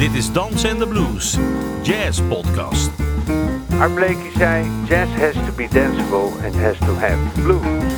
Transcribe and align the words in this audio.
Dit 0.00 0.14
is 0.14 0.32
Dans 0.32 0.64
and 0.64 0.78
the 0.78 0.86
Blues, 0.86 1.36
Jazz 1.82 2.20
Podcast. 2.28 2.90
Art 3.78 3.94
Blakey 3.94 4.30
zei: 4.36 4.64
Jazz 4.88 5.10
has 5.10 5.34
to 5.34 5.52
be 5.56 5.68
danceable 5.68 6.32
and 6.44 6.54
has 6.54 6.78
to 6.78 6.94
have 6.94 7.18
blues. 7.34 7.92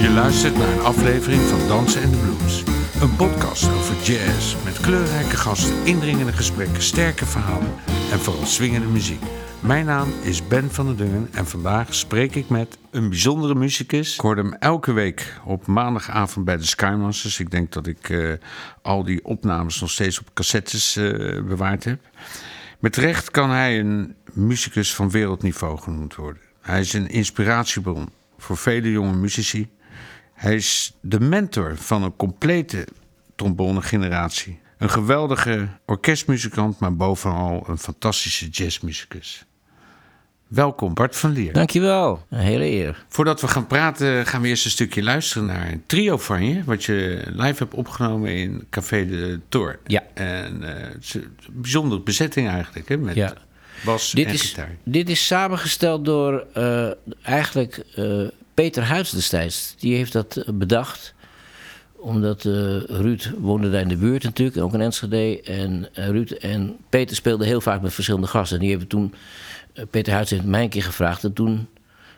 Je 0.00 0.10
luistert 0.14 0.58
naar 0.58 0.68
een 0.68 0.80
aflevering 0.80 1.40
van 1.40 1.68
Dansen 1.68 2.02
en 2.02 2.10
de 2.10 2.16
Blues. 2.16 2.62
Een 3.00 3.16
podcast 3.16 3.64
over 3.64 3.94
jazz 4.02 4.56
met 4.64 4.80
kleurrijke 4.80 5.36
gasten, 5.36 5.74
indringende 5.84 6.32
gesprekken, 6.32 6.82
sterke 6.82 7.26
verhalen 7.26 7.74
en 8.12 8.18
vooral 8.18 8.46
swingende 8.46 8.88
muziek. 8.88 9.22
Mijn 9.60 9.86
naam 9.86 10.08
is 10.22 10.46
Ben 10.46 10.70
van 10.70 10.86
der 10.86 10.96
Dungen 10.96 11.28
en 11.32 11.46
vandaag 11.46 11.94
spreek 11.94 12.34
ik 12.34 12.48
met 12.48 12.78
een 12.90 13.08
bijzondere 13.08 13.54
muzikus. 13.54 14.14
Ik 14.14 14.20
hoorde 14.20 14.42
hem 14.42 14.52
elke 14.52 14.92
week 14.92 15.40
op 15.44 15.66
maandagavond 15.66 16.44
bij 16.44 16.56
de 16.56 16.64
Skymasters. 16.64 17.40
Ik 17.40 17.50
denk 17.50 17.72
dat 17.72 17.86
ik 17.86 18.08
eh, 18.08 18.32
al 18.82 19.04
die 19.04 19.24
opnames 19.24 19.80
nog 19.80 19.90
steeds 19.90 20.20
op 20.20 20.34
cassettes 20.34 20.96
eh, 20.96 21.04
bewaard 21.42 21.84
heb. 21.84 22.00
Met 22.78 22.96
recht 22.96 23.30
kan 23.30 23.50
hij 23.50 23.78
een 23.78 24.14
muzikus 24.32 24.94
van 24.94 25.10
wereldniveau 25.10 25.78
genoemd 25.78 26.14
worden. 26.14 26.42
Hij 26.60 26.80
is 26.80 26.92
een 26.92 27.08
inspiratiebron 27.08 28.08
voor 28.38 28.56
vele 28.56 28.90
jonge 28.90 29.16
muzici. 29.16 29.68
Hij 30.34 30.54
is 30.54 30.96
de 31.00 31.20
mentor 31.20 31.76
van 31.76 32.02
een 32.02 32.16
complete 32.16 32.86
trombonegeneratie. 33.36 34.60
Een 34.78 34.90
geweldige 34.90 35.68
orkestmuzikant, 35.86 36.78
maar 36.78 36.96
bovenal 36.96 37.64
een 37.68 37.78
fantastische 37.78 38.48
jazzmuzikus. 38.48 39.44
Welkom, 40.50 40.94
Bart 40.94 41.16
van 41.16 41.32
Lier. 41.32 41.52
Dankjewel, 41.52 42.26
een 42.30 42.38
hele 42.38 42.64
eer. 42.64 43.04
Voordat 43.08 43.40
we 43.40 43.48
gaan 43.48 43.66
praten, 43.66 44.26
gaan 44.26 44.42
we 44.42 44.48
eerst 44.48 44.64
een 44.64 44.70
stukje 44.70 45.02
luisteren 45.02 45.46
naar 45.46 45.68
een 45.72 45.82
trio 45.86 46.16
van 46.16 46.44
je, 46.44 46.64
wat 46.64 46.84
je 46.84 47.22
live 47.26 47.58
hebt 47.62 47.74
opgenomen 47.74 48.34
in 48.34 48.66
Café 48.70 49.06
de 49.06 49.40
Tor. 49.48 49.78
Ja. 49.86 50.02
En 50.14 50.62
een 50.62 51.36
bijzondere 51.52 52.00
bezetting 52.00 52.48
eigenlijk, 52.48 52.88
hè, 52.88 52.96
met 52.96 53.14
Ja. 53.14 53.34
bas 53.84 54.10
Dit 54.10 54.26
en 54.26 54.32
is, 54.32 54.42
gitaar. 54.42 54.76
dit 54.84 55.08
is 55.08 55.26
samengesteld 55.26 56.04
door 56.04 56.46
eh, 56.54 56.88
eigenlijk 57.22 57.82
eh, 57.94 58.22
Peter 58.54 58.82
Huids 58.82 59.10
destijds. 59.10 59.74
Die 59.78 59.96
heeft 59.96 60.12
dat 60.12 60.44
bedacht. 60.54 61.14
Omdat 61.96 62.42
Ruud 62.88 63.32
woonde 63.38 63.70
daar 63.70 63.80
in 63.80 63.88
de 63.88 63.96
buurt 63.96 64.22
natuurlijk, 64.22 64.58
ook 64.58 64.74
in 64.74 64.80
Enschede. 64.80 65.42
En 65.42 65.88
Ruud 65.92 66.30
en 66.30 66.76
Peter 66.88 67.16
speelden 67.16 67.46
heel 67.46 67.60
vaak 67.60 67.82
met 67.82 67.94
verschillende 67.94 68.26
gasten. 68.26 68.56
En 68.56 68.60
die 68.62 68.70
hebben 68.70 68.88
toen, 68.88 69.14
Peter 69.90 70.12
Huids 70.12 70.30
heeft 70.30 70.44
mij 70.44 70.62
een 70.62 70.68
keer 70.68 70.82
gevraagd. 70.82 71.24
En 71.24 71.32
toen 71.32 71.68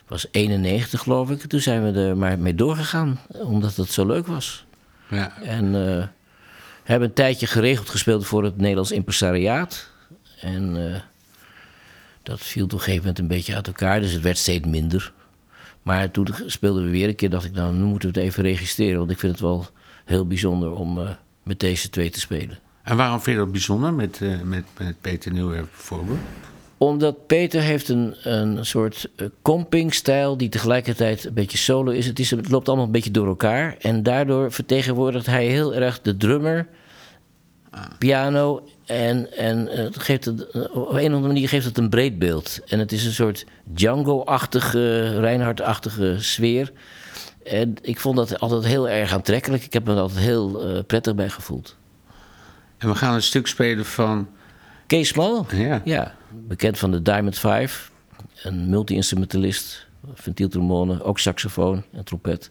was 0.06 0.26
91 0.30 1.00
geloof 1.00 1.30
ik. 1.30 1.40
Toen 1.40 1.60
zijn 1.60 1.92
we 1.92 2.00
er 2.00 2.16
maar 2.16 2.38
mee 2.38 2.54
doorgegaan, 2.54 3.20
omdat 3.28 3.76
het 3.76 3.92
zo 3.92 4.06
leuk 4.06 4.26
was. 4.26 4.64
Ja. 5.08 5.40
En 5.42 5.98
eh 5.98 6.06
hebben 6.82 7.08
een 7.08 7.14
tijdje 7.14 7.46
geregeld 7.46 7.88
gespeeld 7.88 8.26
voor 8.26 8.44
het 8.44 8.56
Nederlands 8.56 8.92
impresariaat. 8.92 9.90
En 10.40 10.92
eh, 10.92 11.00
dat 12.22 12.40
viel 12.40 12.64
op 12.64 12.72
een 12.72 12.78
gegeven 12.78 13.00
moment 13.00 13.18
een 13.18 13.26
beetje 13.26 13.54
uit 13.54 13.66
elkaar, 13.66 14.00
dus 14.00 14.12
het 14.12 14.22
werd 14.22 14.38
steeds 14.38 14.66
minder. 14.66 15.12
Maar 15.82 16.10
toen 16.10 16.28
speelden 16.46 16.84
we 16.84 16.90
weer 16.90 17.08
een 17.08 17.14
keer, 17.14 17.30
dacht 17.30 17.44
ik, 17.44 17.52
nou, 17.52 17.74
nu 17.74 17.82
moeten 17.82 18.12
we 18.12 18.18
het 18.18 18.28
even 18.28 18.42
registreren. 18.42 18.98
Want 18.98 19.10
ik 19.10 19.18
vind 19.18 19.32
het 19.32 19.40
wel 19.40 19.66
heel 20.04 20.26
bijzonder 20.26 20.72
om 20.72 20.98
eh, 21.00 21.10
met 21.42 21.60
deze 21.60 21.90
twee 21.90 22.10
te 22.10 22.20
spelen. 22.20 22.58
En 22.82 22.96
waarom 22.96 23.20
vind 23.20 23.36
je 23.36 23.42
dat 23.42 23.52
bijzonder 23.52 23.94
met, 23.94 24.20
eh, 24.22 24.40
met, 24.40 24.64
met 24.78 25.00
Peter 25.00 25.32
Nieuwwerf 25.32 25.70
bijvoorbeeld? 25.70 26.18
Omdat 26.82 27.26
Peter 27.26 27.60
heeft 27.60 27.88
een, 27.88 28.14
een 28.22 28.66
soort 28.66 29.08
eh, 29.16 29.26
comping-stijl 29.42 30.36
die 30.36 30.48
tegelijkertijd 30.48 31.24
een 31.24 31.34
beetje 31.34 31.58
solo 31.58 31.90
is. 31.90 32.06
Het, 32.06 32.18
is. 32.18 32.30
het 32.30 32.50
loopt 32.50 32.68
allemaal 32.68 32.86
een 32.86 32.92
beetje 32.92 33.10
door 33.10 33.26
elkaar. 33.26 33.76
En 33.78 34.02
daardoor 34.02 34.52
vertegenwoordigt 34.52 35.26
hij 35.26 35.46
heel 35.46 35.74
erg 35.74 36.00
de 36.00 36.16
drummer, 36.16 36.66
piano. 37.98 38.68
En, 38.86 39.36
en 39.36 39.68
eh, 39.68 39.84
het 39.84 39.98
geeft 39.98 40.24
het, 40.24 40.50
eh, 40.50 40.62
op 40.62 40.88
een 40.88 40.96
of 40.96 41.02
andere 41.02 41.26
manier 41.26 41.48
geeft 41.48 41.64
het 41.64 41.78
een 41.78 41.88
breed 41.88 42.18
beeld. 42.18 42.60
En 42.66 42.78
het 42.78 42.92
is 42.92 43.04
een 43.04 43.12
soort 43.12 43.46
Django-achtige, 43.64 45.20
Reinhardt-achtige 45.20 46.16
sfeer. 46.18 46.72
En 47.44 47.74
ik 47.82 48.00
vond 48.00 48.16
dat 48.16 48.40
altijd 48.40 48.64
heel 48.64 48.88
erg 48.88 49.12
aantrekkelijk. 49.12 49.64
Ik 49.64 49.72
heb 49.72 49.84
me 49.84 49.92
er 49.92 50.00
altijd 50.00 50.20
heel 50.20 50.62
eh, 50.64 50.84
prettig 50.86 51.14
bij 51.14 51.28
gevoeld. 51.28 51.76
En 52.78 52.88
we 52.88 52.94
gaan 52.94 53.14
een 53.14 53.22
stuk 53.22 53.46
spelen 53.46 53.84
van... 53.84 54.28
Kees 54.86 55.08
Small? 55.08 55.44
Ja. 55.52 55.80
Ja, 55.84 56.14
Bekend 56.34 56.78
van 56.78 56.90
de 56.90 57.02
Diamond 57.02 57.38
Five, 57.38 57.90
een 58.42 58.70
multi-instrumentalist, 58.70 59.86
ventieltrombone, 60.14 61.02
ook 61.02 61.18
saxofoon 61.18 61.84
en 61.92 62.04
trompet. 62.04 62.50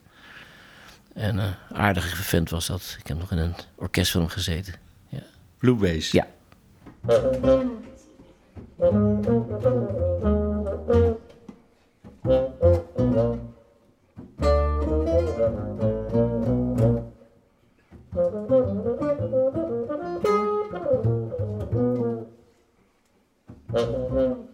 En 1.13 1.37
een 1.37 1.53
uh, 1.71 1.77
aardige 1.79 2.23
vent 2.23 2.49
was 2.49 2.67
dat. 2.67 2.95
Ik 2.99 3.07
heb 3.07 3.17
nog 3.17 3.31
in 3.31 3.37
een 3.37 3.55
orkest 3.75 4.11
van 4.11 4.21
hem 4.21 4.29
gezeten. 4.29 4.73
Ja. 5.09 5.23
Blue 5.57 5.75
Bass? 5.75 6.11
Ja. 6.11 6.27
Thank 23.73 24.49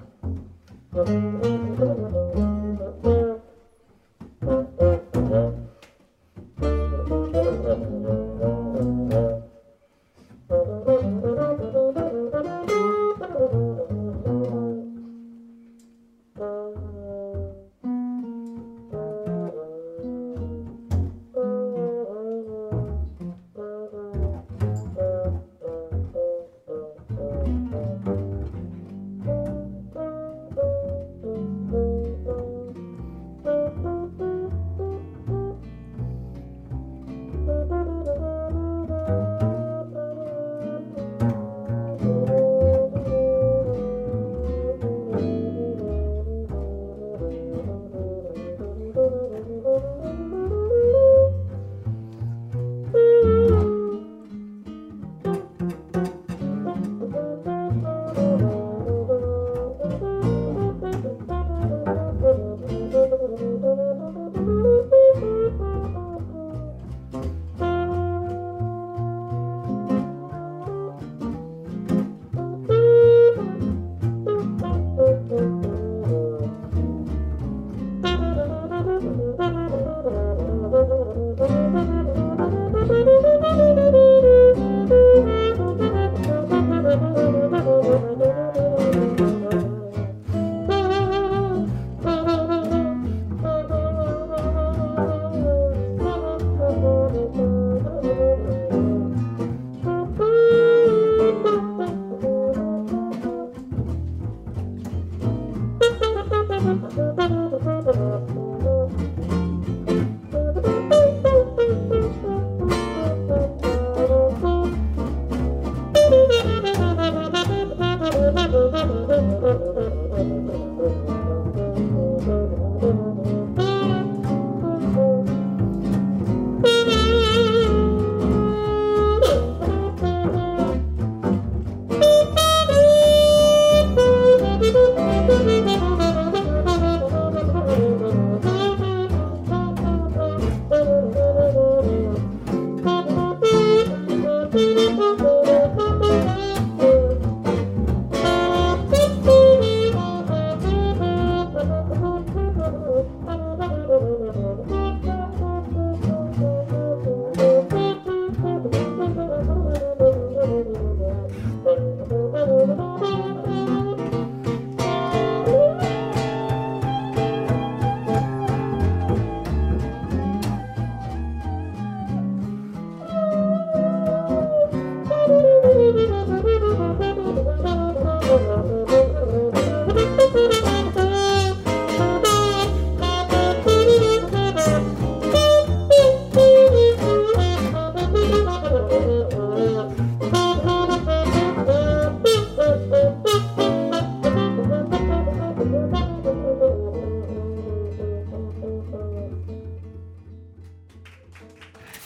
you. 0.95 1.56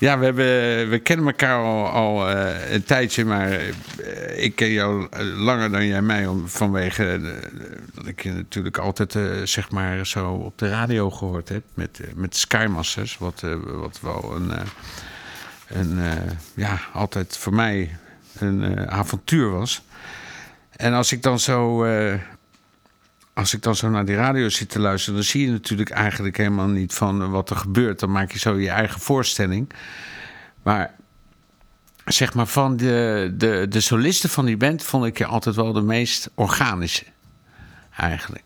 Ja, 0.01 0.19
we, 0.19 0.25
hebben, 0.25 0.89
we 0.89 0.99
kennen 0.99 1.25
elkaar 1.25 1.63
al, 1.63 1.87
al 1.87 2.29
eh, 2.29 2.71
een 2.71 2.83
tijdje, 2.83 3.25
maar 3.25 3.51
eh, 3.51 4.43
ik 4.43 4.55
ken 4.55 4.71
jou 4.71 5.07
langer 5.23 5.71
dan 5.71 5.85
jij 5.85 6.01
mij. 6.01 6.27
Om, 6.27 6.47
vanwege 6.47 7.05
eh, 7.05 7.21
dat 7.93 8.07
ik 8.07 8.23
je 8.23 8.31
natuurlijk 8.31 8.77
altijd 8.77 9.17
zeg 9.43 9.71
maar 9.71 10.05
zo 10.05 10.31
op 10.31 10.57
de 10.57 10.69
radio 10.69 11.09
gehoord 11.09 11.49
heb 11.49 11.63
met, 11.73 11.99
met 12.15 12.35
Skymasters. 12.35 13.17
Wat, 13.17 13.43
wat 13.65 13.99
wel 14.01 14.35
een, 14.35 14.51
een 15.67 15.99
ja, 16.55 16.79
altijd 16.93 17.37
voor 17.37 17.53
mij 17.53 17.97
een 18.39 18.89
avontuur 18.89 19.49
was. 19.51 19.81
En 20.75 20.93
als 20.93 21.11
ik 21.11 21.23
dan 21.23 21.39
zo. 21.39 21.85
Als 23.33 23.53
ik 23.53 23.61
dan 23.61 23.75
zo 23.75 23.89
naar 23.89 24.05
die 24.05 24.15
radio 24.15 24.49
zit 24.49 24.69
te 24.69 24.79
luisteren, 24.79 25.15
dan 25.15 25.23
zie 25.23 25.45
je 25.45 25.51
natuurlijk 25.51 25.89
eigenlijk 25.89 26.37
helemaal 26.37 26.67
niet 26.67 26.93
van 26.93 27.29
wat 27.29 27.49
er 27.49 27.55
gebeurt. 27.55 27.99
Dan 27.99 28.11
maak 28.11 28.31
je 28.31 28.39
zo 28.39 28.59
je 28.59 28.69
eigen 28.69 28.99
voorstelling. 28.99 29.69
Maar 30.63 30.95
zeg 32.05 32.33
maar 32.33 32.47
van 32.47 32.77
de, 32.77 33.33
de, 33.37 33.65
de 33.69 33.81
solisten 33.81 34.29
van 34.29 34.45
die 34.45 34.57
band 34.57 34.83
vond 34.83 35.05
ik 35.05 35.17
je 35.17 35.25
altijd 35.25 35.55
wel 35.55 35.73
de 35.73 35.81
meest 35.81 36.29
organische. 36.35 37.05
Eigenlijk. 37.97 38.43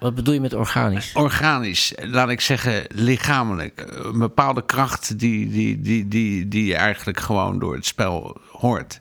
Wat 0.00 0.14
bedoel 0.14 0.34
je 0.34 0.40
met 0.40 0.54
organisch? 0.54 1.12
Organisch, 1.14 1.92
laat 1.96 2.28
ik 2.28 2.40
zeggen 2.40 2.84
lichamelijk. 2.88 3.84
Een 3.88 4.18
bepaalde 4.18 4.64
kracht 4.64 5.18
die, 5.18 5.50
die, 5.50 5.80
die, 5.80 6.08
die, 6.08 6.48
die 6.48 6.64
je 6.64 6.76
eigenlijk 6.76 7.20
gewoon 7.20 7.58
door 7.58 7.74
het 7.74 7.86
spel 7.86 8.40
hoort. 8.50 9.00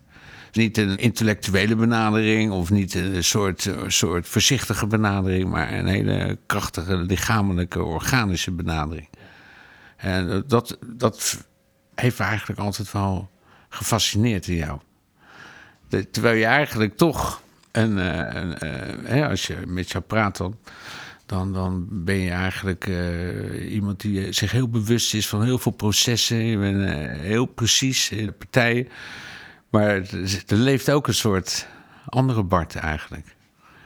Niet 0.52 0.78
een 0.78 0.98
intellectuele 0.98 1.76
benadering 1.76 2.52
of 2.52 2.70
niet 2.70 2.94
een 2.94 3.24
soort, 3.24 3.70
soort 3.88 4.28
voorzichtige 4.28 4.88
benadering, 4.88 5.50
maar 5.50 5.74
een 5.74 5.88
hele 5.88 6.38
krachtige 6.46 6.96
lichamelijke, 6.98 7.84
organische 7.84 8.52
benadering. 8.52 9.08
En 9.98 10.44
dat, 10.48 10.78
dat 10.86 11.46
heeft 11.96 12.20
eigenlijk 12.20 12.60
altijd 12.60 12.92
wel 12.92 13.30
gefascineerd 13.70 14.48
in 14.48 14.56
jou. 14.56 14.80
De- 15.90 16.10
terwijl 16.10 16.38
je 16.38 16.46
eigenlijk 16.46 16.98
toch, 16.98 17.42
een, 17.72 18.00
eh, 18.00 18.42
een, 18.42 18.58
eh, 18.58 18.98
hè, 19.04 19.30
als 19.30 19.48
je 19.48 19.58
met 19.68 19.92
jou 19.92 20.04
praat 20.04 20.38
dan, 20.38 20.58
dan, 21.26 21.54
dan 21.54 21.88
ben 21.90 22.16
je 22.18 22.30
eigenlijk 22.32 22.88
eh, 22.88 23.74
iemand 23.74 24.02
die 24.02 24.32
zich 24.32 24.52
heel 24.52 24.70
bewust 24.70 25.14
is 25.14 25.28
van 25.28 25.44
heel 25.44 25.58
veel 25.58 25.72
processen. 25.72 26.38
Je 26.38 26.58
bent 26.58 26.90
eh, 26.90 27.20
heel 27.20 27.46
precies 27.46 28.10
in 28.10 28.26
de 28.26 28.32
partijen. 28.32 28.88
Maar 29.72 29.96
er 30.48 30.56
leeft 30.56 30.92
ook 30.92 31.08
een 31.08 31.14
soort 31.14 31.68
andere 32.06 32.44
Bart 32.44 32.76
eigenlijk. 32.76 33.36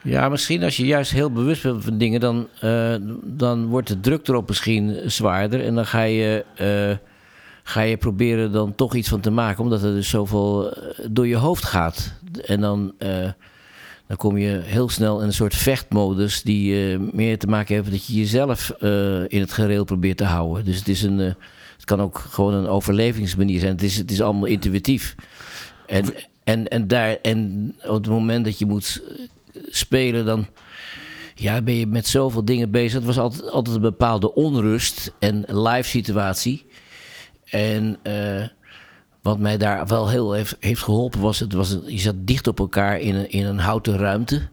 Ja, 0.04 0.30
misschien 0.30 0.64
als 0.64 0.78
je 0.78 0.86
juist 0.86 1.12
heel 1.12 1.32
bewust 1.32 1.64
bent 1.64 1.84
van 1.84 1.98
dingen, 1.98 2.20
dan, 2.20 2.48
eh, 2.60 2.96
dan 3.24 3.66
wordt 3.66 3.88
de 3.88 4.00
druk 4.00 4.28
erop 4.28 4.48
misschien 4.48 5.00
zwaarder. 5.06 5.66
En 5.66 5.76
dan 5.76 5.86
ga 5.86 6.02
je, 6.02 6.46
eh, 6.56 6.98
ga 7.64 7.82
je 7.82 7.98
proberen 7.98 8.52
dan 8.52 8.76
toch 8.76 8.96
iets 8.96 9.10
van 9.10 9.20
te 9.20 9.32
maken, 9.32 9.64
omdat 9.64 9.84
er 9.84 9.94
dus 9.94 10.10
zoveel 10.10 10.74
eh, 10.74 11.06
door 11.10 11.28
je 11.28 11.36
hoofd 11.36 11.66
gaat. 11.66 12.14
En 12.46 12.62
dan, 12.62 12.94
dan 14.08 14.18
kom 14.18 14.38
je 14.38 14.62
heel 14.64 14.90
snel 14.90 15.20
in 15.20 15.26
een 15.26 15.34
soort 15.34 15.56
vechtmodus 15.56 16.42
die 16.42 16.98
meer 17.00 17.38
te 17.38 17.48
maken 17.48 17.76
heeft 17.76 17.92
dat 17.92 18.06
je 18.06 18.14
jezelf 18.14 18.70
in 19.28 19.40
het 19.40 19.54
gereel 19.54 19.84
probeert 19.84 20.18
te 20.18 20.24
houden. 20.24 20.66
Dus 20.66 20.78
het 20.78 20.88
is 20.88 21.04
een. 21.04 21.18
het 21.18 21.84
kan 21.84 22.02
ook 22.02 22.18
gewoon 22.18 22.54
een 22.54 22.68
overlevingsmanier 22.68 23.60
zijn. 23.60 23.72
Het 23.72 23.84
is, 23.84 23.98
het 23.98 24.12
is 24.12 24.22
allemaal 24.22 24.46
intuïtief. 24.46 25.16
En, 25.88 26.14
en, 26.44 26.68
en, 26.68 26.88
daar, 26.88 27.18
en 27.22 27.76
op 27.84 27.94
het 27.94 28.08
moment 28.08 28.46
dat 28.46 28.60
je 28.60 28.66
moet 28.66 29.04
spelen, 29.70 30.26
dan 30.26 30.48
ja, 31.36 31.62
ben 31.62 31.74
je 31.74 31.88
met 31.88 32.08
zoveel 32.08 32.46
dingen 32.46 32.72
bezig. 32.72 32.94
Het 32.94 33.06
was 33.06 33.18
altijd, 33.20 33.50
altijd 33.50 33.76
een 33.76 33.82
bepaalde 33.82 34.34
onrust 34.34 35.12
en 35.20 35.44
live 35.48 35.90
situatie. 35.90 36.66
En 37.46 37.98
eh, 38.04 38.48
wat 39.22 39.40
mij 39.40 39.58
daar 39.58 39.88
wel 39.88 40.10
heel 40.10 40.32
heeft, 40.32 40.56
heeft 40.60 40.84
geholpen 40.84 41.20
was, 41.20 41.40
het 41.40 41.54
was 41.54 41.78
je 41.86 42.00
zat 42.00 42.16
dicht 42.18 42.48
op 42.48 42.60
elkaar 42.60 43.00
in 43.00 43.16
een, 43.16 43.30
in 43.30 43.46
een 43.46 43.60
houten 43.60 43.98
ruimte. 43.98 44.48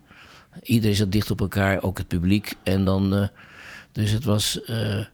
Iedereen 0.63 0.97
zat 0.97 1.13
dicht 1.13 1.31
op 1.31 1.41
elkaar, 1.41 1.83
ook 1.83 1.99
het 1.99 2.09
publiek. 2.09 2.55
En 2.63 2.85
dan, 2.85 3.15
eh, 3.15 3.29
dus 3.93 4.11
het 4.11 4.25
was, 4.25 4.63
eh, 4.65 5.05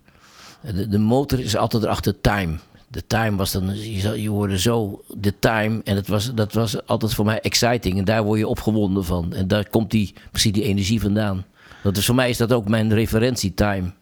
de, 0.60 0.88
de 0.88 0.98
motor 0.98 1.40
is 1.40 1.56
altijd 1.56 1.82
erachter 1.82 2.20
time. 2.20 2.58
De 2.90 3.06
time 3.06 3.36
was 3.36 3.52
dan, 3.52 3.76
je, 3.76 4.22
je 4.22 4.28
hoorde 4.28 4.58
zo 4.58 5.04
de 5.16 5.38
time. 5.38 5.80
En 5.84 5.96
het 5.96 6.08
was, 6.08 6.34
dat 6.34 6.52
was 6.52 6.86
altijd 6.86 7.14
voor 7.14 7.24
mij 7.24 7.40
exciting. 7.40 7.98
En 7.98 8.04
daar 8.04 8.22
word 8.22 8.38
je 8.38 8.46
opgewonden 8.46 9.04
van. 9.04 9.32
En 9.32 9.48
daar 9.48 9.68
komt 9.68 9.90
die, 9.90 10.14
precies 10.30 10.52
die 10.52 10.62
energie 10.64 11.00
vandaan. 11.00 11.44
Dat 11.82 11.96
is, 11.96 12.06
voor 12.06 12.14
mij 12.14 12.30
is 12.30 12.36
dat 12.36 12.52
ook 12.52 12.68
mijn 12.68 12.94
referentietime. 12.94 13.92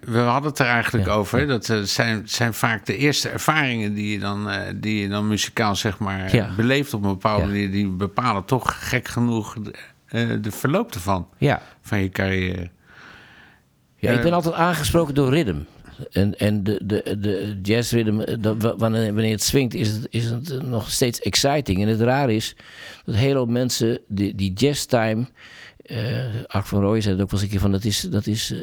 We 0.00 0.18
hadden 0.18 0.50
het 0.50 0.58
er 0.58 0.66
eigenlijk 0.66 1.06
Ja. 1.06 1.12
over. 1.12 1.46
Dat 1.46 1.68
eh, 1.68 1.80
zijn, 1.80 2.22
zijn 2.28 2.54
vaak 2.54 2.86
de 2.86 2.96
eerste 2.96 3.28
ervaringen 3.28 3.94
die 3.94 4.12
je 4.12 4.18
dan, 4.18 4.50
eh, 4.50 4.60
die 4.76 5.00
je 5.00 5.08
dan 5.08 5.28
muzikaal 5.28 5.76
zeg 5.76 5.98
maar, 5.98 6.34
Ja. 6.36 6.50
beleeft 6.56 6.94
op 6.94 7.02
een 7.02 7.08
bepaalde 7.10 7.42
Ja. 7.42 7.48
manier. 7.48 7.70
Die 7.70 7.88
bepalen 7.88 8.44
toch 8.44 8.88
gek 8.88 9.08
genoeg 9.08 9.56
eh, 10.06 10.28
de 10.40 10.50
verloop 10.50 10.94
ervan, 10.94 11.28
Ja, 11.38 11.62
van 11.80 11.98
je 11.98 12.08
carrière. 12.08 12.70
Ja, 13.96 14.10
ik 14.12 14.22
ben 14.22 14.32
altijd 14.32 14.54
aangesproken 14.54 15.14
door 15.14 15.30
ritme. 15.30 15.64
En, 16.10 16.38
en 16.38 16.62
de, 16.62 16.80
de, 16.84 17.18
de 17.60 17.74
eh, 17.74 18.72
wanneer, 18.76 19.30
het 19.30 19.42
swingt, 19.42 19.74
is 19.74 19.88
het, 19.88 20.06
is 20.10 20.24
het 20.24 20.50
eh, 20.50 20.60
nog 20.60 20.90
steeds 20.90 21.20
exciting. 21.20 21.82
En 21.82 21.88
het 21.88 22.00
raar 22.00 22.30
is 22.30 22.56
dat 23.04 23.14
hele 23.14 23.38
hoop 23.38 23.48
mensen 23.48 24.00
die, 24.08 24.34
die 24.34 24.52
jazztime... 24.52 25.26
Art 26.46 26.68
van 26.68 26.80
Rooij 26.80 27.00
zei 27.00 27.14
het 27.14 27.22
ook 27.22 27.30
wel 27.30 27.40
eens 27.40 27.48
een 27.48 27.54
keer 27.54 27.60
van... 27.60 27.72
dat, 27.72 27.84
is, 27.84 28.00
dat, 28.00 28.26
is, 28.26 28.54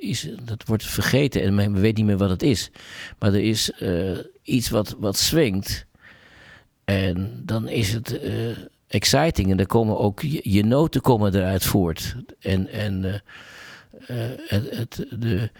is, 0.00 0.28
dat 0.44 0.62
wordt 0.66 0.84
vergeten 0.84 1.42
en 1.42 1.54
men 1.54 1.80
weet 1.80 1.96
niet 1.96 2.06
meer 2.06 2.16
wat 2.16 2.30
het 2.30 2.42
is. 2.42 2.70
Maar 3.18 3.32
er 3.32 3.42
is 3.42 3.70
iets 4.42 4.68
wat, 4.68 4.96
wat 4.98 5.16
swingt... 5.16 5.86
En 6.84 7.42
dan 7.44 7.68
is 7.68 7.92
het 7.92 8.20
exciting. 8.88 9.50
En 9.50 9.56
dan 9.56 9.66
komen 9.66 9.98
ook 9.98 10.20
je, 10.22 10.64
noten 10.64 11.00
komen 11.00 11.34
eruit 11.34 11.64
voort. 11.64 12.16
En, 12.40 12.68
en 12.68 13.22
het, 14.46 15.06
de, 15.10 15.50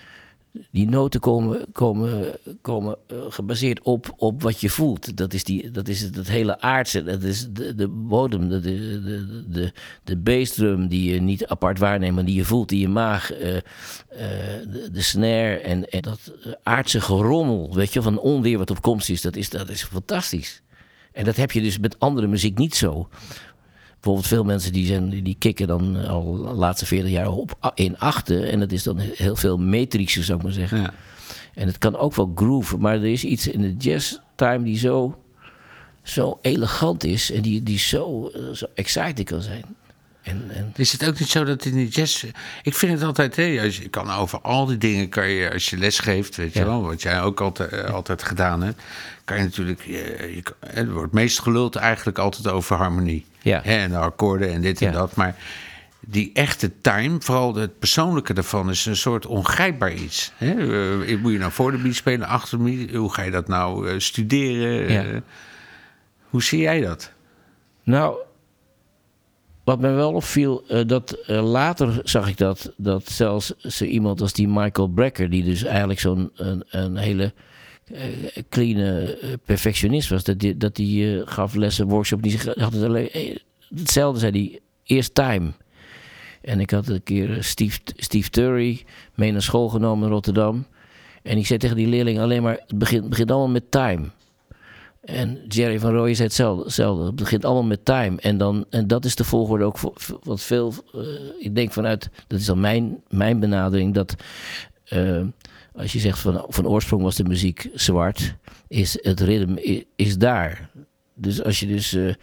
die 0.71 0.89
noten 0.89 1.21
komen, 1.21 1.67
komen, 1.73 2.39
komen 2.61 2.97
eh, 3.07 3.17
gebaseerd 3.29 3.83
op, 3.83 4.15
op 4.17 4.43
wat 4.43 4.61
je 4.61 4.71
voelt. 4.71 5.17
Dat 5.17 5.35
is, 5.35 5.45
die, 5.45 5.71
dat 5.71 5.89
is 5.89 6.01
het, 6.01 6.29
hele 6.29 6.61
aardse. 6.61 7.03
Dat 7.03 7.23
is 7.23 7.49
de, 7.51 7.75
de 7.75 7.89
bodem, 7.89 8.49
de, 8.49 8.61
de, 8.61 9.45
de, 9.49 9.73
de, 10.05 10.17
bassdrum 10.17 10.89
die 10.89 11.13
je 11.13 11.21
niet 11.21 11.47
apart 11.47 11.79
waarneemt, 11.79 12.15
maar 12.15 12.25
die 12.25 12.35
je 12.35 12.45
voelt 12.45 12.73
in 12.73 12.79
je 12.79 12.89
maag. 12.89 13.33
eh, 13.33 13.57
eh, 13.57 13.63
de, 14.73 14.89
de 14.93 15.03
snare 15.03 15.59
en, 15.59 15.89
en 15.89 16.01
dat 16.01 16.33
aardse 16.63 17.01
gerommel, 17.01 17.75
weet 17.75 17.93
je, 17.93 18.03
van 18.03 18.19
onweer 18.19 18.59
wat 18.59 18.71
op 18.71 18.83
komst 18.83 19.09
is. 19.09 19.23
Dat 19.23 19.37
is, 19.37 19.51
dat 19.51 19.69
is 19.69 19.83
fantastisch. 19.83 20.63
En 21.17 21.25
dat 21.25 21.37
heb 21.37 21.53
je 21.53 21.61
dus 21.63 21.79
met 21.79 21.99
andere 21.99 22.27
muziek 22.27 22.59
niet 22.59 22.75
zo. 22.75 23.09
Bijvoorbeeld 24.01 24.27
veel 24.27 24.45
mensen 24.45 24.73
die, 24.73 24.87
zijn, 24.87 25.23
die 25.23 25.37
kicken 25.39 25.67
dan 25.67 26.07
al 26.07 26.33
de 26.33 26.53
laatste 26.53 26.87
40 26.87 27.11
jaar 27.11 27.31
op 27.31 27.73
in 27.75 27.99
achten. 27.99 28.51
En 28.51 28.61
dat 28.61 28.73
is 28.73 28.83
dan 28.83 28.99
heel 28.99 29.37
veel 29.37 29.59
metrischer, 29.59 30.25
zou 30.25 30.39
ik 30.39 30.45
maar 30.45 30.53
zeggen. 30.53 30.81
Ja. 30.81 30.95
En 31.55 31.67
het 31.67 31.79
kan 31.79 31.97
ook 31.97 32.15
wel 32.15 32.33
groove. 32.35 32.77
Maar 32.77 32.95
er 32.95 33.13
is 33.13 33.25
iets 33.25 33.49
in 33.49 33.61
de 33.61 33.75
jazz 33.77 34.19
time 34.35 34.65
die 34.65 34.79
zo, 34.79 35.19
zo 36.03 36.39
elegant 36.43 37.05
is. 37.05 37.31
En 37.31 37.43
die, 37.43 37.63
die 37.63 37.79
zo, 37.79 38.29
eh, 38.29 38.43
zo 38.53 38.67
exciting 38.75 39.27
kan 39.27 39.43
zijn. 39.43 39.65
En, 40.27 40.51
en, 40.55 40.73
Is 40.77 40.93
het 40.93 41.07
ook 41.09 41.19
niet 41.19 41.29
zo 41.29 41.45
dat 41.45 41.65
in 41.65 41.75
die 41.75 41.89
jazz... 41.89 42.25
Ik 42.63 42.75
vind 42.75 42.93
het 42.93 43.03
altijd, 43.03 43.37
hè, 43.37 43.61
als 43.63 43.77
je 43.77 43.83
je 43.83 43.89
kan 43.89 44.11
over 44.11 44.41
al 44.41 44.67
die 44.67 44.79
dingen, 44.79 45.09
kan 45.09 45.29
je, 45.29 45.53
als 45.53 45.71
je 45.71 45.77
les 45.77 45.99
geeft, 45.99 46.37
weet 46.37 46.53
je 46.53 46.65
wel, 46.65 46.83
wat 46.83 47.03
jij 47.03 47.23
ook 47.23 47.41
altijd, 47.41 47.71
eh, 47.73 47.95
altijd 47.95 48.23
gedaan 48.23 48.63
hebt, 48.63 48.83
kan 49.25 49.37
je 49.37 49.43
natuurlijk, 49.43 49.81
je, 49.85 50.33
je, 50.35 50.43
kan- 50.43 50.71
er 50.75 50.93
wordt 50.93 51.13
meest 51.13 51.41
geluld 51.41 51.77
eigenlijk 51.77 52.19
altijd 52.19 52.49
over 52.49 52.77
harmonie. 52.77 53.25
Ja. 53.43 53.61
Hè, 53.65 53.77
en 53.77 53.91
de 53.91 53.97
akkoorden 53.99 54.53
en 54.53 54.61
dit 54.61 54.83
en 54.83 54.93
dat, 54.93 55.15
maar 55.15 55.37
die 56.01 56.31
echte 56.35 56.71
time, 56.81 57.17
vooral 57.21 57.55
het 57.55 57.79
persoonlijke 57.79 58.33
daarvan, 58.35 58.71
is 58.71 58.87
een 58.87 58.97
soort 58.97 59.27
ongrijpbaar 59.27 59.93
iets. 59.95 60.33
Hè? 60.37 60.51
Eh, 61.05 61.19
moet 61.19 61.33
je 61.33 61.39
nou 61.39 61.53
voor 61.53 61.71
de 61.73 61.79
beat 61.79 61.95
spelen, 61.95 62.29
achter 62.29 62.59
de 62.59 62.65
beat? 62.65 62.91
Hoe 62.91 63.13
ga 63.13 63.23
je 63.23 63.31
dat 63.31 63.49
nou 63.49 63.89
eh, 63.89 63.95
studeren? 63.99 64.93
Ja. 64.93 65.05
Eh, 65.05 65.21
hoe 66.31 66.43
zie 66.43 66.61
jij 66.61 66.81
dat? 66.81 67.11
Nou, 67.83 68.17
wat 69.67 69.81
me 69.81 69.91
wel 69.91 70.13
opviel, 70.13 70.65
eh, 70.69 70.81
dat 70.87 71.11
eh, 71.11 71.51
later 71.51 72.01
zag 72.05 72.29
ik 72.29 72.37
dat, 72.37 72.73
dat 72.77 73.09
zelfs 73.09 73.57
zo 73.59 73.85
iemand 73.85 74.21
als 74.21 74.33
die 74.33 74.49
Michael 74.49 74.89
Brecker, 74.89 75.31
die 75.31 75.45
dus 75.45 75.65
eigenlijk 75.65 76.01
zo'n 76.01 76.31
een, 76.35 76.65
een 76.71 76.97
hele 76.97 77.33
eh, 77.85 78.03
clean 78.49 79.09
perfectionist 79.45 80.09
was, 80.09 80.25
dat 80.25 80.39
die, 80.39 80.57
dat 80.57 80.77
die 80.77 81.27
gaf 81.27 81.55
lessen, 81.55 81.87
workshop, 81.87 82.23
die 82.23 82.39
had 82.55 82.73
het 82.73 82.83
alleen, 82.83 83.39
hetzelfde 83.75 84.21
zei 84.21 84.33
hij, 84.33 84.61
eerst 84.85 85.15
time. 85.15 85.53
En 86.41 86.61
ik 86.61 86.71
had 86.71 86.89
een 86.89 87.03
keer 87.03 87.45
Steve, 87.45 87.79
Steve 87.97 88.31
Turry 88.31 88.85
mee 89.15 89.33
naar 89.33 89.43
school 89.43 89.69
genomen 89.69 90.07
in 90.07 90.13
Rotterdam. 90.13 90.67
En 91.23 91.39
ik 91.39 91.47
zei 91.47 91.59
tegen 91.59 91.77
die 91.77 91.87
leerling 91.87 92.19
alleen 92.19 92.43
maar, 92.43 92.59
het 92.67 92.79
begint, 92.79 93.09
begint 93.09 93.31
allemaal 93.31 93.49
met 93.49 93.71
time. 93.71 94.11
En 95.07 95.41
Jerry 95.49 95.79
van 95.79 95.91
Rooyen 95.93 96.17
zei 96.17 96.29
hetzelfde, 96.29 96.65
hetzelfde. 96.65 97.05
Het 97.05 97.17
begint 97.17 97.45
allemaal 97.45 97.65
met 97.65 97.85
time. 97.85 98.21
En, 98.21 98.39
dan, 98.39 98.65
en 98.71 98.87
dat 98.87 99.05
is 99.05 99.15
de 99.15 99.25
volgorde 99.25 99.65
ook 99.65 99.79
voor, 99.79 99.93
wat 100.23 100.41
veel... 100.41 100.75
eh, 100.95 101.01
ik 101.39 101.55
denk 101.55 101.73
vanuit... 101.73 102.11
Dat 102.27 102.39
is 102.41 102.47
dan 102.47 102.61
mijn, 102.61 103.03
mijn 103.09 103.41
benadering. 103.41 103.95
Dat 103.95 104.15
eh, 104.85 105.23
als 105.75 105.93
je 105.93 105.99
zegt 105.99 106.19
van, 106.19 106.45
van 106.49 106.67
oorsprong 106.67 107.03
was 107.03 107.17
de 107.17 107.25
muziek 107.25 107.71
zwart, 107.75 108.35
is 108.69 108.99
het 109.03 109.21
ritme 109.21 109.85
is, 109.97 110.19
daar. 110.19 110.71
Dus 111.15 111.43
als 111.43 111.61
je 111.61 111.67
dus, 111.67 111.93
eh, 111.93 112.15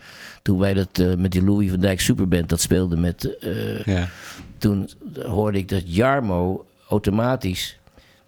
toen 0.42 0.60
wij 0.60 0.74
dat 0.74 1.18
met 1.18 1.32
die 1.32 1.44
Louis 1.44 1.70
van 1.70 1.80
Dijk 1.80 2.02
Superband 2.02 2.50
dat 2.50 2.62
speelden 2.62 3.00
met, 3.00 3.38
Ja. 3.86 4.10
toen 4.58 4.90
hoorde 5.26 5.58
ik 5.58 5.70
dat 5.70 5.96
Jarmo 5.96 6.66
automatisch 6.90 7.80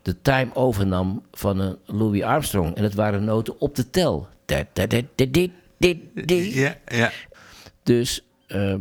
de 0.02 0.22
time 0.22 0.50
overnam 0.54 1.22
van 1.32 1.60
een 1.60 1.78
Louis 1.86 2.22
Armstrong. 2.22 2.76
En 2.76 2.84
het 2.84 2.94
waren 2.94 3.24
noten 3.24 3.60
op 3.60 3.76
de 3.76 3.90
tel. 3.90 4.28
Da, 4.46 4.64
da, 4.74 4.86
da, 4.88 5.02
da, 5.16 5.26
di, 5.32 5.52
di, 5.78 6.10
di. 6.26 6.60
Ja, 6.60 6.78
ja. 6.88 7.12
Dus 7.84 8.22
eh, 8.48 8.76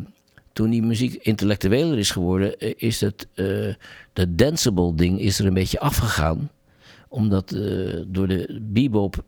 toen 0.53 0.71
die 0.71 0.83
muziek 0.83 1.15
intellectueler 1.15 1.99
is 1.99 2.11
geworden, 2.11 2.59
eh, 2.59 2.73
is 2.77 3.01
het, 3.01 3.29
eh 3.35 3.75
dat 4.13 4.39
danceable 4.39 4.95
ding 4.95 5.21
is 5.21 5.39
er 5.39 5.47
een 5.47 5.55
beetje 5.55 5.81
afgegaan. 5.81 6.51
Omdat 7.09 7.53
eh, 7.53 8.01
door 8.07 8.29
de 8.29 8.59
bebop 8.63 9.25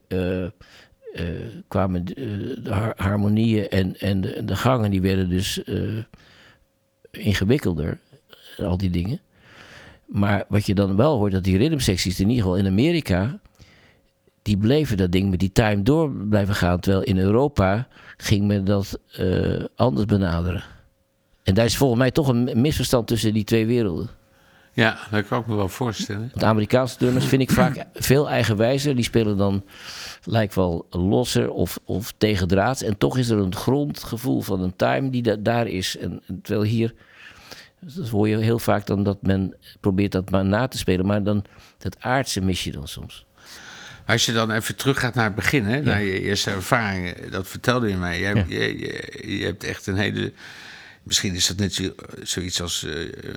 kwamen 1.69 2.05
de, 2.05 2.15
de 2.63 2.71
har- 2.73 2.95
harmonieën 2.97 3.69
en, 3.69 3.97
en 3.99 4.21
de, 4.21 4.45
de 4.45 4.57
gangen 4.57 4.91
die 4.91 5.01
werden 5.01 5.29
dus 5.29 5.61
ingewikkelder. 7.11 7.99
Al 8.59 8.77
die 8.77 8.91
dingen. 8.91 9.21
Maar 10.07 10.45
wat 10.49 10.67
je 10.67 10.75
dan 10.75 10.97
wel 10.97 11.17
hoort, 11.17 11.33
dat 11.33 11.45
die 11.45 11.59
rhythmsecties 11.59 12.21
in 12.21 12.29
ieder 12.29 12.43
geval 12.45 12.59
in 12.59 12.67
Amerika... 12.67 13.41
die 14.47 14.57
bleven 14.57 14.97
dat 14.97 15.13
ding 15.13 15.31
met 15.31 15.39
die 15.41 15.53
time 15.53 15.83
door 15.83 16.11
blijven 16.11 16.55
gaan. 16.55 16.81
Terwijl 16.81 17.05
in 17.05 17.19
Europa 17.19 17.89
ging 18.17 18.47
men 18.47 18.65
dat 18.65 18.99
eh, 19.13 19.65
anders 19.77 20.07
benaderen. 20.07 20.63
En 21.43 21.55
daar 21.55 21.65
is 21.65 21.77
volgens 21.77 22.01
mij 22.01 22.11
toch 22.11 22.29
een 22.29 22.51
misverstand 22.61 23.07
tussen 23.07 23.33
die 23.35 23.45
twee 23.45 23.67
werelden. 23.67 24.09
ja, 24.73 24.99
dat 25.11 25.27
kan 25.27 25.41
ik 25.41 25.47
me 25.47 25.55
wel 25.55 25.69
voorstellen. 25.69 26.29
Want 26.33 26.45
Amerikaanse 26.45 26.97
drummers 26.97 27.25
vind 27.25 27.43
ik 27.43 27.51
vaak 27.51 27.85
veel 27.95 28.29
eigenwijzer. 28.29 28.95
Die 28.95 29.05
spelen 29.05 29.37
dan 29.37 29.65
lijkt 30.25 30.55
wel 30.55 30.87
losser 30.91 31.51
of, 31.51 31.79
of 31.85 32.15
tegendraads. 32.19 32.83
En 32.83 32.99
toch 32.99 33.19
is 33.19 33.29
er 33.29 33.39
een 33.39 33.55
grondgevoel 33.55 34.41
van 34.41 34.61
een 34.63 34.77
time 34.77 35.11
die 35.11 35.23
da- 35.23 35.37
daar 35.37 35.67
is. 35.67 35.97
En, 35.97 36.23
terwijl 36.43 36.67
hier, 36.67 36.95
dat 37.81 38.09
hoor 38.09 38.29
je 38.29 38.37
heel 38.37 38.59
vaak 38.59 38.87
dan 38.87 39.03
dat 39.03 39.23
men 39.23 39.55
probeert 39.81 40.13
dat 40.13 40.31
maar 40.31 40.45
na 40.45 40.69
te 40.69 40.79
spelen. 40.79 41.07
Maar 41.07 41.23
dan 41.23 41.45
het 41.79 41.97
aardse 42.01 42.41
mis 42.41 42.65
je 42.65 42.73
dan 42.73 42.89
soms. 42.89 43.26
Als 44.07 44.27
je 44.27 44.33
dan 44.33 44.51
even 44.51 44.77
teruggaat 44.77 45.15
naar 45.15 45.25
het 45.25 45.35
begin, 45.35 45.65
hè, 45.65 45.81
naar 45.83 46.03
je 46.03 46.21
eerste 46.21 46.51
ervaringen, 46.51 47.31
dat 47.31 47.49
vertelde 47.49 47.89
je 47.89 47.97
mij. 47.97 48.19
Je, 48.19 48.25
hebt- 48.25 48.51
je, 48.51 48.79
je, 48.79 49.39
je 49.39 49.45
hebt 49.45 49.65
echt 49.65 49.87
een 49.87 49.97
hele. 49.97 50.33
Misschien 51.03 51.35
is 51.35 51.47
dat 51.47 51.57
net 51.57 51.75
zo, 51.75 51.95
zoiets 52.23 52.61
als 52.61 52.85
eh, 52.85 52.95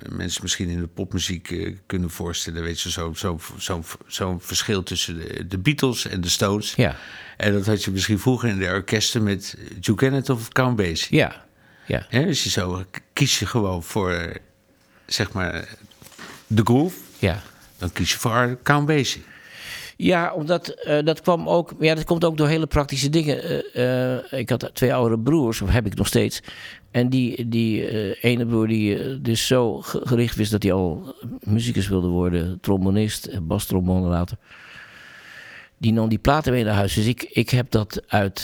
mensen 0.10 0.42
misschien 0.42 0.70
in 0.70 0.80
de 0.80 0.88
popmuziek 0.88 1.52
eh, 1.52 1.76
kunnen 1.86 2.10
voorstellen. 2.10 2.64
Weet 2.64 2.82
je, 2.82 2.90
zo'n 2.90 3.16
zo, 3.16 3.40
zo, 3.58 3.84
zo'n 4.08 4.42
verschil 4.42 4.84
tussen 4.84 5.20
de, 5.20 5.48
de 5.48 5.58
Beatles 5.58 6.06
en 6.08 6.22
de 6.22 6.30
Stones. 6.30 6.74
Ja, 6.76 6.96
En 7.38 7.54
dat 7.54 7.66
had 7.66 7.84
je 7.84 7.92
misschien 7.92 8.20
vroeger 8.20 8.50
in 8.50 8.58
de 8.60 8.66
orkesten 8.68 9.24
met 9.24 9.58
Duke 9.80 10.06
Ellington 10.06 10.36
of 10.36 10.48
Count 10.50 10.76
Basie. 10.76 11.18
ja, 11.18 11.46
ja. 11.86 12.06
Hè, 12.10 12.26
dus 12.26 12.44
je 12.44 12.50
zo 12.50 12.84
kies 13.14 13.40
je 13.40 13.46
gewoon 13.46 13.84
voor, 13.84 14.12
eh, 14.12 14.36
zeg 15.06 15.32
maar, 15.32 15.68
de 16.48 16.62
groove. 16.64 16.98
ja. 17.20 17.42
Dan 17.78 17.92
kies 17.92 18.12
je 18.12 18.18
voor 18.18 18.58
Count 18.64 18.86
Basie. 18.88 19.24
Ja, 20.02 20.34
omdat 20.34 20.68
eh, 20.68 21.04
dat 21.04 21.22
kwam 21.22 21.50
ook. 21.50 21.74
Ja, 21.80 21.96
dat 21.96 22.04
komt 22.04 22.26
ook 22.26 22.38
door 22.38 22.48
hele 22.48 22.68
praktische 22.68 23.10
dingen. 23.10 23.44
Eh, 23.74 24.16
eh, 24.16 24.24
ik 24.40 24.50
had 24.50 24.70
twee 24.74 24.94
oudere 24.94 25.20
broers, 25.22 25.62
of 25.62 25.70
heb 25.70 25.86
ik 25.86 25.96
nog 25.96 26.08
steeds. 26.08 26.42
En 26.92 27.10
die, 27.10 27.48
die 27.48 27.90
ene 28.22 28.46
broer 28.46 28.68
die 28.68 29.22
dus 29.22 29.48
zo 29.48 29.82
ge- 29.82 30.02
gericht 30.04 30.36
wist 30.36 30.52
dat 30.52 30.64
hij 30.64 30.72
al 30.74 31.16
muzikus 31.40 31.88
wilde 31.88 32.08
worden, 32.08 32.58
trombonist, 32.62 33.48
bastrombone 33.48 34.08
later. 34.08 34.38
Die 35.78 35.94
nam 35.94 36.10
die 36.10 36.18
platen 36.18 36.52
mee 36.54 36.64
naar 36.64 36.74
huis. 36.74 36.94
Dus 36.94 37.06
ik, 37.06 37.24
ik 37.24 37.50
heb 37.50 37.72
dat 37.72 38.02
uit 38.08 38.44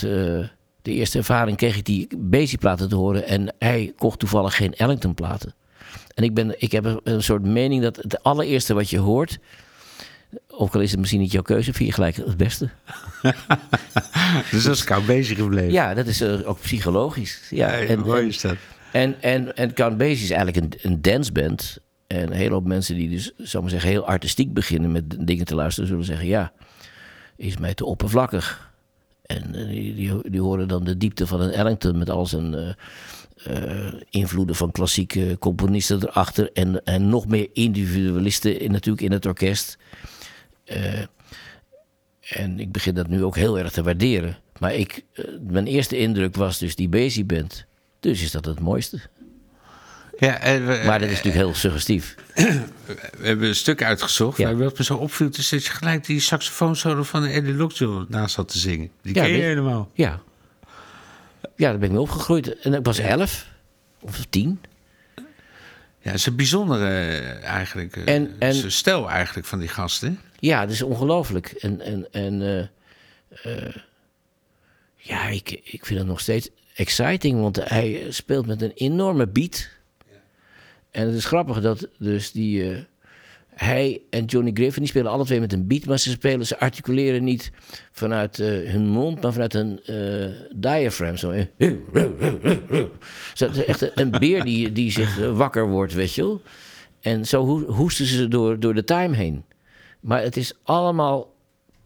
de 0.82 0.92
eerste 0.92 1.18
ervaring 1.18 1.56
kreeg 1.56 1.76
ik 1.76 1.84
die 1.84 2.08
Basie-platen 2.18 2.88
te 2.88 2.96
horen. 2.96 3.26
En 3.26 3.54
hij 3.58 3.92
kocht 3.98 4.18
toevallig 4.18 4.56
geen 4.56 4.74
Ellington-platen. 4.74 5.54
En 6.14 6.24
ik, 6.24 6.34
ben, 6.34 6.54
ik 6.62 6.72
heb 6.72 7.00
een 7.04 7.22
soort 7.22 7.42
mening 7.42 7.82
dat 7.82 7.96
het 7.96 8.22
allereerste 8.22 8.74
wat 8.74 8.90
je 8.90 8.98
hoort, 8.98 9.38
ook 10.48 10.74
al 10.74 10.80
is 10.80 10.90
het 10.90 11.00
misschien 11.00 11.20
niet 11.20 11.32
jouw 11.32 11.42
keuze, 11.42 11.72
vind 11.72 11.88
je 11.88 11.94
gelijk 11.94 12.16
het 12.16 12.36
beste. 12.36 12.68
Dus 14.50 14.64
dat 14.64 14.74
is 14.74 14.84
Count 14.84 15.06
Basie 15.06 15.36
gebleven. 15.36 15.72
Ja, 15.72 15.94
dat 15.94 16.06
is 16.06 16.20
eh, 16.20 16.48
ook 16.48 16.60
psychologisch. 16.60 17.40
Ja, 17.50 17.70
en, 17.70 17.98
mooi 17.98 18.26
is 18.26 18.40
dat. 18.40 18.56
en, 18.92 19.22
en, 19.22 19.56
en 19.56 19.74
Count 19.74 19.98
Basie 19.98 20.24
is 20.24 20.30
eigenlijk 20.30 20.56
een, 20.56 20.90
een 20.90 21.02
danceband. 21.02 21.78
En 22.06 22.22
een 22.22 22.32
hele 22.32 22.52
hoop 22.52 22.66
mensen 22.66 22.94
die 22.94 23.10
dus, 23.10 23.32
zou 23.36 23.62
maar 23.62 23.72
zeggen, 23.72 23.90
heel 23.90 24.06
artistiek 24.06 24.52
beginnen 24.52 24.92
met 24.92 25.26
dingen 25.26 25.44
te 25.44 25.54
luisteren, 25.54 25.88
zullen 25.88 26.04
zeggen: 26.04 26.26
ja, 26.26 26.52
is 27.36 27.56
mij 27.56 27.74
te 27.74 27.84
oppervlakkig. 27.84 28.70
En 29.22 29.54
eh, 29.54 29.68
die, 29.68 29.94
die, 29.94 30.30
die 30.30 30.40
horen 30.40 30.68
dan 30.68 30.84
de 30.84 30.96
diepte 30.96 31.26
van 31.26 31.40
een 31.40 31.52
Ellington 31.52 31.98
met 31.98 32.10
al 32.10 32.26
zijn 32.26 32.76
eh, 33.44 33.92
invloeden 34.10 34.56
van 34.56 34.70
klassieke 34.70 35.36
componisten 35.38 36.02
erachter. 36.02 36.50
En, 36.52 36.84
en 36.84 37.08
nog 37.08 37.26
meer 37.26 37.48
individualisten 37.52 38.60
in, 38.60 38.72
natuurlijk 38.72 39.04
in 39.04 39.12
het 39.12 39.26
orkest. 39.26 39.78
Eh, 40.66 41.00
en 42.20 42.60
ik 42.60 42.72
begin 42.72 42.94
dat 42.94 43.08
nu 43.08 43.24
ook 43.24 43.36
heel 43.36 43.58
erg 43.58 43.70
te 43.72 43.82
waarderen. 43.82 44.36
Maar 44.58 44.74
ik, 44.74 45.04
eh, 45.12 45.24
mijn 45.40 45.66
eerste 45.66 45.98
indruk 45.98 46.36
was 46.36 46.58
dus 46.58 46.74
die 46.76 46.88
Basie 46.88 47.24
band. 47.24 47.64
Dus 48.00 48.22
is 48.22 48.30
dat 48.30 48.44
het 48.44 48.60
mooiste. 48.60 49.00
Ja, 50.18 50.38
en 50.40 50.66
we, 50.66 50.82
Maar 50.86 50.98
dat 50.98 51.08
is 51.08 51.14
natuurlijk 51.16 51.44
heel 51.44 51.54
suggestief. 51.54 52.14
we 53.18 53.26
hebben 53.26 53.48
een 53.48 53.54
stuk 53.54 53.82
uitgezocht. 53.82 54.38
Ja. 54.38 54.54
Wat 54.54 54.78
me 54.78 54.84
zo 54.84 54.94
opviel, 54.96 55.28
is 55.32 55.48
dat 55.48 55.64
je 55.64 55.70
gelijk 55.70 56.04
die 56.06 56.20
saxofoonsolo 56.20 57.02
van 57.02 57.24
Eddie 57.24 57.54
Lockjaw 57.54 58.08
naast 58.08 58.36
had 58.36 58.48
te 58.48 58.58
zingen. 58.58 58.90
Die 59.02 59.14
Ja, 59.14 59.22
ken 59.22 59.32
je 59.32 59.42
helemaal. 59.42 59.90
Ja. 59.94 60.20
Ja, 61.56 61.68
daar 61.70 61.78
ben 61.78 61.88
ik 61.88 61.94
mee 61.94 62.00
opgegroeid. 62.00 62.58
En 62.58 62.74
ik 62.74 62.84
was 62.84 62.98
elf 62.98 63.46
of 64.00 64.24
tien. 64.30 64.60
Ja, 66.00 66.12
het 66.12 66.14
is 66.20 66.26
een 66.26 66.36
bijzondere 66.36 66.88
eh, 66.88 67.44
eigenlijk. 67.44 67.96
eh, 67.96 68.14
En- 68.14 68.34
en- 68.38 68.72
stijl 68.72 69.10
eigenlijk 69.10 69.46
van 69.46 69.58
die 69.58 69.68
gasten. 69.68 70.20
Ja, 70.46 70.60
dat 70.60 70.70
is 70.70 70.82
ongelooflijk. 70.82 71.46
En, 71.46 71.80
en, 71.80 72.06
en 72.12 72.42
eh, 72.42 72.58
eh, 73.66 73.74
ja, 74.96 75.28
ik, 75.28 75.50
ik 75.50 75.86
vind 75.86 75.98
het 75.98 76.08
nog 76.08 76.20
steeds 76.20 76.48
exciting, 76.74 77.40
want 77.40 77.68
hij 77.68 78.06
speelt 78.08 78.46
met 78.46 78.62
een 78.62 78.72
enorme 78.74 79.26
beat. 79.28 79.68
En 80.90 81.06
het 81.06 81.14
is 81.14 81.24
grappig 81.24 81.60
dat 81.60 81.88
dus 81.98 82.32
die, 82.32 82.70
eh, 82.72 82.78
hij 83.54 84.00
en 84.10 84.24
Johnny 84.24 84.50
Griffin, 84.54 84.82
die 84.82 84.90
spelen 84.90 85.10
alle 85.10 85.24
twee 85.24 85.40
met 85.40 85.52
een 85.52 85.66
beat, 85.66 85.84
maar 85.84 85.98
ze 85.98 86.10
spelen, 86.10 86.46
ze 86.46 86.58
articuleren 86.58 87.24
niet 87.24 87.50
vanuit 87.92 88.36
hun 88.36 88.86
mond, 88.86 89.22
maar 89.22 89.32
vanuit 89.32 89.54
een 89.54 89.80
eh 89.84 90.28
diaphragm. 90.56 91.16
Zo. 91.16 91.34
Zo, 93.34 93.46
echt 93.66 93.98
een- 93.98 94.10
beer 94.10 94.44
die, 94.44 94.72
die 94.72 94.90
zich 94.90 95.16
wakker 95.30 95.68
wordt, 95.68 95.92
weet 95.92 96.14
je 96.14 96.22
wel. 96.22 96.42
En 97.00 97.26
zo 97.26 97.44
ho- 97.46 97.72
hoesten 97.72 98.06
ze 98.06 98.28
door, 98.28 98.60
door 98.60 98.74
de 98.74 98.84
time 98.84 99.16
heen. 99.16 99.44
Maar 100.00 100.22
het 100.22 100.36
is 100.36 100.52
allemaal 100.62 101.34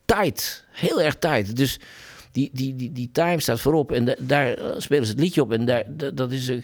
tight. 0.04 0.64
Heel 0.70 1.02
erg 1.02 1.16
tight. 1.18 1.56
Dus 1.56 1.78
die, 2.32 2.50
die, 2.52 2.76
die, 2.76 2.92
die 2.92 3.10
time 3.12 3.40
staat 3.40 3.60
voorop. 3.60 3.92
En 3.92 4.04
da- 4.04 4.14
daar 4.18 4.52
eh, 4.54 4.70
spelen 4.78 5.04
ze 5.06 5.10
het 5.12 5.20
liedje 5.20 5.42
op. 5.42 5.52
En 5.52 5.64
daar, 5.64 5.84
da- 5.88 6.10
dat 6.10 6.32
is, 6.32 6.48
eh, 6.48 6.56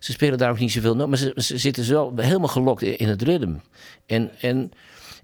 ze 0.00 0.12
spelen 0.12 0.38
daar 0.38 0.50
ook 0.50 0.58
niet 0.58 0.72
zoveel. 0.72 1.08
Maar 1.08 1.18
ze, 1.18 1.32
ze 1.36 1.58
zitten 1.58 1.84
zo 1.84 2.12
helemaal 2.16 2.48
gelokt 2.48 2.82
in, 2.82 2.98
in 2.98 3.08
het 3.08 3.22
ritme. 3.22 3.56
En, 4.06 4.30
en, 4.40 4.70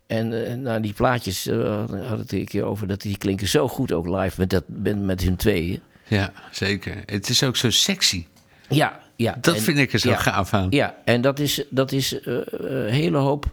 en 0.06 0.46
eh, 0.46 0.54
nou, 0.54 0.80
die 0.80 0.92
plaatjes, 0.92 1.46
uh, 1.46 1.84
had 2.08 2.18
het 2.18 2.32
een 2.32 2.44
keer 2.44 2.64
over, 2.64 2.86
dat 2.86 3.00
die 3.00 3.18
klinken 3.18 3.48
zo 3.48 3.68
goed 3.68 3.92
ook 3.92 4.06
live 4.08 4.40
met, 4.40 4.50
dat, 4.50 4.64
met, 4.66 5.00
met 5.02 5.22
hun 5.22 5.36
tweeën. 5.36 5.80
Ja, 6.08 6.32
zeker. 6.50 7.02
Het 7.06 7.28
is 7.28 7.42
ook 7.42 7.56
zo 7.56 7.70
sexy. 7.70 8.26
Ja, 8.68 9.00
ja. 9.16 9.36
Dat 9.40 9.54
En- 9.54 9.60
vind 9.62 9.78
ik 9.78 9.92
er 9.92 9.98
zo 9.98 10.10
ja. 10.10 10.16
gaaf 10.16 10.52
aan. 10.54 10.66
Ja, 10.70 10.96
en 11.04 11.20
dat 11.20 11.38
is, 11.38 11.64
dat 11.70 11.92
is 11.92 12.16
een 12.24 12.88
hele 12.90 13.16
hoop. 13.16 13.46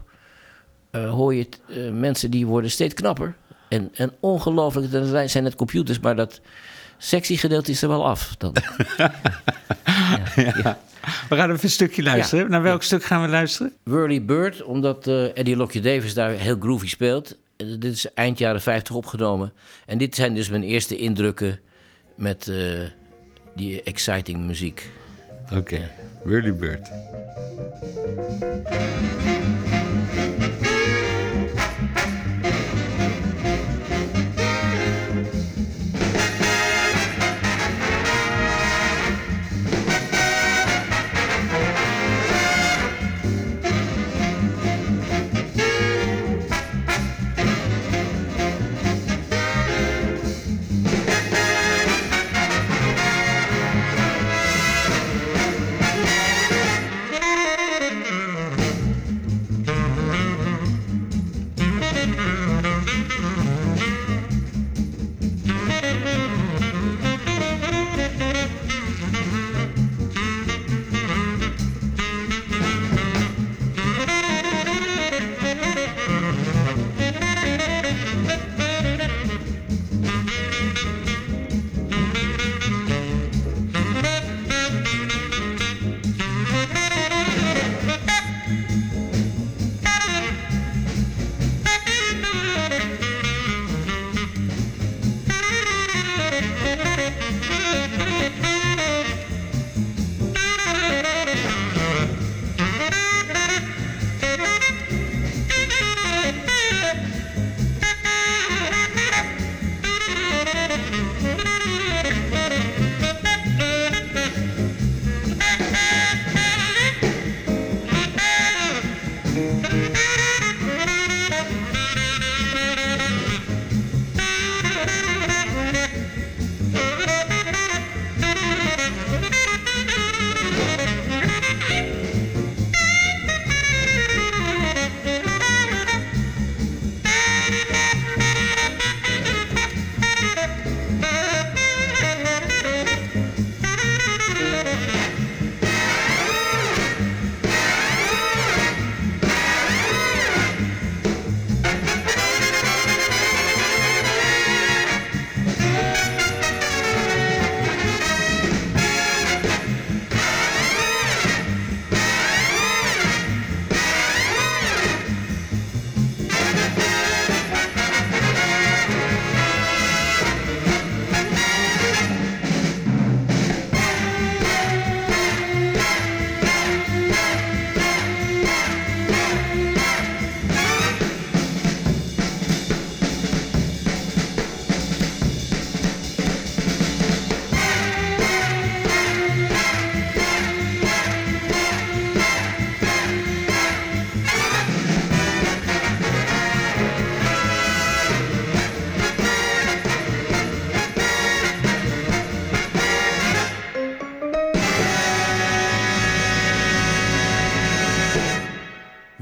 Eh, 1.04 1.10
hoor 1.10 1.34
je 1.34 1.48
eh, 1.68 1.90
mensen 1.90 2.30
die 2.30 2.46
worden 2.46 2.70
steeds 2.70 2.94
knapper. 2.94 3.34
En, 3.68 3.90
en 3.94 4.12
ongelooflijk, 4.20 4.90
dat 4.90 5.30
zijn 5.30 5.44
het 5.44 5.54
computers, 5.54 6.00
maar 6.00 6.16
dat 6.16 6.40
sexy 6.98 7.36
gedeelte 7.36 7.70
is 7.70 7.82
er 7.82 7.88
wel 7.88 8.06
af. 8.06 8.34
Dan. 8.38 8.52
We 11.28 11.36
gaan 11.36 11.50
even 11.50 11.64
een 11.64 11.70
stukje 11.70 12.02
luisteren. 12.02 12.50
Naar 12.50 12.62
welk 12.62 12.82
stuk 12.82 13.04
gaan 13.04 13.22
we 13.22 13.28
luisteren? 13.28 13.72
Whirly 13.82 14.24
Bird, 14.24 14.62
omdat 14.62 15.06
eh, 15.06 15.36
Eddie 15.36 15.56
Lockyer 15.56 15.82
Davis 15.82 16.14
daar 16.14 16.30
heel 16.30 16.56
groovy 16.60 16.88
speelt. 16.88 17.36
Dit 17.56 17.84
is 17.84 18.14
eind 18.14 18.38
jaren 18.38 18.60
50 18.60 18.94
opgenomen. 18.94 19.52
En 19.86 19.98
dit 19.98 20.14
zijn 20.14 20.34
dus 20.34 20.48
mijn 20.48 20.62
eerste 20.62 20.96
indrukken 20.96 21.60
met 22.14 22.52
die 23.54 23.82
exciting 23.82 24.46
muziek. 24.46 24.90
Oké, 25.52 25.90
Whirly 26.22 26.54
Bird. 26.54 26.90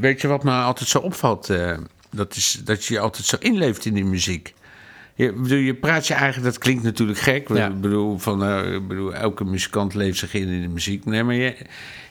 Weet 0.06 0.20
je 0.20 0.28
wat 0.28 0.44
me 0.44 0.50
altijd 0.50 0.88
zo 0.88 0.98
opvalt? 0.98 1.50
eh, 1.50 1.78
dat 2.10 2.36
is 2.36 2.60
dat 2.64 2.84
je 2.84 2.94
je 2.94 3.00
altijd 3.00 3.26
zo 3.26 3.36
inleeft 3.38 3.84
in 3.84 3.94
die 3.94 4.04
muziek. 4.04 4.54
Je, 5.14 5.32
bedoel, 5.32 5.58
je 5.58 5.74
praat 5.74 6.06
je 6.06 6.14
eigenlijk, 6.14 6.52
dat 6.52 6.62
klinkt 6.62 6.82
natuurlijk 6.82 7.18
gek. 7.18 7.48
Ja. 7.48 7.68
Ik, 7.68 7.80
bedoel, 7.80 8.18
van, 8.18 8.44
eh, 8.44 8.72
ik 8.74 8.88
bedoel, 8.88 9.14
elke 9.14 9.44
muzikant 9.44 9.94
leeft 9.94 10.18
zich 10.18 10.34
in 10.34 10.48
in 10.48 10.60
de 10.62 10.68
muziek. 10.68 11.04
Nee, 11.04 11.22
maar 11.22 11.34
jij, 11.34 11.56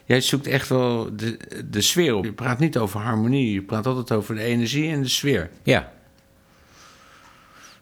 jij 0.06 0.22
zoekt 0.22 0.48
echt 0.48 0.70
wel 0.70 1.16
de, 1.16 1.38
de 1.70 1.82
sfeer 1.82 2.16
op. 2.16 2.26
Je 2.26 2.34
praat 2.34 2.60
niet 2.60 2.78
over 2.78 3.00
harmonie, 3.00 3.54
je 3.54 3.62
praat 3.62 3.86
altijd 3.86 4.12
over 4.12 4.36
de 4.36 4.42
energie 4.42 4.92
en 4.92 5.02
de 5.02 5.08
sfeer. 5.08 5.50
Ja. 5.64 5.92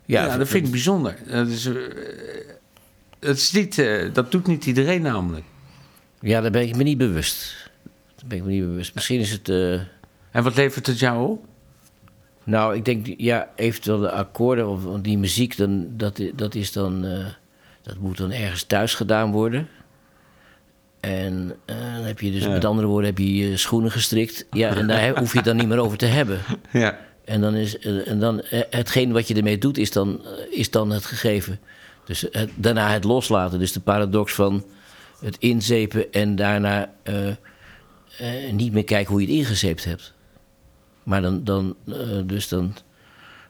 Ja, 0.06 0.38
dat 0.38 0.48
vind 0.48 0.66
ik 0.66 0.72
bijzonder. 0.72 1.18
Dat 1.28 1.48
is, 1.48 1.66
eh, 1.66 1.76
dat, 3.20 3.36
is 3.36 3.52
niet, 3.52 3.84
dat 4.14 4.32
doet 4.32 4.48
niet 4.48 4.66
iedereen 4.66 5.02
namelijk. 5.02 5.46
Ja, 6.20 6.42
daar 6.42 6.52
ben 6.52 6.68
ik 6.68 6.76
me 6.76 6.84
niet 6.84 6.98
bewust. 6.98 7.70
Daar 8.16 8.28
ben 8.28 8.38
ik 8.38 8.44
me 8.44 8.52
niet 8.52 8.66
bewust. 8.66 8.94
Misschien 8.94 9.20
is 9.20 9.32
het... 9.32 9.50
En 10.34 10.44
wat 10.44 10.56
levert 10.56 10.88
het 10.88 11.00
jou 11.00 11.30
op? 11.30 11.46
Nou, 12.44 12.76
ik 12.76 12.86
denk, 12.86 13.08
ja, 13.18 13.50
eventueel 13.56 14.00
de 14.00 14.12
akkoorden 14.12 14.68
of 14.70 14.82
die 15.02 15.18
muziek, 15.18 15.58
dan, 15.58 15.88
dat, 15.90 16.22
dat 16.36 16.56
is 16.56 16.72
dan, 16.72 17.06
eh, 17.06 17.26
dat 17.82 17.98
moet 17.98 18.18
dan 18.18 18.32
ergens 18.32 18.64
thuis 18.64 18.94
gedaan 18.96 19.32
worden. 19.32 19.68
En 21.00 21.56
eh, 21.66 21.76
dan 21.76 22.04
heb 22.04 22.20
je 22.20 22.32
dus, 22.32 22.44
Ja. 22.44 22.50
met 22.50 22.66
andere 22.66 22.88
woorden, 22.88 23.10
heb 23.10 23.18
je 23.18 23.36
je 23.36 23.58
schoenen 23.58 23.92
gestrikt. 23.92 24.46
Ja, 24.52 24.76
en 24.76 24.88
daar 24.88 25.20
hoef 25.20 25.32
je 25.32 25.38
het 25.38 25.48
dan 25.48 25.56
niet 25.56 25.68
meer 25.68 25.80
over 25.80 25.98
te 25.98 26.06
hebben. 26.06 26.40
Ja. 26.72 27.00
En 27.26 27.42
dan 27.42 27.56
is, 27.56 27.80
eh, 27.80 28.08
en 28.08 28.20
dan, 28.20 28.42
hetgeen 28.70 29.12
wat 29.12 29.28
je 29.28 29.34
ermee 29.36 29.58
doet, 29.58 29.78
is 29.78 29.92
dan, 29.92 30.22
is 30.50 30.72
dan 30.72 30.90
het 30.90 31.06
gegeven. 31.06 31.60
Dus 32.06 32.26
het, 32.32 32.50
daarna 32.56 32.92
het 32.92 33.04
loslaten. 33.04 33.60
Dus 33.60 33.72
de 33.72 33.80
paradox 33.80 34.34
van 34.34 34.64
het 35.20 35.38
inzepen 35.40 36.12
en 36.12 36.36
daarna 36.36 36.94
eh, 37.04 37.28
eh, 37.28 38.52
niet 38.52 38.74
meer 38.74 38.84
kijken 38.84 39.12
hoe 39.12 39.22
je 39.22 39.28
het 39.28 39.36
ingezeept 39.36 39.84
hebt. 39.84 40.14
Maar 41.04 41.22
dan, 41.22 41.44
dan, 41.44 41.76
eh, 41.88 41.96
dus 42.26 42.48
dan 42.48 42.74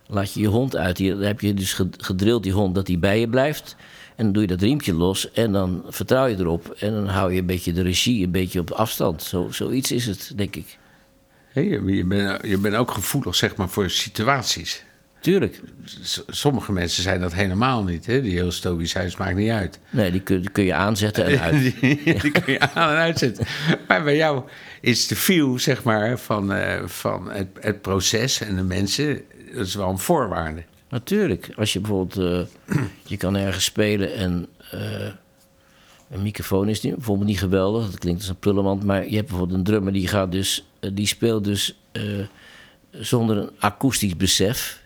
laat 0.08 0.34
je 0.34 0.40
je 0.40 0.48
hond 0.48 0.76
uit. 0.76 0.98
Dan 0.98 1.20
heb 1.22 1.40
je 1.42 1.54
dus 1.54 1.74
ged- 1.74 2.04
gedrild, 2.04 2.44
die 2.44 2.52
hond, 2.52 2.76
dat 2.76 2.86
die 2.86 2.98
bij 2.98 3.20
je 3.20 3.28
blijft. 3.30 3.76
En 4.16 4.24
dan 4.24 4.34
doe 4.34 4.42
je 4.42 4.48
dat 4.48 4.62
riempje 4.62 4.94
los 4.94 5.32
en 5.32 5.52
dan 5.52 5.84
vertrouw 5.90 6.26
je 6.26 6.36
erop. 6.38 6.76
En 6.80 6.92
dan 6.92 7.08
hou 7.08 7.34
je 7.34 7.40
een 7.40 7.46
beetje 7.46 7.74
de 7.74 7.82
regie 7.82 8.24
een 8.26 8.32
beetje 8.32 8.60
op 8.60 8.72
afstand. 8.72 9.24
Zo, 9.24 9.48
zoiets 9.52 9.92
is 9.92 10.06
het, 10.06 10.32
denk 10.36 10.56
ik. 10.56 10.78
Je, 11.54 12.06
bent, 12.08 12.40
je 12.48 12.58
bent 12.58 12.76
ook 12.76 12.92
gevoelig 12.92 13.36
zeg 13.36 13.56
maar, 13.56 13.70
voor 13.70 13.90
situaties. 13.90 14.84
Tuurlijk. 15.20 15.62
S- 16.04 16.24
sommige 16.28 16.72
mensen 16.72 17.04
zijn 17.04 17.20
dat 17.22 17.34
helemaal 17.34 17.84
niet. 17.84 18.06
Hè? 18.06 18.22
Die 18.22 18.32
heel 18.32 18.52
stoïcijns 18.52 19.18
maakt 19.18 19.36
niet 19.36 19.50
uit. 19.52 19.80
Nee, 19.90 20.12
die 20.12 20.22
kun, 20.22 20.42
die 20.42 20.50
kun 20.50 20.64
je 20.64 20.74
aanzetten 20.74 21.26
en 21.26 21.40
uit. 21.52 21.62
Die, 21.62 21.80
die 22.20 22.32
kun 22.32 22.54
je 22.54 22.60
aan 22.60 22.90
en 22.90 22.98
uitzetten. 22.98 23.46
Maar 23.88 24.04
bij 24.04 24.16
jou 24.16 24.44
is 24.84 25.08
de 25.08 25.16
feel 25.16 25.60
zeg 25.60 25.84
maar, 25.84 26.20
van, 26.20 26.54
eh, 26.54 26.88
van 26.88 27.32
het, 27.32 27.48
het 27.60 27.82
proces 27.82 28.42
en 28.42 28.56
de 28.56 28.64
mensen... 28.64 29.22
dat 29.56 29.66
is 29.66 29.76
wel 29.76 29.90
een 29.90 30.00
voorwaarde. 30.00 30.64
Natuurlijk. 30.90 31.50
Als 31.56 31.74
je 31.74 31.80
bijvoorbeeld... 31.80 32.50
eh, 32.68 32.82
je 33.12 33.18
kan 33.18 33.36
ergens 33.36 33.64
spelen 33.64 34.14
en... 34.14 34.48
eh, 34.72 35.08
een 36.10 36.22
microfoon 36.22 36.70
is 36.70 36.82
niet, 36.82 36.96
bijvoorbeeld 36.96 37.28
niet 37.28 37.40
geweldig. 37.40 37.86
Dat 37.86 38.00
klinkt 38.00 38.20
als 38.20 38.30
een 38.30 38.40
prullenmand. 38.40 38.84
Maar 38.84 39.10
je 39.10 39.16
hebt 39.16 39.28
bijvoorbeeld 39.28 39.58
een 39.58 39.66
drummer 39.66 39.94
die 39.94 40.08
gaat 40.08 40.32
dus... 40.32 40.68
die 40.94 41.08
speelt 41.08 41.44
dus 41.44 41.80
zonder 42.92 43.38
een 43.38 43.52
akoestisch 43.60 44.18
besef. 44.18 44.82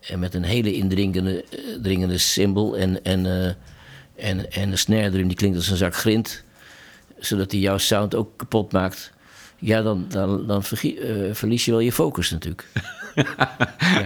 En 0.00 0.18
met 0.18 0.34
een 0.34 0.44
hele 0.44 0.72
indringende 0.72 1.44
dringende 1.82 2.18
cymbal. 2.18 2.76
En, 2.76 3.04
en, 3.04 3.26
en, 4.16 4.50
en 4.52 4.70
een 4.70 4.78
snare 4.78 5.10
drum 5.10 5.28
die 5.28 5.36
klinkt 5.36 5.56
als 5.56 5.68
een 5.68 5.76
zak 5.76 5.94
grind. 5.94 6.44
Zodat 7.18 7.50
hij 7.50 7.60
jouw 7.60 7.78
sound 7.78 8.14
ook 8.14 8.36
kapot 8.36 8.72
maakt. 8.72 9.12
Ja, 9.64 9.82
dan, 9.82 10.04
dan, 10.08 10.46
dan 10.46 10.62
vergie- 10.62 10.98
eh, 11.00 11.34
verlies 11.34 11.64
je 11.64 11.70
wel 11.70 11.80
je 11.80 11.92
focus 11.92 12.30
natuurlijk. 12.30 12.66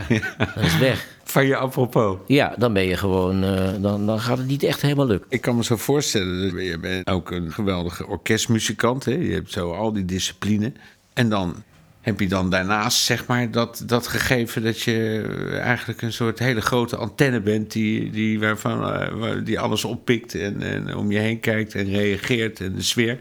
ja, 0.09 0.21
dan 0.55 0.65
is 0.65 0.79
weg. 0.79 1.07
Van 1.25 1.47
je 1.47 1.57
apropos. 1.57 2.17
Ja, 2.27 2.55
dan 2.59 2.73
ben 2.73 2.83
je 2.83 2.97
gewoon, 2.97 3.45
eh, 3.45 3.69
dan, 3.81 4.07
dan 4.07 4.21
gaat 4.21 4.39
het 4.39 4.47
niet 4.47 4.63
echt 4.63 4.83
helemaal 4.83 5.07
lukken. 5.07 5.27
Ik 5.31 5.41
kan 5.41 5.57
me 5.57 5.65
zo 5.65 5.77
voorstellen, 5.77 6.53
dat 6.55 6.65
je 6.65 6.79
bent 6.79 7.07
ook 7.09 7.31
een 7.31 7.53
geweldige 7.53 8.07
orkestmuzikant. 8.07 9.05
Hè? 9.05 9.13
Je 9.13 9.33
hebt 9.33 9.53
zo 9.53 9.73
al 9.73 9.93
die 9.93 10.05
discipline. 10.05 10.73
En 11.13 11.29
dan 11.29 11.63
heb 12.07 12.21
je 12.21 12.29
dan 12.29 12.51
daarnaast 12.51 12.99
zeg 13.05 13.27
maar 13.27 13.51
dat, 13.51 13.83
dat 13.87 14.07
gegeven 14.07 14.63
dat 14.63 14.81
je 14.81 15.23
eigenlijk 15.63 16.03
een 16.03 16.13
soort 16.13 16.39
hele 16.39 16.61
grote 16.61 16.97
antenne 16.97 17.41
bent... 17.41 17.73
die, 17.73 18.11
die, 18.11 18.41
waarvan, 18.41 18.93
eh, 18.93 19.33
die 19.45 19.61
alles 19.61 19.85
oppikt 19.85 20.35
en, 20.35 20.63
en 20.63 20.97
om 20.97 21.11
je 21.11 21.19
heen 21.19 21.41
kijkt 21.41 21.75
en 21.75 21.85
reageert 21.85 22.61
en 22.61 22.75
de 22.75 22.83
sfeer. 22.83 23.19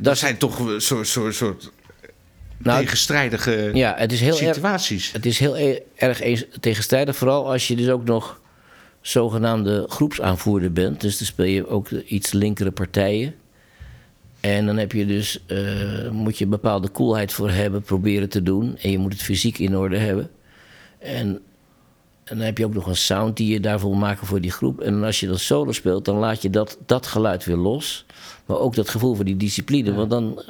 Dat 0.00 0.18
zijn 0.18 0.36
toch 0.36 0.58
een 0.58 0.80
soort, 0.80 1.06
soort, 1.08 1.34
soort 1.34 1.70
Nou, 2.58 2.80
tegenstrijdige 2.80 3.70
Ja, 3.74 3.94
het 3.98 4.12
is 4.12 4.20
heel 4.20 4.38
erg, 4.40 4.54
situaties. 4.54 5.12
het 5.12 5.26
is 5.26 5.38
heel 5.38 5.58
e- 5.58 5.78
erg 5.96 6.20
eens- 6.20 6.46
tegenstrijdig. 6.60 7.16
Vooral 7.16 7.50
als 7.50 7.68
je 7.68 7.76
dus 7.76 7.88
ook 7.88 8.04
nog 8.04 8.40
zogenaamde 9.00 9.84
groepsaanvoerder 9.88 10.72
bent. 10.72 11.00
Dus 11.00 11.18
dan 11.18 11.26
speel 11.26 11.46
je 11.46 11.66
ook 11.66 11.90
iets 11.90 12.32
linkere 12.32 12.70
partijen. 12.70 13.34
En 14.40 14.66
dan 14.66 14.76
heb 14.76 14.92
je 14.92 15.06
dus, 15.06 15.44
eh, 15.46 16.10
moet 16.10 16.38
je 16.38 16.44
een 16.44 16.50
bepaalde 16.50 16.90
coolheid 16.90 17.32
voor 17.32 17.50
hebben, 17.50 17.82
proberen 17.82 18.28
te 18.28 18.42
doen. 18.42 18.76
En 18.76 18.90
je 18.90 18.98
moet 18.98 19.12
het 19.12 19.22
fysiek 19.22 19.58
in 19.58 19.76
orde 19.76 19.96
hebben. 19.96 20.30
En, 20.98 21.40
en 22.24 22.36
dan 22.36 22.46
heb 22.46 22.58
je 22.58 22.64
ook 22.64 22.74
nog 22.74 22.86
een 22.86 22.96
sound 22.96 23.36
die 23.36 23.52
je 23.52 23.60
daarvoor 23.60 23.96
maken 23.96 24.26
voor 24.26 24.40
die 24.40 24.50
groep. 24.50 24.80
En 24.80 25.04
als 25.04 25.20
je 25.20 25.26
dan 25.26 25.38
solo 25.38 25.72
speelt, 25.72 26.04
dan 26.04 26.16
laat 26.16 26.42
je 26.42 26.50
dat, 26.50 26.78
dat 26.86 27.06
geluid 27.06 27.44
weer 27.44 27.56
los. 27.56 28.04
Maar 28.46 28.58
ook 28.58 28.74
dat 28.74 28.88
gevoel 28.88 29.14
voor 29.14 29.24
die 29.24 29.36
discipline. 29.36 29.94
Want 29.94 30.10
dan, 30.10 30.42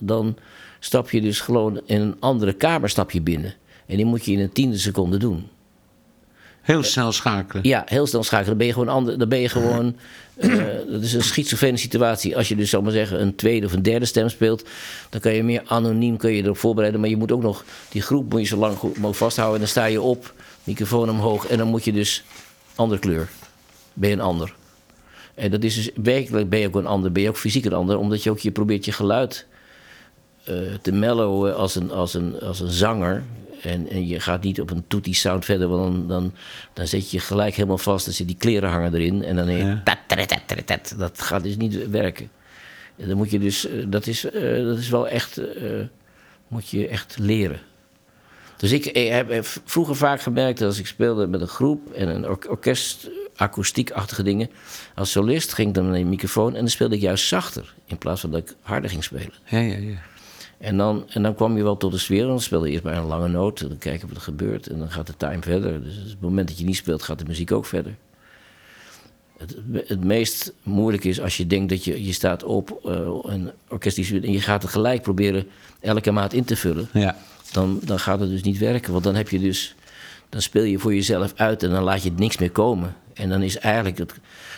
dan 0.00 0.36
stap 0.80 1.10
je 1.10 1.20
dus 1.20 1.40
gewoon 1.40 1.80
in 1.86 2.00
een 2.00 2.16
andere 2.20 2.52
kamer 2.52 2.88
stap 2.88 3.10
je 3.10 3.20
binnen. 3.20 3.54
En 3.86 3.96
die 3.96 4.04
moet 4.04 4.24
je 4.24 4.32
in 4.32 4.40
een 4.40 4.52
tiende 4.52 4.78
seconde 4.78 5.16
doen. 5.16 5.48
Heel 6.64 6.82
snel 6.82 7.12
schakelen. 7.12 7.66
Ja, 7.66 7.82
heel 7.86 8.06
snel 8.06 8.22
schakelen. 8.22 8.48
Dan 8.48 8.58
ben 8.58 8.66
je 8.66 8.72
gewoon 8.72 8.88
ander, 8.88 9.18
dan 9.18 9.28
ben 9.28 9.40
je 9.40 9.48
gewoon. 9.58 9.96
Eh, 10.36 10.50
dat 10.90 11.02
is 11.02 11.12
een 11.12 11.22
schizofrene 11.22 11.76
situatie. 11.76 12.36
Als 12.36 12.48
je 12.48 12.56
dus, 12.56 12.70
zal 12.70 12.82
maar 12.82 12.92
zeggen, 12.92 13.20
een 13.20 13.34
tweede 13.34 13.66
of 13.66 13.72
een 13.72 13.82
derde 13.82 14.06
stem 14.06 14.28
speelt, 14.28 14.64
dan 15.10 15.20
kan 15.20 15.34
je 15.34 15.42
meer 15.42 15.62
anoniem 15.66 16.16
kun 16.16 16.32
je 16.32 16.42
erop 16.42 16.58
voorbereiden. 16.58 17.00
Maar 17.00 17.10
je 17.10 17.16
moet 17.16 17.32
ook 17.32 17.42
nog 17.42 17.64
die 17.88 18.02
groep 18.02 18.30
moet 18.30 18.40
je 18.40 18.46
zo 18.46 18.56
lang 18.56 18.82
mogelijk 18.82 19.14
vasthouden. 19.14 19.54
En 19.54 19.60
dan 19.60 19.70
sta 19.70 19.84
je 19.84 20.00
op, 20.00 20.34
microfoon 20.64 21.10
omhoog, 21.10 21.46
en 21.46 21.58
dan 21.58 21.68
moet 21.68 21.84
je 21.84 21.92
dus 21.92 22.24
andere 22.74 23.00
kleur. 23.00 23.28
Ben 23.92 24.08
je 24.08 24.14
een 24.14 24.20
ander. 24.20 24.54
En 25.34 25.50
dat 25.50 25.62
is 25.62 25.74
dus 25.74 25.90
werkelijk 25.94 26.48
ben 26.48 26.58
je 26.58 26.66
ook 26.66 26.74
een 26.74 26.86
ander, 26.86 27.12
ben 27.12 27.22
je 27.22 27.28
ook 27.28 27.36
fysiek 27.36 27.64
een 27.64 27.72
ander, 27.72 27.98
omdat 27.98 28.22
je 28.22 28.30
ook 28.30 28.38
je 28.38 28.50
probeert 28.50 28.84
je 28.84 28.92
geluid 28.92 29.46
te 30.82 30.92
mellowen 30.92 31.56
als 31.56 31.74
een, 31.74 31.90
als 31.90 32.14
een, 32.14 32.40
als 32.40 32.60
een 32.60 32.70
zanger. 32.70 33.22
En, 33.62 33.88
en 33.88 34.06
je 34.06 34.20
gaat 34.20 34.42
niet 34.42 34.60
op 34.60 34.70
een 34.70 34.84
toetie 34.88 35.14
sound 35.14 35.44
verder, 35.44 35.68
want 35.68 35.82
dan, 35.92 36.08
dan, 36.08 36.34
dan 36.72 36.86
zet 36.86 37.10
je 37.10 37.16
je 37.16 37.22
gelijk 37.22 37.54
helemaal 37.54 37.78
vast. 37.78 38.04
Dan 38.04 38.14
zit 38.14 38.26
die 38.26 38.36
kleren 38.36 38.70
hangen 38.70 38.94
erin. 38.94 39.22
En 39.22 39.36
dan 39.36 39.50
je, 39.50 39.80
dat 40.96 41.20
gaat 41.20 41.42
dus 41.42 41.56
niet 41.56 41.90
werken. 41.90 42.30
En 42.96 43.08
Dan 43.08 43.16
moet 43.16 43.30
je 43.30 43.38
dus, 43.38 43.66
eh, 43.66 43.84
dat 43.86 44.06
is, 44.06 44.24
eh, 44.24 44.64
dat 44.64 44.78
is 44.78 44.88
wel 44.88 45.08
echt, 45.08 45.36
eh, 45.36 45.70
moet 46.48 46.68
je 46.68 46.88
echt 46.88 47.16
leren. 47.18 47.58
Dus 48.56 48.72
ik, 48.72 48.96
heb 48.96 49.46
vroeger 49.64 49.96
vaak 49.96 50.20
gemerkt 50.20 50.58
dat 50.58 50.68
als 50.68 50.78
ik 50.78 50.86
speelde 50.86 51.26
met 51.26 51.40
een 51.40 51.46
groep 51.48 51.92
en 51.92 52.08
een 52.08 52.28
or- 52.28 52.48
orkest, 52.48 53.08
akoestiekachtige 53.36 54.22
dingen. 54.22 54.50
Als 54.94 55.10
solist 55.10 55.52
ging 55.52 55.68
ik 55.68 55.74
dan 55.74 55.84
naar 55.84 55.98
de 55.98 56.04
microfoon 56.04 56.52
en 56.54 56.60
dan 56.60 56.68
speelde 56.68 56.94
ik 56.94 57.00
juist 57.00 57.26
zachter. 57.26 57.74
In 57.86 57.98
plaats 57.98 58.20
van 58.20 58.30
dat 58.30 58.40
ik 58.40 58.54
harder 58.60 58.90
ging 58.90 59.04
spelen. 59.04 59.32
Ja, 59.44 59.58
ja, 59.58 59.76
ja. 59.76 59.96
En 60.58 60.76
dan, 60.76 61.04
en 61.08 61.22
dan 61.22 61.34
kwam 61.34 61.56
je 61.56 61.62
wel 61.62 61.76
tot 61.76 61.92
de 61.92 61.98
sfeer. 61.98 62.26
Dan 62.26 62.40
speelde 62.40 62.66
je 62.66 62.72
eerst 62.72 62.84
maar 62.84 62.96
een 62.96 63.06
lange 63.06 63.28
noot. 63.28 63.60
En 63.60 63.68
dan 63.68 63.78
kijken 63.78 64.08
wat 64.08 64.16
er 64.16 64.22
gebeurt. 64.22 64.66
En 64.66 64.78
dan 64.78 64.90
gaat 64.90 65.06
de 65.06 65.16
time 65.16 65.42
verder. 65.42 65.82
Dus 65.82 65.96
op 65.96 66.08
het 66.08 66.20
moment 66.20 66.48
dat 66.48 66.58
je 66.58 66.64
niet 66.64 66.76
speelt, 66.76 67.02
gaat 67.02 67.18
de 67.18 67.24
muziek 67.24 67.52
ook 67.52 67.66
verder. 67.66 67.96
Het, 69.38 69.56
het 69.86 70.04
meest 70.04 70.52
moeilijk 70.62 71.04
is 71.04 71.20
als 71.20 71.36
je 71.36 71.46
denkt 71.46 71.68
dat 71.68 71.84
je, 71.84 72.04
je 72.04 72.12
staat 72.12 72.42
op 72.42 72.80
eh, 72.84 72.92
een 73.22 73.50
orkest 73.68 73.96
die 73.96 74.04
speelt 74.04 74.24
en 74.24 74.32
je 74.32 74.40
gaat 74.40 74.62
het 74.62 74.70
gelijk 74.70 75.02
proberen 75.02 75.46
elke 75.80 76.10
maat 76.10 76.32
in 76.32 76.44
te 76.44 76.56
vullen. 76.56 76.88
ja. 76.92 77.16
Dan, 77.52 77.80
dan 77.84 77.98
gaat 77.98 78.20
het 78.20 78.30
dus 78.30 78.42
niet 78.42 78.58
werken. 78.58 78.92
Want 78.92 79.04
dan 79.04 79.14
heb 79.14 79.28
je 79.28 79.38
dus. 79.38 79.74
Dan 80.28 80.42
speel 80.42 80.62
je 80.62 80.78
voor 80.78 80.94
jezelf 80.94 81.32
uit 81.36 81.62
en 81.62 81.70
dan 81.70 81.82
laat 81.82 82.02
je 82.02 82.12
niks 82.16 82.38
meer 82.38 82.50
komen. 82.50 82.96
En 83.12 83.28
dan 83.28 83.42
is 83.42 83.58
eigenlijk 83.58 83.98
het, 83.98 84.14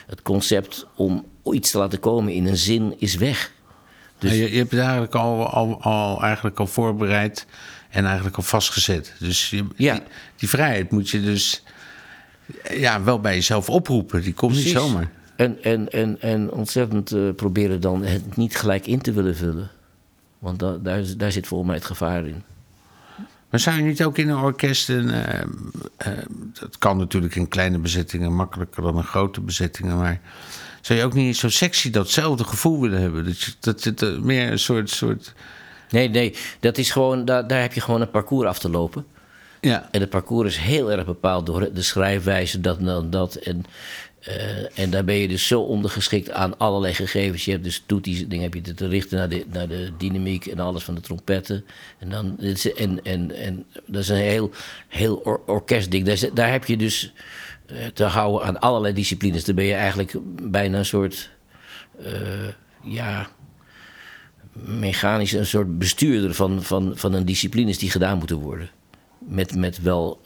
het 0.06 0.22
concept 0.22 0.86
om 0.94 1.24
iets 1.52 1.70
te 1.70 1.78
laten 1.78 2.00
komen 2.00 2.32
in 2.32 2.46
een 2.46 2.56
zin 2.56 2.94
is 2.98 3.16
weg. 3.16 3.52
Dus- 4.18 4.30
je, 4.32 4.50
je 4.50 4.58
hebt 4.58 4.70
het 4.70 4.80
eigenlijk 4.80 5.14
al, 5.14 5.46
al, 5.50 5.82
al, 5.82 6.22
eigenlijk 6.22 6.58
al 6.58 6.66
voorbereid 6.66 7.46
en 7.90 8.04
eigenlijk 8.04 8.36
al 8.36 8.42
vastgezet. 8.42 9.14
Dus 9.18 9.50
je, 9.50 9.66
Ja. 9.76 9.94
die, 9.94 10.02
die 10.36 10.48
vrijheid 10.48 10.90
moet 10.90 11.08
je 11.10 11.20
dus 11.22 11.62
ja, 12.70 13.02
wel 13.02 13.20
bij 13.20 13.34
jezelf 13.34 13.70
oproepen. 13.70 14.22
Die 14.22 14.34
komt 14.34 14.54
niet 14.54 14.68
zomaar. 14.68 15.10
En, 15.36 15.62
en, 15.62 15.92
en, 15.92 16.20
en 16.20 16.50
ontzettend 16.50 17.12
eh, 17.12 17.30
proberen 17.36 17.80
dan 17.80 18.02
het 18.02 18.36
niet 18.36 18.56
gelijk 18.56 18.86
in 18.86 19.00
te 19.00 19.12
willen 19.12 19.36
vullen. 19.36 19.70
Want 20.38 20.58
da, 20.58 20.76
daar, 20.82 21.02
daar 21.16 21.32
zit 21.32 21.46
volgens 21.46 21.68
mij 21.68 21.78
het 21.78 21.86
gevaar 21.86 22.26
in. 22.26 22.42
Maar 23.50 23.60
zou 23.60 23.76
je 23.76 23.82
niet 23.82 24.04
ook 24.04 24.18
in 24.18 24.28
een 24.28 24.38
orkest... 24.38 24.88
Een, 24.88 25.10
eh, 25.10 25.40
eh, 25.96 26.12
dat 26.60 26.78
kan 26.78 26.96
natuurlijk 26.96 27.34
in 27.34 27.48
kleine 27.48 27.78
bezettingen 27.78 28.34
makkelijker 28.34 28.82
dan 28.82 28.96
in 28.96 29.02
grote 29.02 29.40
bezettingen... 29.40 29.96
maar 29.96 30.20
zou 30.86 30.98
je 30.98 31.04
ook 31.04 31.14
niet 31.14 31.36
zo 31.36 31.48
sexy 31.48 31.90
datzelfde 31.90 32.44
gevoel 32.44 32.80
willen 32.80 33.00
hebben? 33.00 33.24
Dat, 33.60 33.82
je, 33.82 33.94
dat 33.94 34.18
meer 34.18 34.50
een 34.50 34.58
soort... 34.58 34.90
soort 34.90 35.32
Nee, 35.90 36.08
nee, 36.08 36.34
dat 36.60 36.78
is 36.78 36.90
gewoon, 36.90 37.24
daar, 37.24 37.46
daar 37.46 37.60
heb 37.60 37.72
je 37.72 37.80
gewoon 37.80 38.00
een 38.00 38.10
parcours 38.10 38.48
af 38.48 38.58
te 38.58 38.70
lopen. 38.70 39.06
ja, 39.60 39.88
En 39.90 40.00
het 40.00 40.10
parcours 40.10 40.48
is 40.48 40.62
heel 40.62 40.92
erg 40.92 41.04
bepaald 41.04 41.46
door 41.46 41.72
de 41.72 41.82
schrijfwijze, 41.82 42.60
dat 42.60 42.78
en 42.78 42.84
dat, 42.84 43.12
dat. 43.12 43.34
En, 43.34 43.64
eh, 44.20 44.78
en 44.78 44.90
daar 44.90 45.04
ben 45.04 45.14
je 45.14 45.28
dus 45.28 45.46
zo 45.46 45.60
ondergeschikt 45.60 46.30
aan 46.30 46.58
allerlei 46.58 46.94
gegevens. 46.94 47.44
Je 47.44 47.50
hebt 47.50 47.64
dus 47.64 47.82
toeties, 47.86 48.28
dingen 48.28 48.44
heb 48.44 48.54
je 48.54 48.74
te 48.74 48.88
richten 48.88 49.18
naar 49.18 49.28
de, 49.28 49.44
naar 49.52 49.68
de 49.68 49.90
dynamiek 49.98 50.46
en 50.46 50.58
alles 50.58 50.84
van 50.84 50.94
de 50.94 51.00
trompetten. 51.00 51.64
En, 51.98 52.08
dan, 52.08 52.38
en, 52.76 53.04
en, 53.04 53.36
en 53.36 53.64
dat 53.86 54.02
is 54.02 54.08
een 54.08 54.16
heel, 54.16 54.50
heel 54.88 55.16
or- 55.24 55.40
orkestding. 55.46 56.06
Daar, 56.06 56.34
daar 56.34 56.50
heb 56.50 56.64
je 56.64 56.76
dus 56.76 57.12
te 57.92 58.04
houden 58.04 58.46
aan 58.46 58.60
allerlei 58.60 58.94
disciplines. 58.94 59.44
Dan 59.44 59.54
ben 59.54 59.64
je 59.64 59.74
eigenlijk 59.74 60.12
bijna 60.50 60.78
een 60.78 60.84
soort, 60.86 61.30
eh, 62.02 62.48
ja, 62.82 63.28
mechanisch 64.52 65.32
een 65.32 65.46
soort 65.46 65.78
bestuurder 65.78 66.34
van, 66.34 66.62
van, 66.62 66.92
van 66.96 67.12
een 67.12 67.24
disciplines 67.26 67.78
die 67.78 67.90
gedaan 67.90 68.18
moeten 68.18 68.36
worden. 68.36 68.70
Met, 69.18 69.54
met 69.54 69.82
wel 69.82 70.20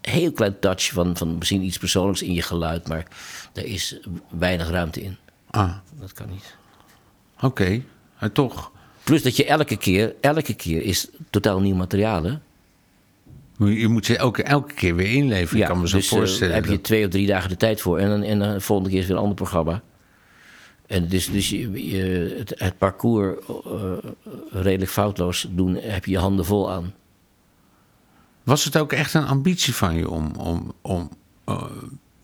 een 0.00 0.12
heel 0.12 0.32
klein 0.32 0.58
touch 0.58 0.92
van, 0.92 1.16
van 1.16 1.38
misschien 1.38 1.62
iets 1.62 1.78
persoonlijks 1.78 2.22
in 2.22 2.32
je 2.32 2.42
geluid, 2.42 2.88
maar 2.88 3.06
daar 3.52 3.64
is 3.64 4.00
weinig 4.28 4.70
ruimte 4.70 5.02
in. 5.02 5.16
ah, 5.50 5.74
Dat 6.00 6.12
kan 6.12 6.28
niet. 6.30 6.56
oké. 7.40 7.82
Maar 8.20 8.32
toch, 8.32 8.72
Plus 9.04 9.22
dat 9.22 9.36
je 9.36 9.44
elke 9.44 9.76
keer, 9.76 10.14
elke 10.20 10.54
keer 10.54 10.82
is 10.82 11.08
totaal 11.30 11.60
nieuw 11.60 11.74
materiaal. 11.74 12.22
Hè? 12.24 12.34
Je 13.66 13.88
moet 13.88 14.06
je 14.06 14.16
elke, 14.16 14.42
elke 14.42 14.74
keer 14.74 14.94
weer 14.94 15.12
inleveren. 15.12 15.60
ik 15.62 15.66
kan 15.68 15.80
me 15.80 15.88
zo 15.88 15.96
dus, 15.96 16.10
eh, 16.12 16.18
voorstellen. 16.18 16.54
heb 16.54 16.64
je 16.66 16.80
twee 16.80 17.04
of 17.04 17.10
drie 17.10 17.26
dagen 17.26 17.48
de 17.48 17.56
tijd 17.56 17.80
voor. 17.80 17.98
En 17.98 18.08
dan, 18.08 18.22
en 18.22 18.38
dan 18.38 18.52
de 18.52 18.60
volgende 18.60 18.90
keer 18.90 19.00
is 19.00 19.06
weer 19.06 19.16
een 19.16 19.22
ander 19.22 19.36
programma. 19.36 19.82
En 20.86 21.08
dus, 21.08 21.30
dus 21.30 21.48
je, 21.50 21.88
je- 21.90 22.34
het, 22.38 22.54
het 22.56 22.78
parcours 22.78 23.36
eh, 23.46 23.92
redelijk 24.50 24.90
foutloos 24.90 25.46
doen, 25.50 25.74
heb 25.76 26.04
je 26.04 26.10
je 26.10 26.18
handen 26.18 26.44
vol 26.44 26.70
aan. 26.70 26.94
Was 28.42 28.64
het 28.64 28.78
ook 28.78 28.92
echt 28.92 29.14
een 29.14 29.24
ambitie 29.26 29.74
van 29.74 29.94
je 29.96 30.10
om, 30.10 30.32
om, 30.38 30.72
om 30.80 31.10
eh, 31.44 31.64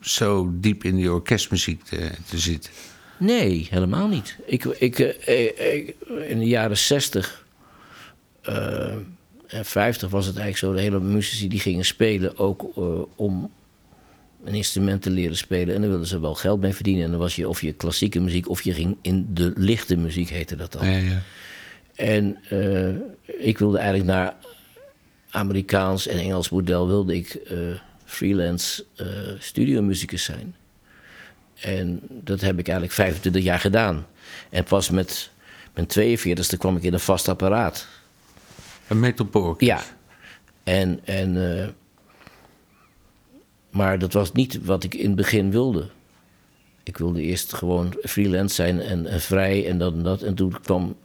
zo 0.00 0.50
diep 0.52 0.84
in 0.84 0.96
die 0.96 1.12
orkestmuziek 1.12 1.82
te, 1.84 2.10
te 2.28 2.38
zitten? 2.38 2.72
Nee, 3.18 3.66
helemaal 3.70 4.08
niet. 4.08 4.36
Ik, 4.46 4.64
ik, 4.64 4.98
ik- 4.98 5.94
in 6.28 6.38
de 6.38 6.46
jaren 6.46 6.78
60 6.78 7.46
en 8.42 9.17
50 9.48 10.10
was 10.10 10.26
het 10.26 10.36
eigenlijk 10.36 10.66
zo... 10.66 10.72
de 10.72 10.90
hele 10.90 11.00
muzici 11.00 11.48
die 11.48 11.60
gingen 11.60 11.84
spelen 11.84 12.38
ook 12.38 12.62
eh, 12.76 13.02
om 13.16 13.50
een 14.44 14.54
instrument 14.54 15.02
te 15.02 15.10
leren 15.10 15.36
spelen. 15.36 15.74
En 15.74 15.80
daar 15.80 15.90
wilden 15.90 16.06
ze 16.06 16.20
wel 16.20 16.34
geld 16.34 16.60
mee 16.60 16.72
verdienen. 16.74 17.04
En 17.04 17.10
dan 17.10 17.20
was 17.20 17.36
je 17.36 17.48
of 17.48 17.60
je 17.60 17.72
klassieke 17.72 18.20
muziek... 18.20 18.48
of 18.48 18.62
je 18.62 18.72
ging 18.72 18.96
in 19.02 19.26
de 19.34 19.52
lichte 19.56 19.96
muziek, 19.96 20.28
heette 20.28 20.56
dat 20.56 20.72
dan. 20.72 20.90
Ja, 20.90 20.96
ja. 20.96 21.22
En 21.94 22.38
eh, 22.48 23.46
ik 23.46 23.58
wilde 23.58 23.78
eigenlijk 23.78 24.08
naar 24.08 24.34
Amerikaans 25.30 26.06
en 26.06 26.18
Engels 26.18 26.48
model 26.48 26.86
wilde 26.86 27.16
ik 27.16 27.34
eh, 27.34 27.56
freelance 28.04 28.84
studiomuzikus 29.38 30.24
zijn. 30.24 30.54
En 31.60 32.00
dat 32.08 32.40
heb 32.40 32.58
ik 32.58 32.68
eigenlijk 32.68 32.96
25 32.96 33.42
jaar 33.42 33.60
gedaan. 33.60 34.06
En 34.50 34.64
pas 34.64 34.90
met 34.90 35.30
mijn 35.74 36.18
42e 36.18 36.58
kwam 36.58 36.76
ik 36.76 36.82
in 36.82 36.92
een 36.92 37.00
vast 37.00 37.28
apparaat. 37.28 37.86
Een 38.88 39.00
metalpoor. 39.00 39.54
Ja. 39.58 39.82
En, 40.64 41.00
en, 41.04 41.60
eh, 41.60 41.68
maar 43.70 43.98
dat 43.98 44.12
was 44.12 44.32
niet 44.32 44.64
wat 44.64 44.84
ik 44.84 44.94
in 44.94 45.06
het 45.06 45.16
begin 45.16 45.50
wilde. 45.50 45.88
Ik 46.82 46.96
wilde 46.96 47.22
eerst 47.22 47.54
gewoon 47.54 47.94
freelance 48.02 48.54
zijn 48.54 48.80
en, 48.80 49.20
vrij 49.20 49.68
en 49.68 49.78
dat 49.78 49.92
en 49.92 50.02
dat. 50.02 50.22
En 50.22 50.34
toen 50.34 50.60
kwam 50.62 50.96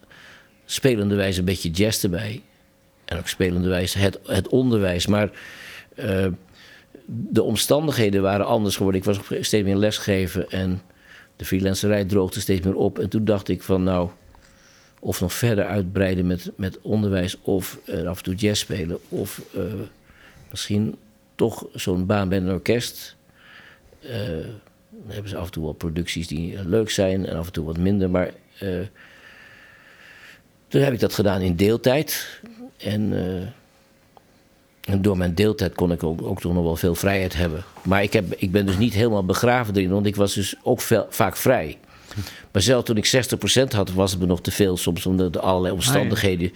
spelenderwijs 0.66 1.38
een 1.38 1.46
beetje 1.46 1.70
jazz 1.70 2.04
erbij. 2.04 2.42
En 3.06 3.18
ook 3.18 3.28
spelenderwijs 3.28 3.94
het, 3.94 4.20
het 4.26 4.48
onderwijs. 4.48 5.08
Maar 5.08 5.32
eh, 5.96 6.28
de 7.06 7.44
omstandigheden 7.44 8.22
waren 8.22 8.46
anders 8.46 8.76
geworden. 8.76 9.02
Ik 9.02 9.08
was 9.08 9.20
steeds 9.40 9.66
meer 9.66 9.76
lesgeven 9.76 10.50
en 10.50 10.82
de 11.36 11.46
freelancerij 11.46 12.06
droogde 12.06 12.40
steeds 12.40 12.66
meer 12.66 12.76
op. 12.76 13.00
En 13.00 13.10
toen 13.10 13.26
dacht 13.26 13.50
ik 13.50 13.64
van 13.64 13.84
nou, 13.84 14.10
of 15.04 15.22
nog 15.22 15.34
verder 15.34 15.66
uitbreiden 15.66 16.28
met, 16.28 16.52
met 16.56 16.80
onderwijs 16.82 17.38
of 17.42 17.80
eh, 17.86 18.08
af 18.08 18.18
en 18.18 18.24
toe 18.24 18.36
jazz 18.36 18.62
spelen. 18.62 19.00
Of 19.10 19.42
eh, 19.56 19.64
misschien 20.50 20.96
toch 21.36 21.66
zo'n 21.74 22.06
baan 22.06 22.30
bij 22.30 22.38
een 22.38 22.52
orkest. 22.52 23.16
Eh, 24.00 24.10
dan 24.90 25.12
hebben 25.12 25.30
ze 25.30 25.38
af 25.38 25.46
en 25.46 25.52
toe 25.52 25.64
wel 25.64 25.74
producties 25.74 26.28
die 26.28 26.68
leuk 26.68 26.90
zijn 26.90 27.26
en 27.26 27.38
af 27.38 27.46
en 27.46 27.52
toe 27.52 27.66
wat 27.66 27.78
minder. 27.78 28.10
Maar 28.10 28.32
toen 30.68 30.82
heb 30.82 30.94
ik 30.94 31.00
dat 31.00 31.14
gedaan 31.14 31.42
in 31.42 31.56
deeltijd. 31.56 32.40
En, 32.78 33.14
en 34.84 35.02
door 35.02 35.18
mijn 35.18 35.36
deeltijd 35.36 35.74
kon 35.74 35.92
ik 35.92 36.04
ook, 36.04 36.22
ook 36.22 36.42
toch 36.42 36.54
nog 36.54 36.64
wel 36.64 36.76
veel 36.76 36.96
vrijheid 36.96 37.34
hebben. 37.34 37.64
Maar 37.84 38.04
ik, 38.04 38.14
heb, 38.14 38.34
ik 38.34 38.52
ben 38.52 38.66
dus 38.66 38.78
niet 38.78 38.94
helemaal 38.94 39.26
begraven 39.26 39.76
erin, 39.76 39.90
want 39.90 40.06
ik 40.06 40.16
was 40.16 40.34
dus 40.34 40.56
ook 40.64 40.82
veel, 40.82 41.08
vaak 41.10 41.36
vrij. 41.36 41.78
Maar 42.52 42.62
zelfs 42.62 42.86
toen 42.86 42.98
ik 42.98 43.28
60% 43.68 43.76
had, 43.76 43.92
was 43.92 44.12
het 44.12 44.20
me 44.20 44.26
nog 44.26 44.42
te 44.42 44.52
veel 44.52 44.78
soms 44.78 45.06
om 45.06 45.18
de, 45.18 45.30
de 45.30 45.40
allerlei 45.40 45.74
omstandigheden. 45.74 46.52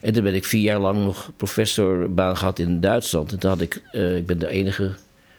En 0.00 0.12
toen 0.12 0.22
ben 0.22 0.34
ik 0.34 0.44
vier 0.44 0.62
jaar 0.62 0.78
lang 0.78 1.04
nog 1.04 1.30
professorbaan 1.36 2.36
gehad 2.36 2.58
in 2.58 2.80
Duitsland. 2.80 3.32
En 3.32 3.38
toen 3.38 3.50
had 3.50 3.60
ik, 3.60 3.82
eh, 3.92 4.16
ik 4.16 4.26
ben 4.26 4.38
de 4.38 4.48
enige 4.48 4.94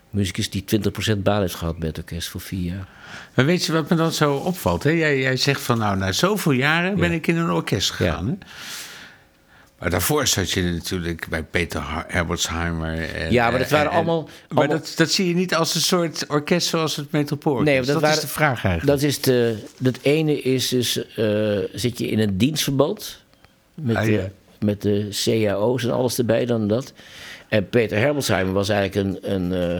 muzikus 0.09 0.49
die 0.49 0.63
20% 1.15 1.23
baan 1.23 1.41
heeft 1.41 1.55
gehad 1.55 1.77
bij 1.77 1.87
het 1.87 1.97
orkest 1.97 2.27
voor 2.27 2.41
vier 2.41 2.71
jaar. 2.71 2.87
Maar 3.33 3.45
weet 3.45 3.65
je 3.65 3.71
wat 3.71 3.89
me 3.89 3.95
dan 3.95 4.11
zo 4.11 4.33
opvalt? 4.33 4.83
Hè? 4.83 4.89
Jij, 4.89 5.19
jij 5.19 5.37
zegt 5.37 5.61
van 5.61 5.77
nou, 5.77 5.97
na 5.97 6.11
zoveel 6.11 6.51
jaren 6.51 6.95
ben 6.95 7.11
ik 7.11 7.27
in 7.27 7.37
een 7.37 7.51
orkest 7.51 7.91
gegaan. 7.91 8.27
Hè? 8.27 8.33
Maar 9.79 9.89
daarvoor 9.89 10.27
zat 10.27 10.51
je 10.51 10.61
natuurlijk 10.61 11.27
bij 11.29 11.43
Peter 11.43 11.81
Herbertsheimer. 12.07 13.09
En, 13.15 13.31
Ja, 13.31 13.49
maar 13.49 13.59
dat 13.59 13.69
waren 13.69 13.85
en- 13.85 13.91
en- 13.91 13.97
allemaal- 13.97 14.23
Maar 14.23 14.57
allemaal- 14.57 14.77
dat, 14.77 14.93
dat 14.95 15.11
zie 15.11 15.27
je 15.27 15.33
niet 15.35 15.55
als 15.55 15.75
een 15.75 15.81
soort 15.81 16.25
orkest 16.27 16.67
zoals 16.67 16.95
het 16.95 17.11
Metropool. 17.11 17.61
Nee, 17.61 17.77
dat, 17.77 17.85
dat 17.85 18.01
waren- 18.01 18.15
is 18.15 18.21
de 18.21 18.27
vraag 18.27 18.65
eigenlijk. 18.65 18.85
Dat 18.99 19.01
is 19.09 19.21
de, 19.21 19.55
het 19.83 19.99
ene 20.01 20.41
is 20.41 20.67
dus, 20.67 21.05
eh, 21.15 21.57
zit 21.73 21.97
je 21.97 22.07
in 22.07 22.19
een 22.19 22.37
dienstverband 22.37 23.23
met, 23.73 23.95
Ah, 23.95 24.03
de, 24.03 24.11
ja. 24.11 24.29
met 24.59 24.81
de 24.81 25.07
cao's 25.43 25.83
en 25.83 25.91
alles 25.91 26.17
erbij 26.17 26.45
dan 26.45 26.67
dat. 26.67 26.93
En 27.49 27.69
Peter 27.69 27.97
Herbertsheimer 27.97 28.53
was 28.53 28.69
eigenlijk 28.69 29.21
een... 29.23 29.31
een 29.33 29.53
eh, 29.53 29.75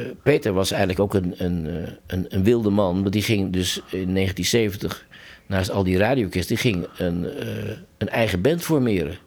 eh, 0.00 0.06
Peter 0.22 0.52
was 0.52 0.70
eigenlijk 0.70 1.00
ook 1.00 1.14
een, 1.14 1.34
een, 1.38 1.86
een, 2.06 2.26
een 2.28 2.44
wilde 2.44 2.70
man, 2.70 3.00
want 3.00 3.12
die 3.12 3.22
ging 3.22 3.52
dus 3.52 3.76
in 3.76 4.14
1970 4.14 5.06
naast 5.50 5.70
al 5.70 5.84
die 5.84 5.98
radioorkesten, 5.98 6.54
die 6.54 6.64
ging 6.72 6.86
een, 6.96 7.30
eh, 7.30 7.76
een 7.98 8.08
eigen 8.08 8.40
band 8.40 8.62
formeren. 8.62 9.18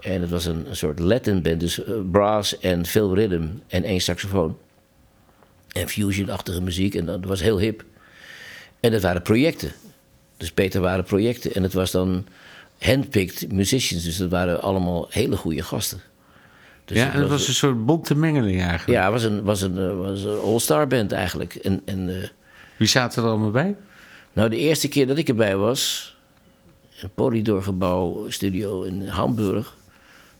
En 0.00 0.20
het 0.20 0.30
was 0.30 0.44
een, 0.44 0.68
een 0.68 0.76
soort 0.76 0.98
Latin 0.98 1.42
band, 1.42 1.60
dus 1.60 1.84
eh, 1.84 1.94
brass 2.10 2.58
en 2.58 2.86
veel 2.86 3.14
rhythm 3.14 3.46
en 3.66 3.84
één 3.84 4.00
saxofoon. 4.00 4.58
En 5.72 5.88
fusion-achtige 5.88 6.60
muziek, 6.60 6.94
en 6.94 7.04
dat 7.04 7.24
was 7.24 7.40
heel 7.40 7.58
hip. 7.58 7.84
En 8.80 8.90
dat 8.90 9.02
waren 9.02 9.22
projecten. 9.22 9.72
Dus 10.36 10.52
Peter 10.52 10.80
waren 10.80 11.04
projecten. 11.04 11.54
En 11.54 11.62
het 11.62 11.72
was 11.72 11.90
dan 11.90 12.26
handpicked 12.78 13.52
musicians, 13.52 14.04
dus 14.04 14.16
dat 14.16 14.30
waren 14.30 14.62
allemaal 14.62 15.06
hele 15.10 15.36
goede 15.36 15.62
gasten. 15.62 16.00
Dus 16.84 16.96
ja, 16.96 17.04
het 17.04 17.14
en 17.14 17.20
dat 17.20 17.30
was 17.30 17.48
een 17.48 17.54
soort 17.54 17.86
bonte 17.86 18.14
mengeling 18.14 18.60
eigenlijk. 18.60 18.98
ja, 18.98 19.02
het 19.02 19.12
was 19.12 19.22
een, 19.22 19.42
was 19.42 19.60
een, 19.62 19.98
was 19.98 20.22
een 20.22 20.38
all-star 20.38 20.86
band 20.86 21.12
eigenlijk. 21.12 21.54
En, 21.54 21.82
en 21.84 22.22
eh, 22.22 22.28
Wie 22.76 22.88
zaten 22.88 23.22
er 23.22 23.28
allemaal 23.28 23.50
bij? 23.50 23.76
Nou, 24.34 24.48
de 24.48 24.56
eerste 24.56 24.88
keer 24.88 25.06
dat 25.06 25.18
ik 25.18 25.28
erbij 25.28 25.56
was, 25.56 26.14
een 27.00 27.10
Polydor-gebouw, 27.14 28.30
studio 28.30 28.82
in 28.82 29.06
Hamburg, 29.06 29.76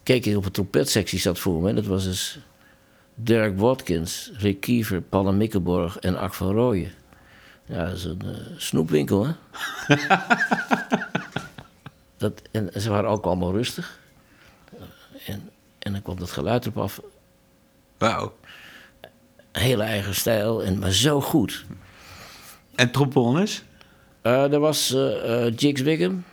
keek 0.02 0.26
ik 0.26 0.36
op 0.36 0.44
een 0.44 0.50
trompetsectie 0.50 1.18
zat 1.18 1.38
voor 1.38 1.62
me. 1.62 1.68
En 1.68 1.74
dat 1.74 1.86
was 1.86 2.04
dus 2.04 2.38
Derek 3.14 3.58
Watkins, 3.58 4.30
Rick 4.36 4.60
Kiever, 4.60 5.00
Palle 5.00 5.32
Mikkelborg 5.32 5.98
en 5.98 6.18
Ak 6.18 6.34
van 6.34 6.52
Rooyen. 6.52 6.92
Ja, 7.66 7.84
dat 7.84 7.96
is 7.96 8.04
een 8.04 8.22
eh, 8.24 8.56
snoepwinkel, 8.56 9.26
hè? 9.26 9.32
dat, 12.16 12.42
en 12.50 12.70
ze 12.80 12.90
waren 12.90 13.10
ook 13.10 13.24
allemaal 13.24 13.52
rustig. 13.52 13.98
En, 15.26 15.50
en 15.78 15.92
dan 15.92 16.02
kwam 16.02 16.18
dat 16.18 16.30
geluid 16.30 16.64
erop 16.64 16.78
af. 16.78 17.00
Wauw. 17.98 18.36
Hele 19.52 19.82
eigen 19.82 20.14
stijl, 20.14 20.64
en, 20.64 20.78
maar 20.78 20.92
zo 20.92 21.20
goed. 21.20 21.64
En 22.74 22.90
trombones? 22.90 23.64
Eh 24.24 24.52
er 24.52 24.58
was 24.58 24.94
eh 24.94 25.46
eh, 25.46 25.52
Jigs 25.56 25.80
Wiggum. 25.80 26.24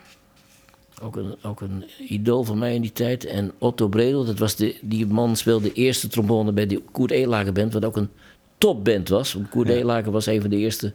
Ook 1.01 1.15
een, 1.15 1.35
ook 1.43 1.61
een 1.61 1.85
idool 2.07 2.43
van 2.43 2.57
mij 2.57 2.75
in 2.75 2.81
die 2.81 2.93
tijd. 2.93 3.25
En 3.25 3.51
Otto 3.57 3.87
Bredel, 3.87 4.25
dat 4.25 4.39
was 4.39 4.55
de, 4.55 4.75
die 4.81 5.07
man 5.07 5.35
speelde 5.35 5.67
de 5.67 5.73
eerste 5.73 6.07
trombone 6.07 6.51
bij 6.51 6.65
de 6.67 6.81
Koert 6.91 7.11
Elager 7.11 7.53
band. 7.53 7.73
Wat 7.73 7.85
ook 7.85 7.97
een 7.97 8.09
topband 8.57 9.09
was. 9.09 9.33
Want 9.33 9.49
Koert 9.49 9.69
Elager 9.69 10.11
was 10.11 10.25
een 10.25 10.41
van 10.41 10.49
de 10.49 10.57
eerste 10.57 10.93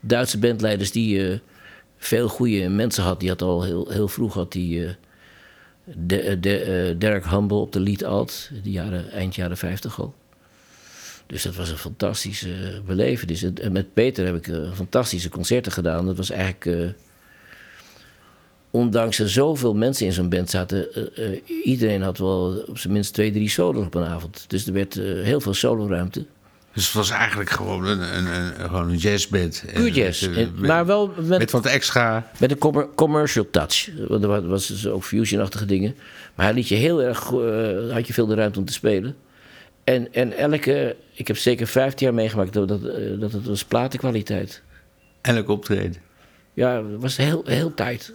Duitse 0.00 0.38
bandleiders 0.38 0.90
die 0.90 1.40
veel 2.04 2.28
goede 2.28 2.68
mensen 2.68 3.04
had. 3.04 3.20
Die 3.20 3.28
had 3.28 3.42
al 3.42 3.62
heel, 3.62 3.88
heel 3.90 4.08
vroeg 4.08 4.34
had 4.34 4.52
die, 4.52 4.86
eh, 4.86 4.90
de, 5.84 6.40
de, 6.40 6.94
Derek 6.98 7.26
Humble 7.26 7.56
op 7.56 7.72
de 7.72 7.80
lead 7.80 8.04
alt. 8.04 8.50
Die 8.62 8.72
jaren, 8.72 9.10
eind 9.10 9.34
jaren 9.34 9.56
50 9.56 10.00
al. 10.00 10.14
Dus 11.26 11.42
dat 11.42 11.54
was 11.54 11.70
een 11.70 11.76
fantastische 11.78 12.48
uh, 12.48 12.80
belevenis. 12.86 13.42
En 13.42 13.72
met 13.72 13.94
Peter 13.94 14.24
heb 14.26 14.34
ik 14.36 14.48
eh, 14.48 14.72
fantastische 14.74 15.28
concerten 15.28 15.72
gedaan. 15.72 16.06
Dat 16.06 16.16
was 16.16 16.30
eigenlijk... 16.30 16.66
eh, 16.66 16.88
ondanks 18.70 19.18
er 19.18 19.30
zoveel 19.30 19.74
mensen 19.74 20.06
in 20.06 20.12
zo'n 20.12 20.28
band 20.28 20.50
zaten... 20.50 20.94
eh, 21.14 21.40
iedereen 21.64 22.02
had 22.02 22.18
wel 22.18 22.64
op 22.66 22.78
zijn 22.78 22.92
minst 22.92 23.12
twee, 23.12 23.32
drie 23.32 23.48
solos 23.48 23.86
op 23.86 23.94
een 23.94 24.04
avond. 24.04 24.44
Dus 24.48 24.66
er 24.66 24.72
werd 24.72 24.94
heel 25.22 25.40
veel 25.40 25.54
soloruimte. 25.54 26.24
Dus 26.72 26.84
het 26.84 26.94
was 26.94 27.10
eigenlijk 27.10 27.50
gewoon 27.50 27.84
een, 27.86 28.16
een, 28.16 28.26
een, 28.26 28.52
gewoon 28.68 28.88
een 28.90 28.96
jazzband. 28.96 29.64
Puur 29.74 29.90
jazz. 29.92 30.22
En- 30.26 30.32
met, 30.34 30.58
maar 30.58 30.86
wel 30.86 31.12
met 31.16 31.38
met, 31.38 31.50
wat 31.50 31.66
extra... 31.66 32.30
met 32.38 32.50
een 32.50 32.58
commer- 32.58 32.88
commercial 32.94 33.46
touch. 33.50 33.88
Want 34.08 34.22
er 34.22 34.28
wa- 34.28 34.42
was 34.42 34.66
dus 34.66 34.86
ook 34.86 35.04
fusion-achtige 35.04 35.64
dingen. 35.66 35.94
Maar 36.34 36.46
hij 36.46 36.54
liet 36.54 36.68
je 36.68 36.74
heel 36.74 37.02
erg... 37.02 37.18
had 37.92 38.06
je 38.06 38.12
veel 38.12 38.26
de 38.26 38.34
ruimte 38.34 38.58
om 38.58 38.64
te 38.64 38.72
spelen. 38.72 39.16
En, 39.84 40.12
en 40.12 40.32
elke... 40.32 40.96
Ik 41.12 41.26
heb 41.26 41.36
zeker 41.36 41.66
15 41.66 42.06
jaar 42.06 42.14
meegemaakt 42.14 42.52
dat, 42.52 42.68
dat, 42.68 42.84
eh, 42.84 43.20
dat 43.20 43.32
het 43.32 43.46
was 43.46 43.64
platenkwaliteit. 43.64 44.62
Elk 45.20 45.48
optreden. 45.48 46.02
Ja, 46.54 46.84
het 46.84 47.00
was 47.00 47.16
heel, 47.16 47.42
heel 47.44 47.74
tight. 47.74 48.12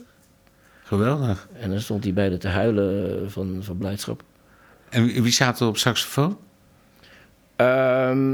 Geweldig. 0.83 1.47
En 1.53 1.69
dan 1.69 1.79
stond 1.79 2.03
hij 2.03 2.13
bijna 2.13 2.37
te 2.37 2.47
huilen 2.47 3.21
eh, 3.23 3.29
van, 3.29 3.57
van 3.61 3.77
blijdschap. 3.77 4.23
En 4.89 5.05
wie, 5.05 5.23
wie 5.23 5.31
zaten 5.31 5.65
er 5.65 5.71
op 5.71 5.77
saxofoon? 5.77 6.37
Ehm, 7.55 8.31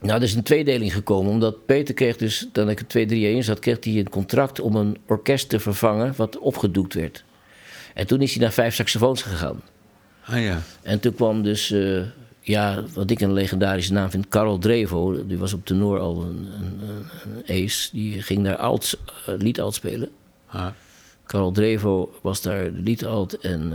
nou, 0.00 0.16
er 0.16 0.22
is 0.22 0.34
een 0.34 0.42
tweedeling 0.42 0.92
gekomen. 0.92 1.32
Omdat 1.32 1.66
Peter 1.66 1.94
kreeg 1.94 2.16
dus, 2.16 2.48
dan 2.52 2.70
ik 2.70 2.78
er 2.78 2.86
twee, 2.86 3.06
drie 3.06 3.20
jaar 3.20 3.30
in 3.30 3.44
zat... 3.44 3.58
kreeg 3.58 3.84
hij 3.84 3.92
een 3.98 4.08
contract 4.08 4.60
om 4.60 4.76
een 4.76 4.98
orkest 5.06 5.48
te 5.48 5.60
vervangen... 5.60 6.14
wat 6.16 6.38
opgedoekt 6.38 6.94
werd. 6.94 7.24
En 7.94 8.06
toen 8.06 8.20
is 8.20 8.32
hij 8.32 8.42
naar 8.42 8.52
vijf 8.52 8.74
saxofoons 8.74 9.22
gegaan. 9.22 9.62
Ah 10.28 10.42
ja. 10.42 10.60
En 10.82 11.00
toen 11.00 11.14
kwam 11.14 11.42
dus, 11.42 11.70
eh, 11.70 12.02
ja, 12.40 12.84
wat 12.94 13.10
ik 13.10 13.20
een 13.20 13.32
legendarische 13.32 13.92
naam 13.92 14.10
vind... 14.10 14.28
Karel 14.28 14.58
Drevo. 14.58 15.26
Die 15.26 15.38
was 15.38 15.52
op 15.52 15.64
tenor 15.66 15.98
al 15.98 16.22
een, 16.22 16.48
een, 16.60 16.80
een- 16.82 17.64
ace. 17.64 17.88
Die 17.92 18.22
ging 18.22 18.44
daar 18.44 18.56
alt, 18.56 18.98
eh, 19.26 19.34
lied 19.38 19.60
alt 19.60 19.74
spelen. 19.74 20.08
Ah. 20.46 20.66
Carl 21.26 21.52
Drevo 21.52 22.18
was 22.22 22.42
daar 22.42 22.70
lead 22.70 23.04
alt 23.04 23.38
en 23.38 23.72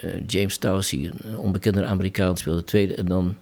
eh, 0.00 0.26
James 0.26 0.56
Towsey, 0.56 1.12
een 1.22 1.38
onbekende 1.38 1.84
Amerikaan, 1.84 2.36
speelde 2.36 2.64
tweede. 2.64 2.94
En 2.94 3.06
dan 3.06 3.36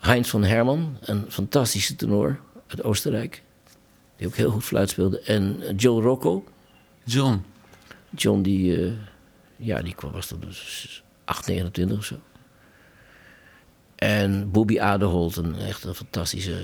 Heinz 0.00 0.28
van 0.30 0.44
Herman, 0.44 0.96
een 1.00 1.24
fantastische 1.28 1.96
tenor 1.96 2.40
uit 2.66 2.82
Oostenrijk, 2.82 3.42
die 4.16 4.26
ook 4.26 4.34
heel 4.36 4.50
goed 4.50 4.64
fluit 4.64 4.90
speelde. 4.90 5.20
En 5.20 5.60
Joe 5.76 6.02
Rocco, 6.02 6.44
John. 7.04 7.42
John 8.16 8.42
die, 8.42 8.92
ja, 9.62 9.82
die 9.82 9.94
kwam, 9.94 10.12
was 10.12 10.28
dan 10.28 10.40
dus 10.40 11.02
8, 11.24 11.46
29 11.46 11.98
of 11.98 12.04
zo. 12.04 12.14
En 13.94 14.50
Bobby 14.50 14.80
Aderholt, 14.80 15.36
een 15.36 15.54
echt 15.54 15.84
een 15.84 15.94
fantastische 15.94 16.54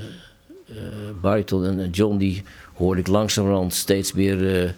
eh 0.69 0.75
bariton. 1.21 1.65
En 1.65 1.91
John 1.91 2.17
die 2.17 2.43
hoorde 2.75 3.01
ik 3.01 3.07
langzamerhand 3.07 3.75
steeds 3.75 4.13
meer 4.13 4.63
eh, 4.63 4.71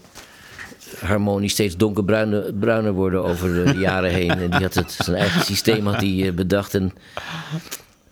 harmonisch, 0.99 1.53
steeds 1.53 1.77
donkerbruiner 1.77 2.55
bruiner 2.55 2.93
worden 2.93 3.25
over 3.25 3.65
de 3.65 3.79
jaren 3.89 4.11
heen. 4.11 4.31
En 4.31 4.51
die 4.51 4.61
had 4.61 4.75
het, 4.75 4.93
zijn 4.93 5.17
eigen 5.17 5.45
systeem 5.45 5.87
had 5.87 6.01
hij 6.01 6.27
eh, 6.27 6.33
bedacht. 6.33 6.75
En 6.75 6.93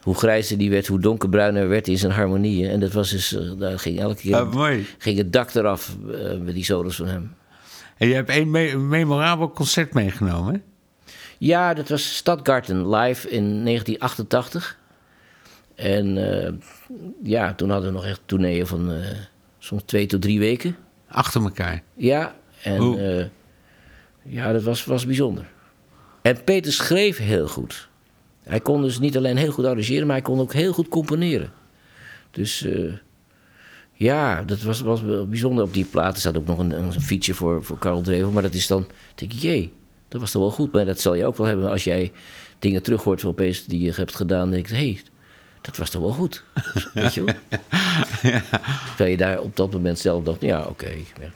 hoe 0.02 0.14
grijzer 0.14 0.58
die 0.58 0.70
werd, 0.70 0.86
hoe 0.86 1.00
donkerbruiner 1.00 1.68
werd 1.68 1.88
in 1.88 1.98
zijn 1.98 2.12
harmonieën. 2.12 2.70
En 2.70 2.80
dat 2.80 2.92
was 2.92 3.10
dus, 3.10 3.36
daar 3.58 3.78
ging 3.78 4.00
elke 4.00 4.20
keer 4.20 4.34
Ah, 4.34 4.74
ging 4.98 5.18
het 5.18 5.32
dak 5.32 5.54
eraf 5.54 5.96
met 6.40 6.54
die 6.54 6.64
solos 6.64 6.96
van 6.96 7.06
hem. 7.06 7.34
En 7.98 8.08
je 8.08 8.14
hebt 8.14 8.28
één 8.30 8.50
me- 8.50 8.76
memorabel 8.76 9.50
concert 9.50 9.94
meegenomen, 9.94 10.54
hè? 10.54 10.60
Ja, 11.38 11.74
dat 11.74 11.88
was 11.88 12.16
Stadgarten 12.16 12.88
live 12.90 13.28
in 13.30 13.64
1988. 13.64 14.78
En 15.74 16.42
eh, 16.44 16.52
ja, 17.22 17.54
toen 17.54 17.70
hadden 17.70 17.88
we 17.88 17.94
nog 17.96 18.06
echt 18.06 18.20
tourneeën 18.24 18.66
van 18.66 18.92
eh, 18.92 19.06
soms 19.58 19.82
twee 19.86 20.06
tot 20.06 20.22
drie 20.22 20.38
weken. 20.38 20.76
Achter 21.08 21.42
elkaar. 21.42 21.82
Ja, 21.96 22.34
en 22.62 22.98
eh, 22.98 23.24
ja, 24.22 24.52
dat 24.52 24.62
was, 24.62 24.84
was 24.84 25.06
bijzonder. 25.06 25.44
En 26.22 26.44
Peter 26.44 26.72
schreef 26.72 27.18
heel 27.18 27.48
goed. 27.48 27.88
Hij 28.42 28.60
kon 28.60 28.82
dus 28.82 28.98
niet 28.98 29.16
alleen 29.16 29.36
heel 29.36 29.52
goed 29.52 29.64
arrangeren, 29.64 30.06
maar 30.06 30.16
hij 30.16 30.24
kon 30.24 30.40
ook 30.40 30.52
heel 30.52 30.72
goed 30.72 30.88
componeren. 30.88 31.52
Dus 32.30 32.66
ja, 33.98 34.42
dat 34.42 34.62
was, 34.62 34.80
was 34.80 35.02
bijzonder. 35.28 35.64
Op 35.64 35.72
die 35.72 35.84
platen 35.84 36.20
staat 36.20 36.36
ook 36.36 36.46
nog 36.46 36.58
een, 36.58 36.70
een 36.70 37.00
feature 37.00 37.34
voor, 37.38 37.64
voor 37.64 37.78
Carl 37.78 38.00
Drevel. 38.00 38.30
Maar 38.30 38.42
dat 38.42 38.54
is 38.54 38.66
dan, 38.66 38.86
denk 39.14 39.32
ik, 39.32 39.38
jee, 39.38 39.72
dat 40.08 40.20
was 40.20 40.30
toch 40.30 40.42
wel 40.42 40.50
goed. 40.50 40.72
Maar 40.72 40.84
dat 40.84 41.00
zal 41.00 41.14
je 41.14 41.26
ook 41.26 41.36
wel 41.36 41.46
hebben 41.46 41.70
als 41.70 41.84
jij 41.84 42.12
dingen 42.58 42.82
terug 42.82 43.02
hoort 43.02 43.20
van 43.20 43.30
opeens 43.30 43.64
die 43.64 43.80
je 43.80 43.92
hebt 43.96 44.16
gedaan. 44.16 44.40
Dan 44.40 44.50
denk 44.50 44.66
je, 44.66 44.74
hé, 44.74 44.80
hey, 44.80 45.00
dat 45.60 45.76
was 45.76 45.90
toch 45.90 46.02
wel 46.02 46.12
goed. 46.12 46.44
Weet 46.94 47.14
je 47.14 47.24
wel? 47.24 47.34
Terwijl 48.86 49.10
je 49.10 49.16
daar 49.16 49.40
op 49.40 49.56
dat 49.56 49.72
moment 49.72 49.98
zelf 49.98 50.24
dacht, 50.24 50.40
ja, 50.40 50.62
oké. 50.62 50.90
ja. 51.20 51.30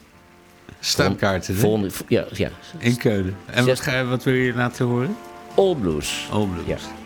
Standkaarten, 0.80 1.54
hè? 1.54 1.60
Volgende, 1.60 1.90
ja, 2.08 2.26
ja. 2.32 2.50
In 2.78 2.96
Keulen. 2.96 3.36
En 3.46 3.66
wat, 3.66 3.80
ga, 3.80 4.04
wat 4.04 4.24
wil 4.24 4.34
je 4.34 4.54
laten 4.54 4.86
horen? 4.86 5.16
All 5.54 5.74
Blues. 5.74 6.28
All 6.30 6.46
Blues. 6.46 6.66
Ja. 6.66 7.01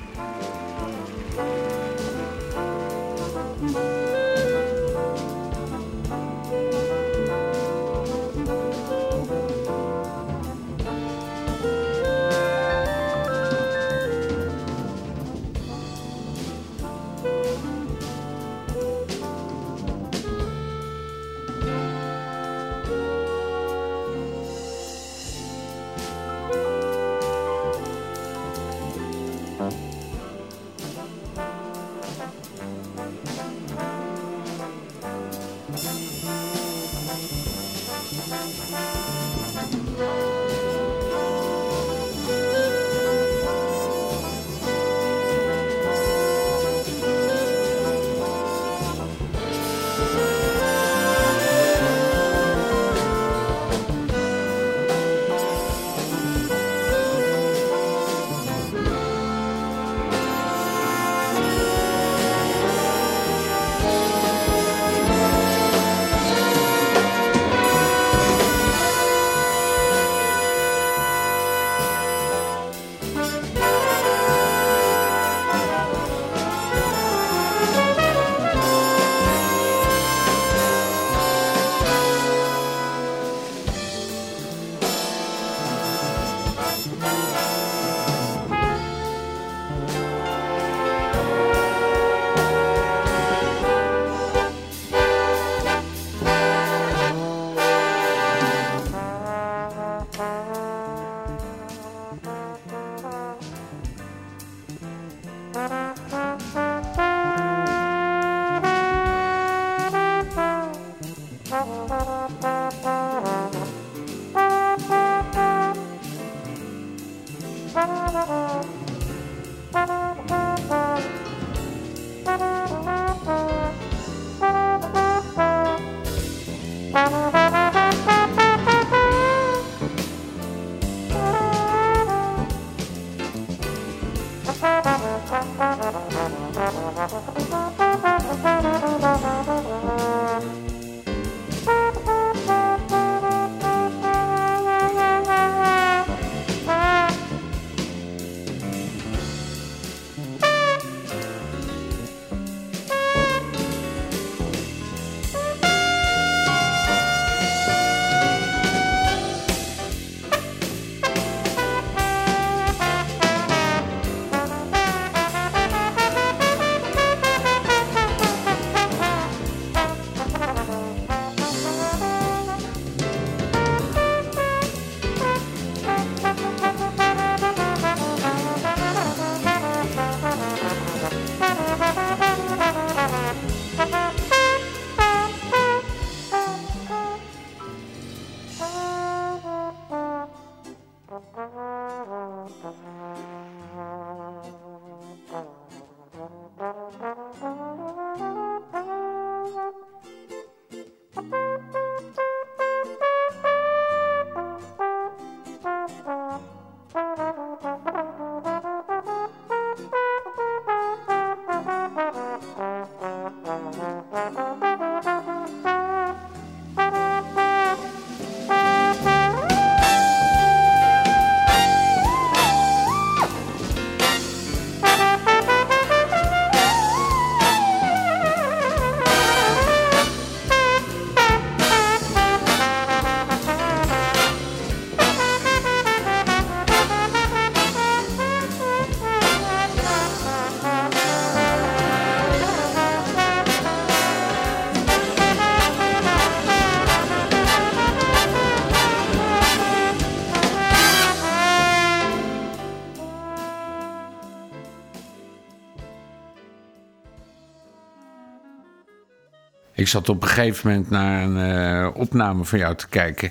Ik 259.87 259.93
zat 259.93 260.09
op 260.09 260.23
een 260.23 260.29
gegeven 260.29 260.69
moment 260.71 260.91
naar 260.91 261.23
een 261.23 261.37
eh, 261.85 261.97
opname 261.97 262.45
van 262.45 262.59
jou 262.59 262.75
te 262.75 262.89
kijken. 262.89 263.31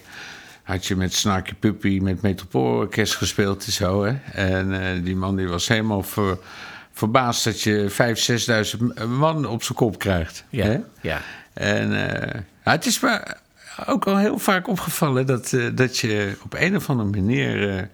Had 0.64 0.86
je 0.86 0.96
met 0.96 1.14
Snarky 1.14 1.54
Puppy 1.54 2.00
met 2.02 2.22
Metropoolorkest 2.22 3.16
gespeeld 3.16 3.66
en 3.66 3.72
zo. 3.72 4.04
Hè? 4.04 4.16
En 4.32 4.82
eh, 4.82 5.04
die 5.04 5.16
man 5.16 5.36
die 5.36 5.48
was 5.48 5.68
helemaal 5.68 6.04
ver- 6.04 6.38
verbaasd 6.92 7.44
dat 7.44 7.62
je 7.62 7.92
5.000, 8.96 9.04
6.000 9.04 9.10
man 9.10 9.46
op 9.48 9.64
zijn 9.64 9.78
kop 9.78 10.00
krijgt. 10.00 10.44
Ja, 10.50 10.66
Hè? 10.66 10.80
ja. 11.02 11.22
En 11.54 12.10
eh, 12.12 12.42
het 12.60 12.86
is 12.86 13.00
me 13.00 13.36
ook 13.86 14.08
al 14.08 14.18
heel 14.18 14.40
vaak 14.40 14.68
opgevallen 14.68 15.26
dat, 15.26 15.58
dat 15.74 15.98
je 15.98 16.38
op 16.44 16.54
een 16.54 16.76
of 16.76 16.90
andere 16.90 17.10
manier 17.10 17.90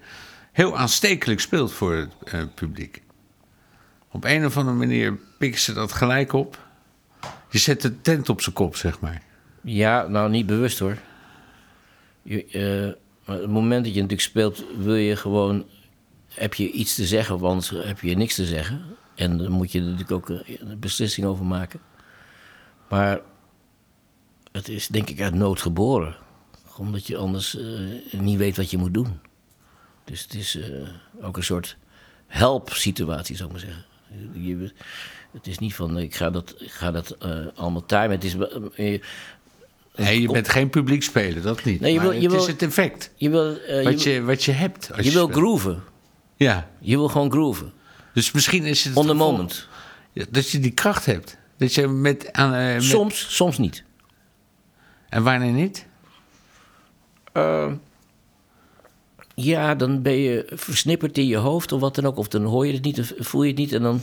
heel 0.52 0.78
aanstekelijk 0.78 1.40
speelt 1.40 1.72
voor 1.72 2.08
het 2.24 2.54
publiek. 2.54 3.02
Op 4.10 4.24
een 4.24 4.44
of 4.46 4.56
andere 4.56 4.76
manier 4.76 5.18
pikken 5.38 5.60
ze 5.60 5.72
dat 5.72 5.92
gelijk 5.92 6.32
op. 6.32 6.61
Je 7.52 7.58
zet 7.58 7.80
de 7.80 8.00
tent 8.00 8.28
op 8.28 8.40
zijn 8.40 8.54
kop, 8.54 8.76
zeg 8.76 9.00
maar. 9.00 9.22
Ja, 9.62 10.06
nou 10.06 10.30
niet 10.30 10.46
bewust 10.46 10.78
hoor. 10.78 10.98
Je, 12.22 12.44
eh, 13.24 13.34
het 13.34 13.50
moment 13.50 13.84
dat 13.84 13.94
je 13.94 14.00
natuurlijk 14.00 14.28
speelt, 14.28 14.64
wil 14.78 14.94
je 14.94 15.16
gewoon. 15.16 15.66
Heb 16.28 16.54
je 16.54 16.70
iets 16.70 16.94
te 16.94 17.06
zeggen, 17.06 17.38
want 17.38 17.70
heb 17.70 18.00
je 18.00 18.16
niks 18.16 18.34
te 18.34 18.46
zeggen. 18.46 18.82
En 19.14 19.38
dan 19.38 19.50
moet 19.50 19.72
je 19.72 19.78
er 19.78 19.84
natuurlijk 19.84 20.10
ook 20.10 20.30
eh, 20.30 20.60
een 20.60 20.78
beslissing 20.78 21.26
over 21.26 21.44
maken. 21.44 21.80
Maar 22.88 23.20
het 24.52 24.68
is 24.68 24.86
denk 24.86 25.08
ik 25.08 25.20
uit 25.20 25.34
nood 25.34 25.60
geboren. 25.60 26.16
Omdat 26.76 27.06
je 27.06 27.16
anders 27.16 27.58
eh, 27.58 28.20
niet 28.20 28.38
weet 28.38 28.56
wat 28.56 28.70
je 28.70 28.78
moet 28.78 28.94
doen. 28.94 29.20
Dus 30.04 30.22
het 30.22 30.34
is 30.34 30.58
ook 31.20 31.36
een 31.36 31.44
soort 31.44 31.76
help-situatie, 32.26 33.36
zou 33.36 33.48
ik 33.48 33.54
maar 33.54 33.64
zeggen. 33.64 33.84
Je, 34.32 34.72
het 35.32 35.46
is 35.46 35.58
niet 35.58 35.74
van, 35.74 35.98
ik 35.98 36.14
ga 36.14 36.30
dat, 36.30 36.54
ik 36.58 36.70
ga 36.70 36.90
dat 36.90 37.10
eh, 37.10 37.30
allemaal 37.54 37.86
timen. 37.86 38.10
Het 38.10 38.24
is, 38.24 38.34
eh, 38.76 39.00
Nee, 39.96 40.20
je 40.20 40.28
bent 40.32 40.48
geen 40.48 40.70
publiek 40.70 41.02
speler, 41.02 41.42
dat 41.42 41.64
niet. 41.64 41.80
Nee, 41.80 41.92
je 41.92 42.00
wil- 42.00 42.10
je 42.12 42.16
het 42.22 42.32
is 42.32 42.36
wil- 42.38 42.46
het 42.46 42.62
effect 42.62 43.10
Je 43.16 43.30
wil, 43.30 43.56
eh, 43.60 43.84
wat 43.84 44.02
je, 44.02 44.22
wat 44.22 44.44
je 44.44 44.52
hebt. 44.52 44.90
Als 44.96 45.06
je 45.06 45.12
wil 45.12 45.28
grooven. 45.28 45.82
Ja, 46.36 46.70
Je 46.80 46.96
wil 46.96 47.08
gewoon 47.08 47.30
grooven. 47.30 47.72
dus 48.14 48.32
misschien 48.32 48.64
is 48.64 48.84
het... 48.84 48.96
On 48.96 49.06
the 49.06 49.14
moment. 49.14 49.68
Dat 50.30 50.50
je 50.50 50.58
die 50.60 50.70
kracht 50.70 51.06
hebt. 51.06 51.36
Dat 51.56 51.74
je 51.74 51.88
met- 51.88 52.30
Soms, 52.78 53.34
soms 53.36 53.58
niet. 53.58 53.84
En 55.08 55.22
wanneer 55.22 55.52
niet? 55.52 55.86
Ja, 59.34 59.74
dan 59.74 60.02
ben 60.02 60.12
je 60.18 60.44
versnipperd 60.54 61.18
in 61.18 61.26
je 61.26 61.36
hoofd 61.36 61.72
of 61.72 61.80
wat 61.80 61.94
dan 61.94 62.06
ook. 62.06 62.16
Of 62.16 62.28
dan 62.28 62.42
hoor 62.44 62.66
je 62.66 62.72
het 62.72 62.82
niet 62.82 62.98
of 63.00 63.12
voel 63.18 63.42
je 63.42 63.48
het 63.48 63.58
niet. 63.58 63.72
En 63.72 63.82
dan 63.82 64.00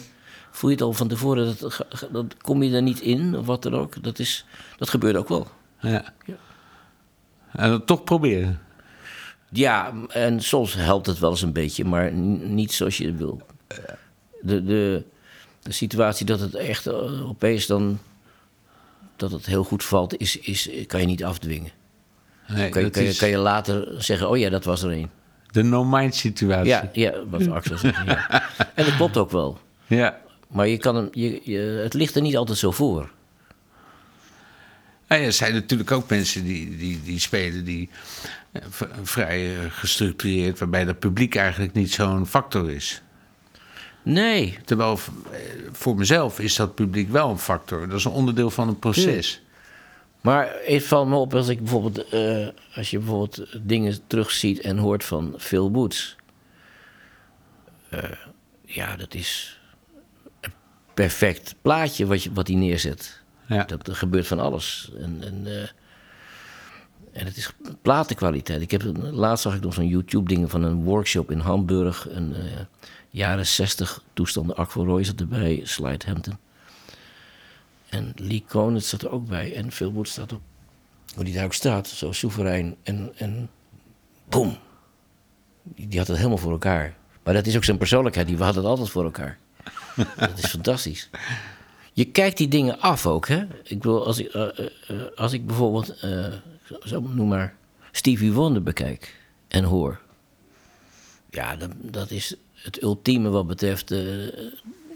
voel 0.51 0.69
je 0.69 0.75
het 0.75 0.85
al 0.85 0.93
van 0.93 1.07
tevoren. 1.07 1.55
Dat, 1.59 1.85
dan 2.11 2.31
kom 2.41 2.63
je 2.63 2.75
er 2.75 2.81
niet 2.81 2.99
in 3.01 3.37
of 3.37 3.45
wat 3.45 3.63
dan 3.63 3.75
ook. 3.75 4.03
Dat, 4.03 4.19
is, 4.19 4.45
dat 4.77 4.89
gebeurt 4.89 5.15
ook 5.15 5.27
wel. 5.27 5.47
Ja. 5.79 6.13
En 7.51 7.69
dan 7.69 7.85
toch 7.85 8.03
proberen. 8.03 8.59
Ja, 9.51 9.93
en 10.07 10.41
soms 10.41 10.73
helpt 10.73 11.05
het 11.05 11.19
wel 11.19 11.29
eens 11.29 11.41
een 11.41 11.53
beetje. 11.53 11.85
Maar 11.85 12.11
niet 12.11 12.71
zoals 12.73 12.97
je 12.97 13.13
wil. 13.13 13.41
De, 14.41 14.63
de, 14.63 15.03
de 15.61 15.71
situatie 15.71 16.25
dat 16.25 16.39
het 16.39 16.55
echt 16.55 16.87
eh, 16.87 17.29
opeens 17.29 17.67
dan... 17.67 17.99
Dat 19.15 19.31
het 19.31 19.45
heel 19.45 19.63
goed 19.63 19.83
valt, 19.83 20.17
is, 20.17 20.37
is, 20.37 20.69
kan 20.87 20.99
je 20.99 21.05
niet 21.05 21.23
afdwingen. 21.23 21.71
Nee, 22.47 22.69
Kan 22.69 22.81
je, 22.81 22.87
dat 22.87 22.93
kan, 22.93 23.03
je, 23.03 23.09
is 23.09 23.17
kan 23.17 23.29
je 23.29 23.37
later 23.37 24.03
zeggen, 24.03 24.29
oh 24.29 24.37
ja, 24.37 24.49
dat 24.49 24.63
was 24.63 24.83
er 24.83 24.91
een. 24.91 25.09
de 25.51 25.63
no-mind 25.63 26.15
situatie. 26.15 26.69
Ja, 26.69 26.89
ja 26.93 27.13
wat 27.29 27.49
Axel 27.49 27.77
zegt. 27.77 28.05
Ja. 28.05 28.43
En 28.75 28.85
dat 28.85 28.95
klopt 28.95 29.17
ook 29.17 29.31
wel. 29.31 29.57
ja. 29.87 30.19
Maar 30.53 30.67
je 30.67 30.77
kan 30.77 30.95
hem, 30.95 31.09
je, 31.11 31.41
je, 31.43 31.59
het 31.59 31.93
ligt 31.93 32.15
er 32.15 32.21
niet 32.21 32.37
altijd 32.37 32.57
zo 32.57 32.71
voor. 32.71 33.09
Nou 35.07 35.21
ja, 35.21 35.27
er 35.27 35.33
zijn 35.33 35.53
natuurlijk 35.53 35.91
ook 35.91 36.09
mensen 36.09 36.43
die, 36.43 36.77
die, 36.77 37.01
die 37.01 37.19
spelen 37.19 37.65
die 37.65 37.89
eh, 38.51 38.61
vrij 39.03 39.55
eh, 39.55 39.65
gestructureerd, 39.69 40.59
waarbij 40.59 40.85
dat 40.85 40.99
publiek 40.99 41.35
eigenlijk 41.35 41.73
niet 41.73 41.93
zo'n 41.93 42.25
factor 42.25 42.71
is. 42.71 43.01
Nee, 44.03 44.57
Terwijl 44.65 44.99
eh, 45.31 45.39
voor 45.71 45.95
mezelf 45.95 46.39
is 46.39 46.55
dat 46.55 46.75
publiek 46.75 47.11
wel 47.11 47.29
een 47.29 47.39
factor. 47.39 47.87
Dat 47.87 47.97
is 47.97 48.05
een 48.05 48.11
onderdeel 48.11 48.49
van 48.49 48.67
een 48.67 48.79
proces. 48.79 49.41
maar 50.21 50.55
het 50.65 50.83
valt 50.83 51.07
me 51.07 51.15
op 51.15 51.33
als 51.33 51.47
ik 51.47 51.59
bijvoorbeeld, 51.59 52.05
als 52.75 52.89
je 52.89 52.97
bijvoorbeeld 52.97 53.45
dingen 53.61 53.99
terugziet 54.07 54.59
en 54.59 54.77
hoort 54.77 55.03
van 55.03 55.35
Phil 55.37 55.71
Woods. 55.71 56.15
Ja, 58.65 58.95
dat 58.95 59.13
is 59.13 59.58
perfect 60.99 61.55
plaatje 61.61 62.05
wat, 62.05 62.23
je, 62.23 62.33
wat 62.33 62.47
hij 62.47 62.55
neerzet. 62.55 63.21
Ja. 63.47 63.63
Dat, 63.63 63.87
er 63.87 63.95
gebeurt 63.95 64.27
van 64.27 64.39
alles. 64.39 64.91
En, 64.97 65.23
en, 65.23 65.69
En 67.11 67.25
het 67.25 67.37
is 67.37 67.51
platenkwaliteit. 67.81 68.61
Ik 68.61 68.71
heb, 68.71 68.83
laatst 69.11 69.43
zag 69.43 69.55
ik 69.55 69.61
nog 69.61 69.73
zo'n 69.73 69.87
YouTube-ding 69.87 70.49
van 70.49 70.63
een 70.63 70.83
workshop 70.83 71.31
in 71.31 71.39
Hamburg. 71.39 72.07
Een 72.09 72.35
eh, 72.35 72.41
jaren 73.09 73.45
60 73.45 74.03
toestanden. 74.13 74.55
Aqua 74.55 74.83
Roy 74.83 75.03
zat 75.03 75.19
erbij, 75.19 75.61
Slide 75.63 76.05
Hampton. 76.05 76.37
En 77.89 78.13
Lee 78.15 78.43
Konitz 78.47 78.89
zat 78.89 79.01
er 79.01 79.11
ook 79.11 79.27
bij. 79.27 79.55
En 79.55 79.71
Phil 79.71 79.91
Wood 79.91 80.07
staat 80.07 80.33
op. 80.33 80.41
Hoe 81.15 81.23
die 81.23 81.33
daar 81.33 81.45
ook 81.45 81.53
staat, 81.53 81.87
zo 81.87 82.11
soeverein. 82.11 82.75
En, 82.83 83.11
en 83.15 83.49
boom. 84.29 84.57
Die, 85.63 85.87
die 85.87 85.97
had 85.97 86.07
het 86.07 86.17
helemaal 86.17 86.37
voor 86.37 86.51
elkaar. 86.51 86.95
Maar 87.23 87.33
dat 87.33 87.45
is 87.45 87.55
ook 87.55 87.63
zijn 87.63 87.77
persoonlijkheid. 87.77 88.27
Die 88.27 88.37
had 88.37 88.55
het 88.55 88.65
altijd 88.65 88.89
voor 88.89 89.03
elkaar. 89.03 89.37
dat 90.17 90.37
is 90.37 90.45
fantastisch. 90.45 91.09
Je 91.93 92.05
kijkt 92.05 92.37
die 92.37 92.47
dingen 92.47 92.79
af 92.79 93.05
ook, 93.05 93.27
hè? 93.27 93.47
Ik 93.63 93.77
bedoel, 93.77 94.05
als 94.05 94.19
ik, 94.19 94.27
eh, 94.27 94.59
eh, 94.59 94.67
als 95.15 95.33
ik 95.33 95.45
bijvoorbeeld, 95.45 95.99
eh, 95.99 96.33
zo 96.83 97.01
noem 97.01 97.27
maar, 97.27 97.55
Stevie 97.91 98.31
Wonder 98.31 98.63
bekijk 98.63 99.15
en 99.47 99.63
hoor. 99.63 99.99
Ja, 101.29 101.55
dat, 101.55 101.69
dat 101.81 102.11
is 102.11 102.35
het 102.53 102.81
ultieme 102.81 103.29
wat 103.29 103.47
betreft 103.47 103.87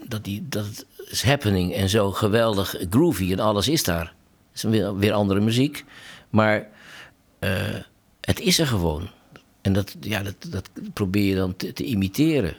dat, 0.08 0.24
die, 0.24 0.48
dat 0.48 0.66
het 0.66 0.86
is 1.10 1.22
happening 1.22 1.74
en 1.74 1.88
zo 1.88 2.12
geweldig 2.12 2.76
groovy 2.90 3.32
en 3.32 3.38
alles 3.38 3.68
is 3.68 3.84
daar. 3.84 4.14
Het 4.52 4.54
is 4.54 4.62
weer, 4.62 4.96
weer 4.96 5.12
andere 5.12 5.40
muziek, 5.40 5.84
maar 6.30 6.68
het 8.20 8.40
is 8.40 8.58
er 8.58 8.66
gewoon. 8.66 9.10
En 9.60 9.72
dat, 9.72 9.96
ja, 10.00 10.22
dat, 10.22 10.34
dat 10.48 10.70
probeer 10.92 11.24
je 11.24 11.34
dan 11.34 11.56
te 11.56 11.84
imiteren. 11.84 12.54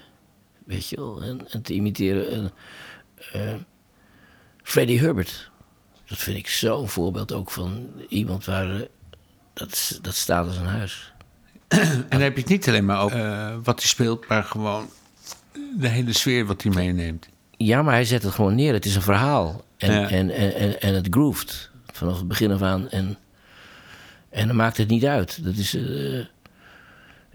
Weet 0.65 0.87
je 0.89 0.95
wel? 0.95 1.21
En, 1.23 1.51
en 1.51 1.61
te 1.61 1.73
imiteren. 1.73 2.31
En, 2.31 2.51
eh, 3.31 3.53
Freddie 4.63 4.99
Herbert. 4.99 5.51
Dat 6.05 6.17
vind 6.17 6.37
ik 6.37 6.47
zo'n 6.47 6.89
voorbeeld 6.89 7.33
ook 7.33 7.51
van 7.51 7.87
iemand 8.09 8.45
waar. 8.45 8.75
eh, 8.75 8.87
dat, 9.53 9.99
dat 10.01 10.15
staat 10.15 10.47
als 10.47 10.57
een 10.57 10.65
huis. 10.65 11.13
En 11.67 12.05
dan 12.09 12.21
heb 12.21 12.33
je 12.35 12.41
het 12.41 12.49
niet 12.49 12.67
alleen 12.67 12.85
maar 12.85 13.01
over 13.01 13.25
eh, 13.25 13.55
wat 13.63 13.79
hij 13.79 13.87
speelt, 13.89 14.27
maar 14.27 14.43
gewoon 14.43 14.89
de 15.77 15.87
hele 15.87 16.13
sfeer 16.13 16.45
wat 16.45 16.61
hij 16.63 16.71
meeneemt. 16.71 17.27
Ja, 17.57 17.81
maar 17.81 17.93
hij 17.93 18.05
zet 18.05 18.23
het 18.23 18.33
gewoon 18.33 18.55
neer. 18.55 18.73
Het 18.73 18.85
is 18.85 18.95
een 18.95 19.01
verhaal. 19.01 19.63
En, 19.77 19.91
Ja. 19.91 20.09
en, 20.09 20.29
en, 20.29 20.55
en, 20.55 20.81
en 20.81 20.93
het 20.93 21.07
groeft. 21.09 21.71
Vanaf 21.93 22.17
het 22.17 22.27
begin 22.27 22.51
af 22.51 22.61
aan. 22.61 22.89
En, 22.89 23.17
en 24.29 24.47
dan 24.47 24.55
maakt 24.55 24.77
het 24.77 24.87
niet 24.87 25.05
uit. 25.05 25.43
Dat 25.43 25.55
is, 25.55 25.77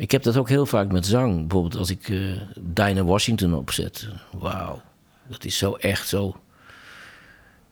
ik 0.01 0.11
heb 0.11 0.23
dat 0.23 0.37
ook 0.37 0.49
heel 0.49 0.67
vaak 0.67 0.93
met 0.93 1.07
zang. 1.07 1.39
Bijvoorbeeld 1.39 1.77
als 1.77 1.91
ik 1.91 2.09
eh 2.09 2.19
Dinah 2.61 3.07
Washington 3.07 3.55
opzet. 3.55 4.09
Wauw. 4.33 4.83
Dat 5.29 5.45
is 5.45 5.59
zo 5.59 5.73
echt 5.73 6.09
zo. 6.09 6.37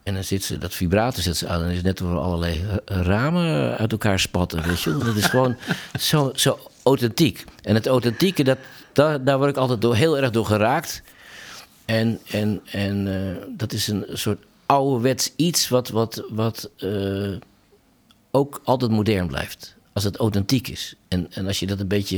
En 0.02 0.14
dan 0.14 0.24
zit 0.24 0.44
ze, 0.44 0.58
dat 0.58 0.74
vibrator 0.74 1.22
zet 1.22 1.36
ze 1.36 1.48
aan. 1.48 1.62
En 1.62 1.70
is 1.70 1.82
net 1.82 1.96
door 1.98 2.18
allerlei 2.18 2.64
eh, 2.84 3.00
ramen 3.00 3.76
uit 3.76 3.92
elkaar 3.92 4.18
spatten. 4.18 4.62
Weet 4.62 4.80
je? 4.80 4.98
Dat 4.98 5.16
is 5.16 5.26
gewoon 5.26 5.56
zo, 6.10 6.30
zo 6.34 6.58
authentiek. 6.82 7.44
En 7.62 7.74
het 7.74 7.86
authentieke, 7.86 8.44
dat, 8.44 8.58
daar, 8.92 9.24
daar 9.24 9.38
word 9.38 9.50
ik 9.50 9.56
altijd 9.56 9.80
door, 9.80 9.94
heel 9.94 10.18
erg 10.18 10.30
door 10.30 10.46
geraakt. 10.46 11.02
En, 11.84 12.18
en, 12.30 12.60
en 12.70 13.06
eh, 13.14 13.44
dat 13.56 13.72
is 13.72 13.88
een 13.88 14.06
soort 14.12 14.44
ouderwets 14.66 15.32
iets 15.36 15.68
wat, 15.68 15.88
wat, 15.88 16.22
wat 16.28 16.70
ook 18.30 18.60
altijd 18.64 18.90
modern 18.90 19.26
blijft. 19.26 19.77
Als 19.99 20.07
het 20.07 20.16
authentiek 20.16 20.68
is. 20.68 20.94
En, 21.09 21.26
en 21.32 21.46
als 21.46 21.59
je 21.61 21.66
dat 21.66 21.80
een 21.80 21.88
beetje, 21.88 22.16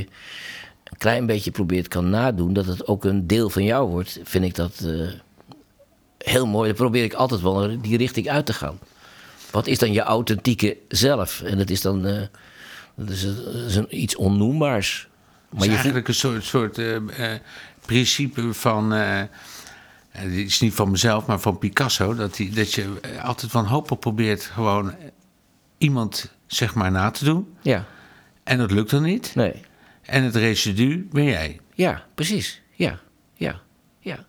een 0.85 0.99
klein 0.99 1.26
beetje 1.26 1.51
probeert 1.51 1.89
kan 1.89 2.11
nadoen, 2.11 2.53
dat 2.53 2.66
het 2.66 2.87
ook 2.87 3.05
een 3.05 3.26
deel 3.26 3.51
van 3.51 3.64
jou 3.64 3.89
wordt, 3.91 4.20
vind 4.24 4.45
ik 4.45 4.55
dat 4.55 4.81
eh, 4.85 5.09
heel 6.18 6.47
mooi. 6.47 6.66
Dan 6.68 6.76
probeer 6.76 7.05
ik 7.05 7.12
altijd 7.12 7.41
wel 7.41 7.81
die 7.81 7.97
richting 7.97 8.28
uit 8.28 8.47
te 8.47 8.53
gaan. 8.53 8.78
Wat 9.51 9.66
is 9.66 9.78
dan 9.78 9.93
je 9.93 10.01
authentieke 10.01 10.76
zelf? 10.89 11.41
En 11.43 11.59
dat 11.59 11.70
is 11.70 11.81
dan 11.81 12.07
eh, 12.07 12.22
dat 12.95 13.09
is, 13.11 13.22
dat 13.22 13.55
is 13.55 13.76
een, 13.76 14.01
iets 14.03 14.16
onnoembaars. 14.16 15.09
Maar 15.51 15.59
is 15.59 15.64
je 15.64 15.70
voelt- 15.70 15.70
eigenlijk 15.70 16.09
een 16.09 16.14
soort, 16.14 16.45
soort 16.45 16.78
eh, 16.78 17.33
eh, 17.35 17.41
principe 17.87 18.55
van. 18.55 18.93
eh, 18.93 19.20
eh, 19.20 19.26
dit 20.22 20.47
is 20.47 20.61
niet 20.61 20.74
van 20.74 20.91
mezelf, 20.91 21.26
maar 21.26 21.41
van 21.41 21.59
Picasso. 21.59 22.14
Dat, 22.14 22.35
die, 22.37 22.51
dat 22.51 22.72
je 22.72 22.99
eh, 23.03 23.24
altijd 23.24 23.53
wanhopig 23.53 23.99
probeert 23.99 24.43
gewoon 24.43 24.95
iemand 25.81 26.35
zeg 26.47 26.74
maar 26.74 26.91
na 26.91 27.11
te 27.11 27.24
doen. 27.24 27.55
ja, 27.62 27.85
En 28.45 28.59
dat 28.59 28.70
lukt 28.70 28.91
dan 28.91 29.03
niet. 29.03 29.33
nee. 29.35 29.53
En 30.03 30.22
het 30.22 30.37
residu 30.37 31.09
ben 31.12 31.24
jij. 31.24 31.61
Ja, 31.74 32.05
precies. 32.14 32.62
Ja, 32.72 32.99
ja, 33.35 33.61
ja. 33.99 34.26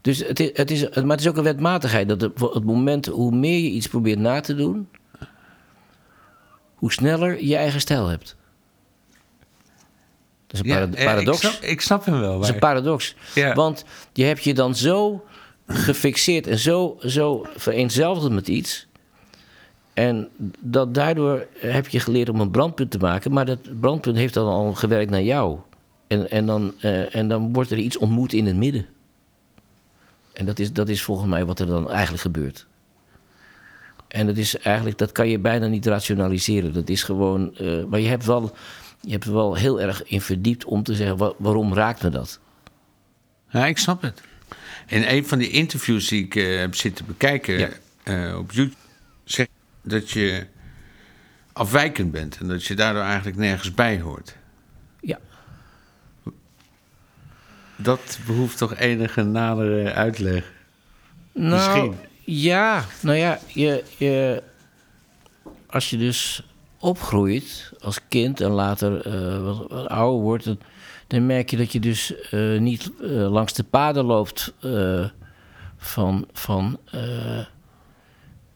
Dus 0.00 0.18
het 0.18 0.40
is, 0.40 0.50
het 0.52 0.70
is, 0.70 0.88
maar 0.90 1.10
het 1.10 1.20
is 1.20 1.28
ook 1.28 1.36
een 1.36 1.42
wetmatigheid. 1.42 2.08
Dat 2.08 2.20
het 2.20 2.64
moment 2.64 3.06
hoe 3.06 3.34
meer 3.34 3.58
je 3.58 3.70
iets 3.70 3.86
probeert 3.88 4.18
na 4.18 4.40
te 4.40 4.54
doen, 4.54 4.88
hoe 6.74 6.92
sneller 6.92 7.44
je 7.44 7.56
eigen 7.56 7.80
stijl 7.80 8.06
hebt. 8.06 8.36
Dat 10.46 10.52
is 10.52 10.60
een 10.60 10.66
parad- 10.76 10.94
eh, 10.94 11.04
paradox. 11.04 11.42
Ik 11.42 11.50
snap, 11.50 11.62
ik 11.62 11.80
snap 11.80 12.04
hem 12.04 12.20
wel. 12.20 12.34
Dat 12.34 12.42
is 12.48 12.54
een 12.54 12.58
paradox. 12.58 13.14
Ja. 13.34 13.54
Want 13.54 13.84
je 14.12 14.24
hebt 14.24 14.44
je 14.44 14.54
dan 14.54 14.74
zo 14.74 15.24
gefixeerd 15.66 16.46
en 16.46 16.58
zo, 16.58 16.96
zo 17.00 17.46
vereenzelvigd 17.56 18.30
met 18.30 18.48
iets. 18.48 18.87
En 19.98 20.28
dat 20.60 20.94
daardoor 20.94 21.46
heb 21.58 21.88
je 21.88 22.00
geleerd 22.00 22.28
om 22.28 22.40
een 22.40 22.50
brandpunt 22.50 22.90
te 22.90 22.98
maken. 22.98 23.32
Maar 23.32 23.46
dat 23.46 23.80
brandpunt 23.80 24.16
heeft 24.16 24.34
dan 24.34 24.46
al 24.48 24.74
gewerkt 24.74 25.10
naar 25.10 25.22
jou. 25.22 25.58
En, 26.06 26.30
en, 26.30 26.46
dan, 26.46 26.74
eh, 26.80 27.14
en 27.14 27.28
dan 27.28 27.52
wordt 27.52 27.70
er 27.70 27.78
iets 27.78 27.96
ontmoet 27.98 28.32
in 28.32 28.46
het 28.46 28.56
midden. 28.56 28.86
En 30.32 30.46
dat 30.46 30.58
is, 30.58 30.72
dat 30.72 30.88
is 30.88 31.02
volgens 31.02 31.28
mij 31.28 31.44
wat 31.44 31.58
er 31.60 31.66
dan 31.66 31.90
eigenlijk 31.90 32.22
gebeurt. 32.22 32.66
En 34.08 34.26
dat 34.26 34.36
is 34.36 34.58
eigenlijk, 34.58 34.98
dat 34.98 35.12
kan 35.12 35.28
je 35.28 35.38
bijna 35.38 35.66
niet 35.66 35.86
rationaliseren. 35.86 36.72
Dat 36.72 36.88
is 36.88 37.02
gewoon. 37.02 37.56
eh, 37.56 37.84
maar 37.84 38.00
je 38.00 38.08
hebt 38.08 38.24
wel. 38.24 38.52
Je 39.00 39.10
hebt 39.10 39.24
er 39.24 39.32
wel 39.32 39.54
heel 39.54 39.80
erg 39.80 40.02
in 40.04 40.20
verdiept 40.20 40.64
om 40.64 40.82
te 40.82 40.94
zeggen: 40.94 41.16
wa- 41.16 41.32
waarom 41.36 41.74
raakt 41.74 42.02
me 42.02 42.08
dat? 42.08 42.38
Ja, 43.48 43.66
ik 43.66 43.78
snap 43.78 44.02
het. 44.02 44.20
In 44.86 45.02
een 45.06 45.26
van 45.26 45.38
die 45.38 45.50
interviews 45.50 46.08
die 46.08 46.24
ik 46.24 46.34
eh, 46.34 46.58
heb 46.58 46.74
zitten 46.74 47.06
bekijken 47.06 47.58
Ja. 48.04 48.36
op 48.38 48.52
YouTube, 48.52 48.76
dat 49.88 50.10
je 50.10 50.46
afwijkend 51.52 52.10
bent 52.10 52.38
en 52.38 52.48
dat 52.48 52.64
je 52.64 52.74
daardoor 52.74 53.02
eigenlijk 53.02 53.36
nergens 53.36 53.74
bij 53.74 54.00
hoort. 54.00 54.36
Ja. 55.00 55.18
Dat 57.76 58.18
behoeft 58.26 58.58
toch 58.58 58.76
enige 58.76 59.22
nadere 59.22 59.92
uitleg. 59.92 60.52
Nou, 61.32 61.54
Misschien. 61.54 61.94
ja, 62.24 62.84
nou 63.00 63.16
ja, 63.16 63.38
je, 63.46 63.84
je, 63.96 64.42
als 65.66 65.90
je 65.90 65.96
dus 65.96 66.42
opgroeit 66.78 67.72
als 67.80 68.00
kind 68.08 68.40
en 68.40 68.50
later 68.50 69.06
eh, 69.06 69.42
wat, 69.42 69.66
wat 69.68 69.88
ouder 69.88 70.20
wordt, 70.20 70.44
dan, 70.44 70.58
dan 71.06 71.26
merk 71.26 71.50
je 71.50 71.56
dat 71.56 71.72
je 71.72 71.80
dus 71.80 72.14
eh, 72.30 72.58
niet 72.58 72.90
eh, 73.02 73.08
langs 73.30 73.52
de 73.52 73.64
paden 73.64 74.04
loopt 74.04 74.54
van, 75.76 76.28
van 76.32 76.78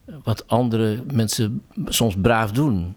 wat 0.05 0.49
andere 0.49 1.03
mensen 1.13 1.63
soms 1.85 2.15
braaf 2.21 2.53
doen. 2.53 2.97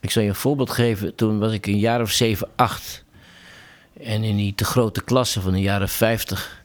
Ik 0.00 0.10
zal 0.10 0.22
je 0.22 0.28
een 0.28 0.34
voorbeeld 0.34 0.70
geven. 0.70 1.14
Toen 1.14 1.38
was 1.38 1.52
ik 1.52 1.66
een 1.66 1.78
jaar 1.78 2.00
of 2.00 2.10
zeven, 2.10 2.48
acht. 2.56 3.04
En 4.00 4.24
in 4.24 4.36
die 4.36 4.54
te 4.54 4.64
grote 4.64 5.04
klasse 5.04 5.40
van 5.40 5.52
de 5.52 5.60
jaren 5.60 5.88
50, 5.88 6.62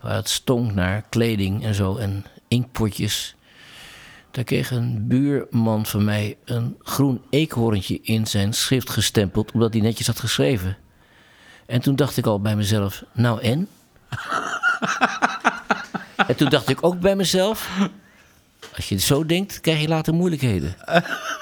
waar 0.00 0.14
het 0.14 0.28
stonk 0.28 0.74
naar 0.74 1.04
kleding 1.08 1.64
en 1.64 1.74
zo 1.74 1.96
en 1.96 2.24
inkpotjes. 2.48 3.34
Daar 4.30 4.44
kreeg 4.44 4.70
een 4.70 5.06
buurman 5.06 5.86
van 5.86 6.04
mij 6.04 6.36
een 6.44 6.76
groen 6.82 7.22
eekhoorntje 7.30 7.98
in 8.02 8.26
zijn 8.26 8.52
schrift 8.52 8.90
gestempeld, 8.90 9.52
omdat 9.52 9.72
hij 9.72 9.82
netjes 9.82 10.06
had 10.06 10.20
geschreven. 10.20 10.76
En 11.66 11.80
toen 11.80 11.96
dacht 11.96 12.16
ik 12.16 12.26
al 12.26 12.40
bij 12.40 12.56
mezelf, 12.56 13.04
nou 13.12 13.40
en? 13.40 13.68
en 16.28 16.36
toen 16.36 16.48
dacht 16.48 16.68
ik 16.68 16.84
ook 16.84 17.00
bij 17.00 17.16
mezelf, 17.16 17.70
als 18.76 18.88
je 18.88 18.94
het 18.94 19.04
zo 19.04 19.26
denkt, 19.26 19.60
krijg 19.60 19.80
je 19.80 19.88
later 19.88 20.14
moeilijkheden. 20.14 20.76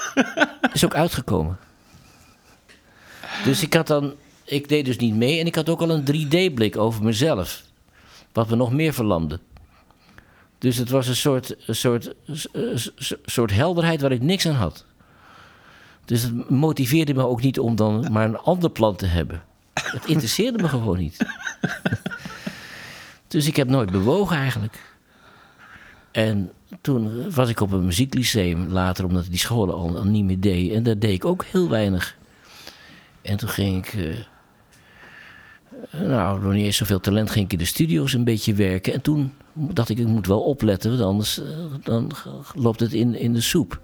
Is 0.73 0.85
ook 0.85 0.95
uitgekomen. 0.95 1.59
Dus 3.45 3.63
ik 3.63 3.75
had 3.75 3.87
dan, 3.87 4.15
ik 4.45 4.69
deed 4.69 4.85
dus 4.85 4.97
niet 4.97 5.15
mee 5.15 5.41
en 5.41 5.47
ik 5.47 5.55
had 5.55 5.69
ook 5.69 5.81
al 5.81 5.91
een 5.91 6.05
3D-blik 6.05 6.77
over 6.77 7.03
mezelf. 7.05 7.63
Wat 8.33 8.49
me 8.49 8.57
nog 8.57 8.73
meer 8.73 8.93
verlamde. 8.93 9.41
Dus 10.59 10.77
het 10.77 10.91
was 10.91 11.07
een 11.07 11.17
soort, 11.17 11.57
een 11.67 11.75
soort, 11.75 12.15
een 12.53 12.81
soort 13.25 13.51
helderheid 13.51 14.01
waar 14.01 14.13
ik 14.13 14.23
niks 14.23 14.47
aan 14.47 14.55
had. 14.55 14.85
Dus 16.05 16.23
het 16.23 16.51
motiveerde 16.51 17.15
me 17.15 17.27
ook 17.27 17.43
niet 17.43 17.59
om 17.59 17.77
dan 17.77 18.13
maar 18.13 18.25
een 18.25 18.39
ander 18.39 18.71
plan 18.71 18.97
te 18.97 19.07
hebben. 19.07 19.43
Het 19.73 20.07
interesseerde 20.07 20.63
me 20.63 20.69
gewoon 20.69 20.99
niet. 20.99 21.27
dus 23.29 23.47
ik 23.47 23.57
heb 23.57 23.69
nooit 23.69 23.91
bewogen 23.91 24.37
eigenlijk. 24.37 24.98
En 26.11 26.53
toen 26.81 27.31
was 27.31 27.49
ik 27.49 27.61
op 27.61 27.73
een 27.73 27.85
muzieklyceum 27.85 28.69
later, 28.69 29.05
omdat 29.05 29.27
die 29.27 29.39
scholen 29.39 29.75
al, 29.75 30.05
niet 30.05 30.25
meer 30.25 30.41
deden. 30.41 30.77
En 30.77 30.83
daar 30.83 30.99
deed 30.99 31.13
ik 31.13 31.25
ook 31.25 31.45
heel 31.45 31.69
weinig. 31.69 32.17
En 33.23 33.37
toen 33.37 33.49
ging 33.49 33.87
ik, 33.87 33.95
eh, 33.95 34.17
nou, 36.01 36.41
door 36.41 36.55
niet 36.55 36.65
eens 36.65 36.77
zoveel 36.77 37.01
talent, 37.01 37.31
ging 37.31 37.45
ik 37.45 37.53
in 37.53 37.59
de 37.59 37.65
studio's 37.65 38.13
een 38.13 38.25
beetje 38.25 38.55
werken. 38.55 38.93
En 38.93 39.01
toen 39.01 39.33
dacht 39.53 39.89
ik, 39.89 39.99
ik 39.99 40.07
moet 40.07 40.27
wel 40.27 40.41
opletten, 40.41 40.91
want 40.91 41.03
anders 41.03 41.41
eh, 41.41 41.47
dan 41.83 42.11
loopt 42.55 42.81
het 42.81 42.93
in, 42.93 43.15
in 43.15 43.33
de 43.33 43.41
soep. 43.41 43.81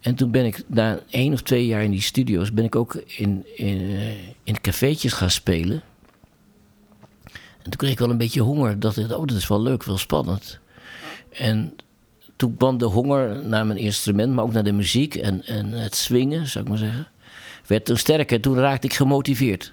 En 0.00 0.14
toen 0.14 0.30
ben 0.30 0.44
ik 0.44 0.62
na 0.66 0.98
één 1.10 1.32
of 1.32 1.42
twee 1.42 1.66
jaar 1.66 1.82
in 1.82 1.90
die 1.90 2.02
studio's... 2.02 2.52
ben 2.52 2.64
ik 2.64 2.76
ook 2.76 2.94
in, 2.94 3.46
in, 3.54 3.78
eh, 3.78 4.28
in 4.42 4.60
cafeetjes 4.60 5.12
gaan 5.12 5.30
spelen. 5.30 5.82
En 7.32 7.62
toen 7.62 7.76
kreeg 7.76 7.90
ik 7.90 7.98
wel 7.98 8.10
een 8.10 8.18
beetje 8.18 8.40
honger. 8.40 8.80
dacht 8.80 8.96
ik, 8.96 9.10
oh, 9.10 9.26
dat 9.26 9.36
is 9.36 9.48
wel 9.48 9.62
leuk, 9.62 9.84
wel 9.84 9.98
spannend. 9.98 10.60
En 11.38 11.76
toen 12.36 12.56
kwam 12.56 12.78
de 12.78 12.84
honger 12.84 13.46
naar 13.46 13.66
mijn 13.66 13.78
instrument, 13.78 14.34
maar 14.34 14.44
ook 14.44 14.52
naar 14.52 14.64
de 14.64 14.72
muziek 14.72 15.14
en, 15.14 15.44
en 15.44 15.72
het 15.72 15.94
swingen, 15.94 16.46
zou 16.46 16.64
ik 16.64 16.70
maar 16.70 16.78
zeggen. 16.78 17.08
Werd 17.66 17.84
toen 17.84 17.96
sterker, 17.96 18.40
toen 18.40 18.58
raakte 18.58 18.86
ik 18.86 18.94
gemotiveerd. 18.94 19.72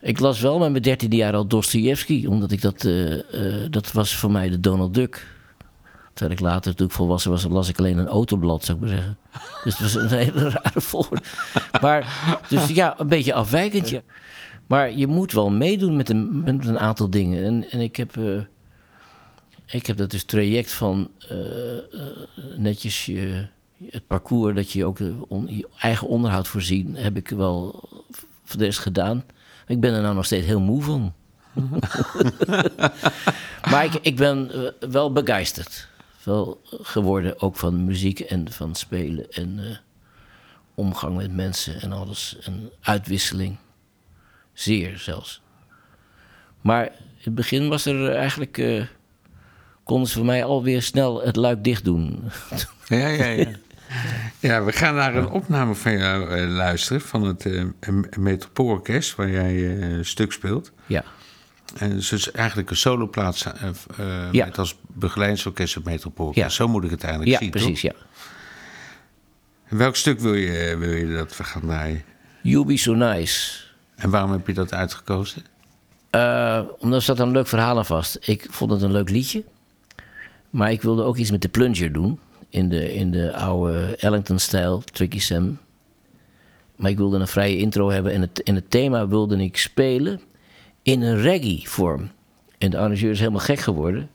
Ik 0.00 0.20
las 0.20 0.40
wel 0.40 0.58
met 0.58 0.70
mijn 0.70 0.82
dertiende 0.82 1.16
jaar 1.16 1.34
al 1.34 1.46
Dostoevsky, 1.46 2.26
omdat 2.26 2.50
ik 2.50 2.60
dat, 2.60 2.84
eh, 2.84 3.62
eh, 3.62 3.70
dat 3.70 3.92
was 3.92 4.16
voor 4.16 4.30
mij 4.30 4.48
de 4.48 4.60
Donald 4.60 4.94
Duck. 4.94 5.26
Terwijl 6.12 6.38
ik 6.38 6.44
later, 6.44 6.74
toen 6.74 6.86
ik 6.86 6.92
volwassen 6.92 7.30
was, 7.30 7.44
las 7.44 7.68
ik 7.68 7.78
alleen 7.78 7.98
een 7.98 8.06
autoblad, 8.06 8.64
zou 8.64 8.78
ik 8.78 8.84
maar 8.84 8.94
zeggen. 8.94 9.18
Dus 9.64 9.78
het 9.78 9.92
was 9.92 9.94
een 9.94 10.18
hele 10.18 10.48
rare 10.50 10.80
volgorde. 10.80 11.22
Maar, 11.80 12.28
dus 12.48 12.68
ja, 12.68 13.00
een 13.00 13.08
beetje 13.08 13.34
afwijkend, 13.34 13.88
ja. 13.88 14.00
Maar 14.66 14.92
je 14.92 15.06
moet 15.06 15.32
wel 15.32 15.50
meedoen 15.50 15.96
met 15.96 16.08
een, 16.08 16.42
met 16.42 16.66
een 16.66 16.78
aantal 16.78 17.10
dingen. 17.10 17.44
En, 17.44 17.70
en 17.70 17.80
ik 17.80 17.96
heb... 17.96 18.16
eh, 18.16 18.40
ik 19.70 19.86
heb 19.86 19.96
dat 19.96 20.10
dus 20.10 20.24
traject 20.24 20.72
van 20.72 21.10
eh, 21.28 21.76
eh, 21.78 21.82
netjes 22.56 23.06
je, 23.06 23.46
het 23.90 24.06
parcours 24.06 24.54
dat 24.54 24.72
je 24.72 24.84
ook 24.84 25.00
eh, 25.00 25.06
on- 25.28 25.56
je 25.56 25.68
eigen 25.78 26.06
onderhoud 26.08 26.48
voorzien, 26.48 26.96
heb 26.96 27.16
ik 27.16 27.28
wel 27.28 27.88
voor 28.44 28.58
de 28.58 28.64
rest 28.64 28.78
gedaan. 28.78 29.24
Ik 29.66 29.80
ben 29.80 29.94
er 29.94 30.02
nou 30.02 30.14
nog 30.14 30.24
steeds 30.24 30.46
heel 30.46 30.60
moe 30.60 30.82
van. 30.82 31.14
maar 33.70 33.84
ik, 33.84 33.94
ik 34.02 34.16
ben 34.16 34.50
wel 34.90 35.12
begeisterd. 35.12 35.88
Wel 36.22 36.60
geworden 36.82 37.40
ook 37.40 37.56
van 37.56 37.84
muziek 37.84 38.20
en 38.20 38.52
van 38.52 38.74
spelen 38.74 39.30
en 39.30 39.80
omgang 40.74 41.16
met 41.16 41.34
mensen 41.34 41.80
en 41.80 41.92
alles. 41.92 42.36
En 42.42 42.70
uitwisseling. 42.80 43.56
Zeer 44.52 44.98
zelfs. 44.98 45.40
Maar 46.60 46.84
in 46.86 46.92
het 47.20 47.34
begin 47.34 47.68
was 47.68 47.86
er 47.86 48.14
eigenlijk. 48.14 48.56
Konden 49.90 50.08
ze 50.08 50.14
voor 50.16 50.24
mij 50.26 50.44
alweer 50.44 50.82
snel 50.82 51.22
het 51.22 51.36
luik 51.36 51.64
dicht 51.64 51.84
doen. 51.84 52.22
Ja, 52.86 53.06
ja, 53.08 53.24
ja. 53.26 53.46
Ja, 54.38 54.64
we 54.64 54.72
gaan 54.72 54.94
naar 54.94 55.14
een 55.14 55.28
opname 55.30 55.74
van 55.74 55.98
jou 55.98 56.28
eh, 56.30 56.48
luisteren 56.48 57.00
van 57.00 57.22
het 57.22 57.46
eh 57.46 57.64
Metropoolorkest, 58.18 59.14
waar 59.14 59.30
jij 59.30 59.54
eh, 59.54 59.90
een 59.92 60.04
stuk 60.04 60.32
speelt. 60.32 60.72
ja. 60.86 61.04
En 61.76 61.90
dus 61.90 62.10
het 62.10 62.18
is 62.20 62.30
eigenlijk 62.30 62.70
een 62.70 62.76
soloplaats 62.76 63.44
eh, 63.44 63.68
eh, 63.98 64.32
Ja. 64.32 64.44
met 64.44 64.58
als 64.58 64.76
begeleidingsorkest 64.88 65.74
het 65.74 65.84
Metropoolorkest. 65.84 66.44
Ja. 66.46 66.52
Zo 66.52 66.68
moet 66.68 66.84
ik 66.84 66.90
het 66.90 67.02
eigenlijk 67.02 67.32
Ja, 67.32 67.38
zien, 67.38 67.50
precies, 67.50 67.80
toch? 67.80 67.90
ja. 67.92 67.96
En 69.68 69.76
welk 69.76 69.96
stuk 69.96 70.20
wil 70.20 70.34
je, 70.34 70.76
wil 70.78 70.90
je 70.92 71.12
dat 71.16 71.36
we 71.36 71.44
gaan 71.44 71.62
draaien? 71.62 72.02
You 72.42 72.64
Be 72.64 72.76
So 72.76 72.94
Nice. 72.94 73.60
En 73.96 74.10
waarom 74.10 74.32
heb 74.32 74.46
je 74.46 74.54
dat 74.54 74.72
uitgekozen? 74.74 75.42
Eh, 76.10 76.60
omdat 76.78 76.98
er 76.98 77.04
zat 77.04 77.18
een 77.18 77.30
leuk 77.30 77.46
verhaal 77.46 77.76
aan 77.78 77.86
vast. 77.86 78.18
Ik 78.20 78.46
vond 78.50 78.70
het 78.70 78.82
een 78.82 78.92
leuk 78.92 79.10
liedje. 79.10 79.44
Maar 80.50 80.72
ik 80.72 80.82
wilde 80.82 81.02
ook 81.02 81.16
iets 81.16 81.30
met 81.30 81.42
de 81.42 81.48
plunger 81.48 81.92
doen. 81.92 82.18
In 82.48 82.68
de, 82.68 82.94
in 82.94 83.10
de 83.10 83.34
oude 83.34 83.96
Ellington-stijl, 83.96 84.82
Tricky 84.92 85.18
Sam. 85.18 85.58
Maar 86.76 86.90
ik 86.90 86.96
wilde 86.96 87.18
een 87.18 87.28
vrije 87.28 87.56
intro 87.56 87.90
hebben. 87.90 88.12
En 88.12 88.20
het, 88.20 88.38
in 88.38 88.54
het 88.54 88.70
thema 88.70 89.08
wilde 89.08 89.42
ik 89.42 89.56
spelen 89.56 90.20
in 90.82 91.02
een 91.02 91.20
reggae-vorm. 91.20 92.10
En 92.58 92.70
de 92.70 92.78
arrangeur 92.78 93.10
is 93.10 93.18
helemaal 93.18 93.40
gek 93.40 93.58
geworden. 93.58 94.10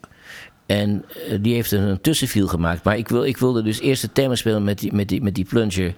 En 0.65 1.05
eh, 1.29 1.37
die 1.41 1.53
heeft 1.53 1.71
een 1.71 2.01
tussenviel 2.01 2.47
gemaakt. 2.47 2.83
Maar 2.83 2.97
ik, 2.97 3.07
wil, 3.07 3.23
ik 3.23 3.37
wilde 3.37 3.63
dus 3.63 3.79
eerst 3.79 4.01
het 4.01 4.13
thema 4.13 4.35
spelen 4.35 4.63
met 4.63 4.79
die, 4.79 4.93
met 4.93 5.07
die, 5.07 5.21
met 5.21 5.35
die 5.35 5.45
plunger. 5.45 5.95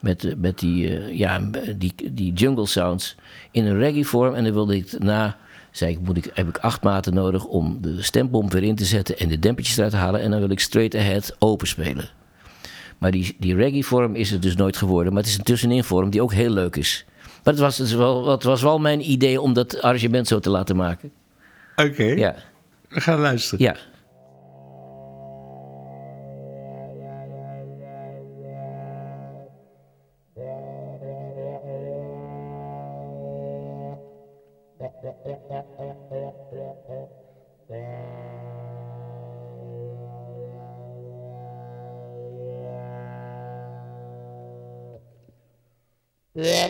Met, 0.00 0.24
eh, 0.24 0.32
met 0.36 0.58
die, 0.58 0.98
eh, 0.98 1.18
ja, 1.18 1.50
die, 1.76 1.94
die 2.12 2.32
jungle 2.32 2.66
sounds. 2.66 3.16
In 3.50 3.66
een 3.66 3.78
reggae-vorm. 3.78 4.34
En 4.34 4.44
dan 4.44 4.52
wilde 4.52 4.76
ik 4.76 4.98
na. 4.98 5.36
Zei 5.72 5.92
ik, 5.92 5.98
moet 6.00 6.16
ik, 6.16 6.30
heb 6.34 6.48
ik 6.48 6.58
acht 6.58 6.82
maten 6.82 7.14
nodig 7.14 7.44
om 7.44 7.78
de 7.80 8.02
stembom 8.02 8.50
weer 8.50 8.62
in 8.62 8.74
te 8.74 8.84
zetten 8.84 9.18
en 9.18 9.28
de 9.28 9.38
dempertjes 9.38 9.76
eruit 9.76 9.90
te 9.92 9.96
halen. 9.98 10.20
En 10.20 10.30
dan 10.30 10.40
wil 10.40 10.50
ik 10.50 10.60
straight 10.60 10.94
ahead 10.94 11.36
open 11.38 11.66
spelen. 11.66 12.08
Maar 12.98 13.10
die, 13.10 13.36
die 13.38 13.54
reggae-vorm 13.54 14.14
is 14.14 14.30
het 14.30 14.42
dus 14.42 14.56
nooit 14.56 14.76
geworden. 14.76 15.12
Maar 15.12 15.22
het 15.22 15.30
is 15.30 15.38
een 15.38 15.44
tussenin-vorm 15.44 16.10
die 16.10 16.22
ook 16.22 16.32
heel 16.32 16.50
leuk 16.50 16.76
is. 16.76 17.04
Maar 17.44 17.54
het 17.54 17.62
was, 17.62 17.76
dus 17.76 17.92
wel, 17.92 18.28
het 18.28 18.42
was 18.42 18.62
wel 18.62 18.78
mijn 18.78 19.10
idee 19.10 19.40
om 19.40 19.52
dat 19.52 19.82
arrangement 19.82 20.28
zo 20.28 20.38
te 20.38 20.50
laten 20.50 20.76
maken. 20.76 21.10
Oké, 21.76 22.02
Ja, 22.04 22.34
we 22.88 23.00
gaan 23.00 23.18
luisteren. 23.20 23.64
ja. 23.64 23.76
Yeah. 46.42 46.68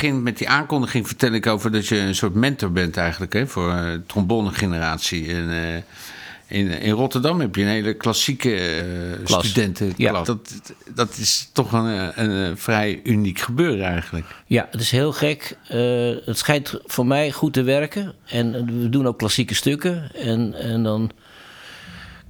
Begin 0.00 0.22
met 0.22 0.38
die 0.38 0.48
aankondiging 0.48 1.06
vertel 1.06 1.32
ik 1.32 1.46
over 1.46 1.72
dat 1.72 1.86
je 1.86 1.98
een 1.98 2.14
soort 2.14 2.34
mentor 2.34 2.72
bent 2.72 2.96
eigenlijk 2.96 3.32
hè, 3.32 3.46
voor 3.46 3.72
uh, 3.72 3.92
trombonegeneratie. 4.06 5.28
En, 5.28 5.48
uh, 5.48 5.76
in, 6.46 6.68
in 6.68 6.90
Rotterdam 6.90 7.40
heb 7.40 7.54
je 7.54 7.62
een 7.62 7.68
hele 7.68 7.94
klassieke 7.94 8.48
uh, 8.48 9.24
Klas. 9.24 9.46
studentenklas. 9.46 9.96
Ja. 9.96 10.22
Dat, 10.22 10.62
dat 10.94 11.16
is 11.16 11.50
toch 11.52 11.72
een, 11.72 12.22
een, 12.24 12.58
vrij 12.58 13.00
uniek 13.04 13.38
gebeuren 13.38 13.86
eigenlijk. 13.86 14.26
Ja, 14.46 14.68
het 14.70 14.80
is 14.80 14.90
heel 14.90 15.12
gek. 15.12 15.56
Eh, 15.68 15.78
het 16.24 16.38
schijnt 16.38 16.80
voor 16.84 17.06
mij 17.06 17.32
goed 17.32 17.52
te 17.52 17.62
werken. 17.62 18.14
En 18.26 18.66
we 18.82 18.88
doen 18.88 19.06
ook 19.06 19.18
klassieke 19.18 19.54
stukken. 19.54 20.14
En, 20.14 20.54
en 20.54 20.82
dan 20.82 21.10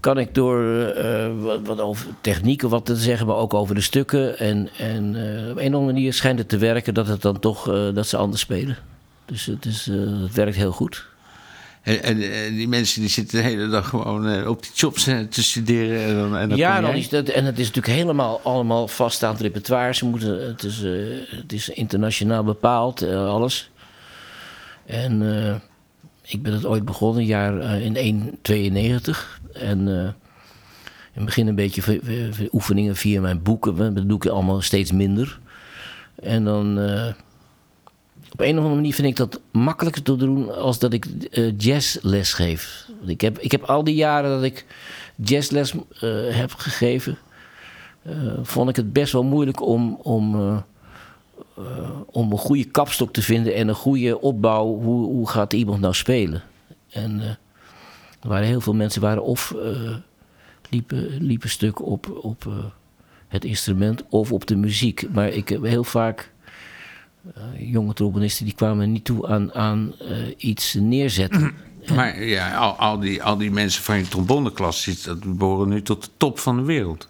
kan 0.00 0.18
ik 0.18 0.34
door 0.34 0.64
eh, 0.86 1.30
wat, 1.40 1.60
wat 1.64 1.80
over 1.80 2.06
technieken 2.20 2.68
wat 2.68 2.86
te 2.86 2.96
zeggen, 2.96 3.26
maar 3.26 3.36
ook 3.36 3.54
over 3.54 3.74
de 3.74 3.80
stukken. 3.80 4.38
En, 4.38 4.68
en 4.78 5.16
eh, 5.16 5.50
op 5.50 5.56
een 5.56 5.74
of 5.74 5.74
andere 5.74 5.92
manier 5.92 6.12
schijnt 6.12 6.38
het 6.38 6.48
te 6.48 6.58
werken 6.58 6.94
dat 6.94 7.06
het 7.06 7.22
dan 7.22 7.38
toch 7.38 7.68
eh, 7.68 7.94
dat 7.94 8.06
ze 8.06 8.16
anders 8.16 8.42
spelen. 8.42 8.76
Dus 9.24 9.46
het, 9.46 9.64
is, 9.64 9.86
het 10.22 10.34
werkt 10.34 10.56
heel 10.56 10.72
goed. 10.72 11.08
En, 11.82 12.02
en, 12.02 12.32
en 12.32 12.54
die 12.54 12.68
mensen 12.68 13.00
die 13.00 13.10
zitten 13.10 13.38
de 13.38 13.44
hele 13.44 13.68
dag 13.68 13.88
gewoon 13.88 14.46
op 14.46 14.62
die 14.62 14.72
jobs 14.74 15.04
te 15.04 15.42
studeren. 15.42 16.02
En 16.02 16.14
dan, 16.14 16.36
en 16.36 16.48
dan 16.48 16.58
ja, 16.58 16.80
dan 16.80 16.94
is 16.94 17.08
dat, 17.08 17.28
en 17.28 17.44
het 17.44 17.58
is 17.58 17.66
natuurlijk 17.66 17.94
helemaal 17.94 18.40
allemaal 18.44 18.88
vaststaand 18.88 19.40
repertoire. 19.40 19.94
Ze 19.94 20.06
moeten, 20.06 20.46
het, 20.46 20.62
is, 20.62 20.82
het 21.36 21.52
is 21.52 21.68
internationaal 21.68 22.44
bepaald, 22.44 23.02
alles. 23.12 23.70
En 24.86 25.22
ik 26.22 26.42
ben 26.42 26.52
het 26.52 26.66
ooit 26.66 26.84
begonnen, 26.84 27.24
jaar 27.24 27.80
in 27.80 27.96
192. 27.96 29.39
En 29.52 29.88
eh, 29.88 30.04
in 31.12 31.16
het 31.16 31.24
begin 31.24 31.46
een 31.46 31.54
beetje 31.54 31.98
oefeningen 32.52 32.96
via 32.96 33.20
mijn 33.20 33.42
boeken. 33.42 33.94
Dat 33.94 34.08
doe 34.08 34.16
ik 34.16 34.26
allemaal 34.26 34.60
steeds 34.60 34.92
minder. 34.92 35.40
En 36.14 36.44
dan... 36.44 36.78
eh, 36.78 37.12
op 38.32 38.40
een 38.40 38.50
of 38.50 38.56
andere 38.56 38.74
manier 38.74 38.94
vind 38.94 39.08
ik 39.08 39.16
dat 39.16 39.40
makkelijker 39.52 40.02
te 40.02 40.16
doen 40.16 40.54
als 40.54 40.78
dat 40.78 40.92
ik 40.92 41.04
eh, 41.06 41.58
jazzles 41.58 42.32
geef. 42.32 42.86
Want 42.98 43.10
Ik 43.10 43.20
heb, 43.20 43.38
ik 43.38 43.50
heb 43.50 43.62
al 43.62 43.84
die 43.84 43.94
jaren 43.94 44.30
dat 44.30 44.42
ik 44.42 44.66
jazzles 45.14 45.74
heb 46.30 46.54
gegeven, 46.54 47.18
vond 48.42 48.68
ik 48.68 48.76
het 48.76 48.92
best 48.92 49.12
wel 49.12 49.24
moeilijk 49.24 49.60
om, 49.60 49.98
om, 50.02 50.34
om 52.06 52.32
een 52.32 52.38
goede 52.38 52.64
kapstok 52.64 53.12
te 53.12 53.22
vinden 53.22 53.54
en 53.54 53.68
een 53.68 53.74
goede 53.74 54.20
opbouw. 54.20 54.66
Hoe, 54.66 55.06
hoe 55.06 55.28
gaat 55.28 55.52
iemand 55.52 55.80
nou 55.80 55.94
spelen? 55.94 56.42
En 56.90 57.38
er 58.22 58.28
waren 58.28 58.46
heel 58.46 58.60
veel 58.60 58.74
mensen 58.74 59.00
waren 59.00 59.22
of 59.24 59.54
eh, 59.62 59.94
liepen, 60.70 61.22
liepen 61.22 61.48
stuk 61.48 61.86
op, 61.86 62.18
op 62.22 62.46
eh, 62.46 62.52
het 63.28 63.44
instrument 63.44 64.04
of 64.08 64.32
op 64.32 64.46
de 64.46 64.56
muziek. 64.56 65.06
Maar 65.12 65.28
ik 65.28 65.48
heb 65.48 65.62
heel 65.62 65.84
vaak 65.84 66.30
eh, 67.34 67.42
jonge 67.72 67.92
trombonisten 67.94 68.44
die 68.44 68.54
kwamen 68.54 68.92
niet 68.92 69.04
toe 69.04 69.28
aan, 69.28 69.54
aan 69.54 69.92
iets 70.36 70.74
neerzetten. 70.74 71.52
Maar 71.94 72.22
ja, 72.24 72.56
al, 72.56 72.72
al, 72.74 72.98
die, 72.98 73.22
al 73.22 73.36
die 73.36 73.50
mensen 73.50 73.82
van 73.82 73.96
je 73.98 74.08
tromboneklas, 74.08 74.84
die- 74.84 74.98
dat 75.04 75.36
behoren 75.38 75.68
nu 75.68 75.82
tot 75.82 76.04
de 76.04 76.10
top 76.16 76.38
van 76.38 76.56
de 76.56 76.62
wereld. 76.62 77.08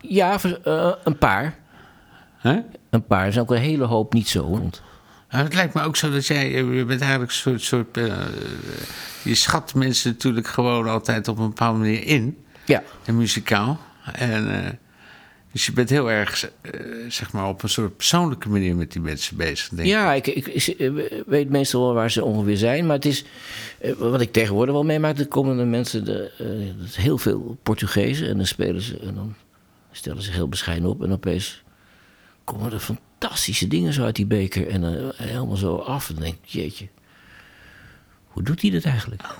Ja, 0.00 0.38
een 1.04 1.18
paar. 1.18 1.58
Een 2.90 3.04
paar. 3.06 3.26
Er 3.26 3.32
zijn 3.32 3.44
ook 3.44 3.50
een 3.50 3.56
hele 3.60 3.84
hoop 3.84 4.12
niet 4.12 4.28
zo. 4.28 4.70
Nou, 5.30 5.44
het 5.44 5.54
lijkt 5.54 5.74
me 5.74 5.82
ook 5.82 5.96
zo 5.96 6.10
dat 6.10 6.26
jij, 6.26 6.46
eh, 6.46 6.76
je 6.76 6.84
bent 6.84 7.00
eigenlijk 7.00 7.30
een 7.30 7.36
soort, 7.36 7.62
soort 7.62 7.96
eh, 7.96 8.26
je 9.22 9.34
schat 9.34 9.74
mensen 9.74 10.10
natuurlijk 10.10 10.46
gewoon 10.46 10.88
altijd 10.88 11.28
op 11.28 11.38
een 11.38 11.48
bepaalde 11.48 11.78
manier 11.78 12.06
in, 12.06 12.38
ja, 12.64 12.82
en 13.04 13.16
muzikaal. 13.16 13.80
En, 14.12 14.64
eh, 14.64 14.70
dus 15.52 15.66
je 15.66 15.72
bent 15.72 15.90
heel 15.90 16.10
erg, 16.10 16.50
zeg 17.08 17.32
maar, 17.32 17.48
op 17.48 17.62
een 17.62 17.68
soort 17.68 17.96
persoonlijke 17.96 18.48
manier 18.48 18.76
met 18.76 18.92
die 18.92 19.00
mensen 19.00 19.36
bezig, 19.36 19.68
denk 19.68 19.80
ik. 19.80 19.86
ja 19.86 20.12
ik, 20.12 20.26
ik, 20.26 20.46
ik 20.46 21.22
weet 21.26 21.50
meestal 21.50 21.84
wel 21.84 21.94
waar 21.94 22.10
ze 22.10 22.24
ongeveer 22.24 22.56
zijn. 22.56 22.86
Maar 22.86 22.96
het 22.96 23.04
is, 23.04 23.24
wat 23.98 24.20
ik 24.20 24.32
tegenwoordig 24.32 24.74
wel 24.74 24.84
meemaak, 24.84 25.18
er 25.18 25.26
komen 25.26 25.70
mensen, 25.70 26.04
de, 26.04 26.30
is 26.84 26.96
heel 26.96 27.18
veel 27.18 27.58
Portugezen. 27.62 28.28
En 28.28 28.36
dan 28.36 28.46
spelen 28.46 28.82
ze, 28.82 28.98
en 28.98 29.14
dan 29.14 29.34
stellen 29.92 30.18
ze 30.18 30.26
zich 30.26 30.34
heel 30.34 30.48
bescheiden 30.48 30.88
op. 30.88 31.02
En 31.02 31.12
opeens 31.12 31.62
komen 32.44 32.72
er 32.72 32.80
fantastische 33.20 33.66
dingen 33.66 33.92
zo 33.92 34.04
uit 34.04 34.16
die 34.16 34.26
beker. 34.26 34.68
En 34.68 34.80
dan 34.80 35.12
helemaal 35.16 35.56
zo 35.56 35.76
af. 35.76 36.08
En 36.08 36.14
dan 36.14 36.24
denk 36.24 36.36
ik, 36.42 36.48
jeetje, 36.48 36.88
hoe 38.26 38.42
doet 38.42 38.62
hij 38.62 38.70
dat 38.70 38.84
eigenlijk? 38.84 39.22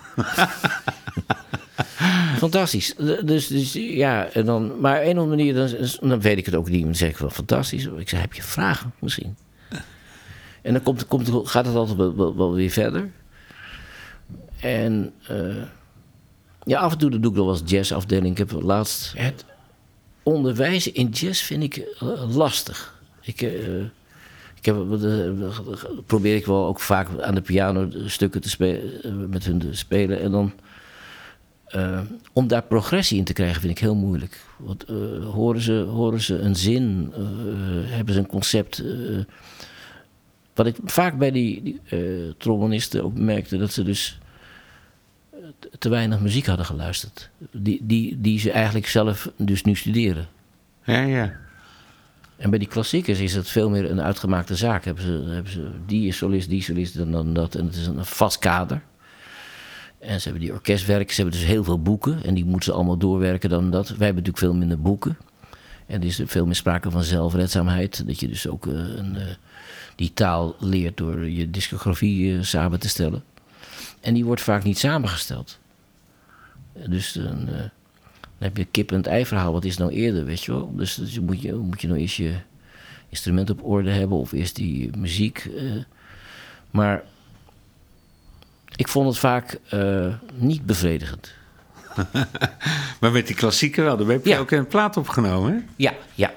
Fantastisch. 2.37 2.95
Dus, 3.25 3.47
dus 3.47 3.73
ja, 3.73 4.27
en 4.27 4.45
dan, 4.45 4.81
maar 4.81 4.97
op 4.97 5.03
een 5.05 5.19
of 5.19 5.23
andere 5.23 5.37
manier, 5.37 5.55
dan, 5.55 6.09
dan 6.09 6.21
weet 6.21 6.39
ik 6.39 6.47
het 6.47 6.55
ook 6.55 6.69
niet. 6.69 6.85
Dan 6.85 6.95
zeg 6.95 7.11
ik 7.11 7.17
wel 7.17 7.31
fantastisch. 7.31 7.85
Ik 7.85 8.09
zeg, 8.09 8.21
heb 8.21 8.33
je 8.33 8.43
vragen 8.43 8.93
misschien? 8.99 9.37
En 10.63 10.73
dan 10.73 10.83
komt, 10.83 11.07
komt, 11.07 11.31
gaat 11.49 11.67
het 11.67 11.75
altijd 11.75 11.97
wel, 11.97 12.17
wel, 12.17 12.37
wel 12.37 12.53
weer 12.53 12.71
verder. 12.71 13.11
En 14.61 15.13
eh, 15.27 15.63
ja, 16.65 16.81
af 16.81 16.93
en 16.93 16.99
toe 16.99 17.11
doe 17.11 17.31
ik 17.31 17.37
nog 17.37 17.47
wel 17.47 17.55
eens 17.55 17.71
jazzafdeling. 17.71 18.39
Ik 18.39 18.51
heb 18.51 18.63
laatst 18.63 19.13
het 19.17 19.45
onderwijzen 20.23 20.95
in 20.95 21.09
jazz 21.09 21.43
vind 21.43 21.63
ik 21.63 21.77
eh, 21.77 22.37
lastig. 22.37 23.00
Ik, 23.21 23.43
eh, 23.43 23.81
ik 24.55 24.65
heb, 24.65 24.77
eh, 24.77 25.51
probeer 26.07 26.37
ik 26.37 26.47
wel 26.47 26.67
ook 26.67 26.81
vaak 26.81 27.09
aan 27.21 27.35
de 27.35 27.41
piano 27.41 27.89
stukken 28.07 28.41
te 28.41 28.49
spelen, 28.49 29.03
eh, 29.03 29.13
met 29.13 29.45
hun 29.45 29.59
te 29.59 29.77
spelen. 29.77 30.21
En 30.21 30.31
dan 30.31 30.53
om 32.33 32.49
daar 32.49 32.63
progressie 32.63 33.19
in 33.19 33.25
te 33.25 33.33
krijgen 33.33 33.61
vind 33.61 33.73
ik 33.73 33.79
heel 33.79 33.95
moeilijk. 33.95 34.41
Want 34.57 34.85
horen, 35.33 35.61
ze, 35.61 35.73
horen 35.73 36.21
ze 36.21 36.39
een 36.39 36.57
zin, 36.57 37.13
hebben 37.85 38.15
ze 38.15 38.21
een 38.21 38.27
concept. 38.27 38.85
wat 40.55 40.67
ik 40.67 40.77
vaak 40.85 41.19
bij 41.19 41.31
die, 41.31 41.63
die 41.63 41.81
trombonisten 42.37 43.05
ook 43.05 43.19
merkte, 43.19 43.57
dat 43.57 43.73
ze 43.73 43.83
dus 43.83 44.19
te 45.79 45.89
weinig 45.89 46.21
muziek 46.21 46.47
hadden 46.47 46.67
geluisterd. 46.67 47.31
Die, 47.53 47.81
die, 47.83 48.21
die 48.21 48.39
ze 48.39 48.51
eigenlijk 48.51 48.87
zelf 48.87 49.31
dus 49.37 49.63
nu 49.63 49.75
studeren. 49.75 50.29
Ja, 50.85 51.01
ja. 51.01 51.50
En 52.41 52.51
bij 52.51 52.59
die 52.59 52.69
klassiekers 52.69 53.19
is 53.19 53.35
het 53.35 53.49
veel 53.49 53.71
meer 53.71 53.91
een 53.91 54.01
uitgemaakte 54.01 54.57
zaak. 54.57 54.85
Hebben 54.85 55.05
ze, 55.05 55.25
hebben 55.29 55.53
ze 55.53 55.71
die 55.87 56.09
is 56.09 56.17
solist, 56.17 56.49
die 56.49 56.63
solist 56.63 56.97
en 56.97 57.11
dan 57.11 57.35
dat. 57.35 57.55
En 57.55 57.67
het 57.67 57.75
is 57.75 57.87
een 57.87 58.05
vast 58.05 58.39
kader. 58.39 58.83
En 59.99 60.21
ze 60.21 60.29
hebben 60.29 60.43
die 60.43 60.53
orkestwerken, 60.53 61.15
ze 61.15 61.21
hebben 61.21 61.41
dus 61.41 61.49
heel 61.49 61.65
veel 61.65 61.83
boeken. 61.83 62.25
En 62.25 62.35
die 62.35 62.45
moeten 62.45 62.65
ze 62.65 62.73
allemaal 62.73 62.97
doorwerken 62.97 63.51
dan 63.51 63.71
dat. 63.71 63.89
Wij 63.89 64.07
hebben 64.07 64.25
natuurlijk 64.25 64.39
veel 64.39 64.55
minder 64.55 64.81
boeken. 64.81 65.17
En 65.87 66.01
er 66.01 66.07
is 66.07 66.21
veel 66.25 66.47
meer 66.47 66.55
sprake 66.55 66.91
van 66.91 67.03
zelfredzaamheid. 67.03 68.07
Dat 68.07 68.21
je 68.21 68.29
dus 68.29 68.49
ook 68.49 68.67
eh, 68.67 68.73
een, 68.75 69.17
eh, 69.17 69.27
die 69.97 70.13
taal 70.13 70.57
leert 70.59 70.97
door 70.97 71.29
je 71.29 71.51
discografie 71.51 72.37
eh, 72.37 72.43
samen 72.43 72.81
te 72.81 72.89
stellen. 72.89 73.25
En 74.01 74.15
die 74.15 74.25
wordt 74.25 74.43
vaak 74.43 74.65
niet 74.65 74.79
samengesteld. 74.79 75.59
Dus 76.89 77.13
dan, 77.13 77.49
eh, 77.49 77.55
dan 78.41 78.49
heb 78.49 78.57
je 78.57 78.65
kip 78.65 78.91
en 78.91 78.97
het 78.97 79.07
ei 79.07 79.27
verhaal. 79.27 79.53
Wat 79.53 79.65
is 79.65 79.77
nou 79.77 79.91
eerder, 79.93 80.25
weet 80.25 80.43
je 80.45 80.53
wel? 80.53 80.73
Dus, 80.77 80.95
dus 80.95 81.21
moet, 81.21 81.43
je, 81.43 81.55
moet 81.55 81.81
je 81.81 81.87
nou 81.89 82.01
eerst 82.01 82.17
je 82.17 82.35
instrument 83.09 83.51
op 83.51 83.65
orde 83.65 83.91
hebben 83.91 84.17
of 84.19 84.33
eerst 84.33 84.57
die 84.57 84.97
muziek. 84.97 85.49
eh. 85.57 85.63
maar 86.71 87.03
ik 88.77 88.89
vond 88.89 89.09
het 89.09 89.19
vaak 89.19 89.59
eh, 89.69 90.15
niet 90.35 90.67
bevredigend. 90.67 91.33
Maar 93.01 93.13
met 93.13 93.27
die 93.27 93.37
klassieken 93.37 93.85
wel, 93.85 93.97
daar 93.97 94.07
heb 94.07 94.25
je 94.25 94.31
Ja. 94.31 94.39
ook 94.39 94.51
een 94.51 94.67
plaat 94.67 94.97
opgenomen, 94.97 95.53
hè? 95.53 95.59
Ja, 95.77 95.95
ja. 96.15 96.33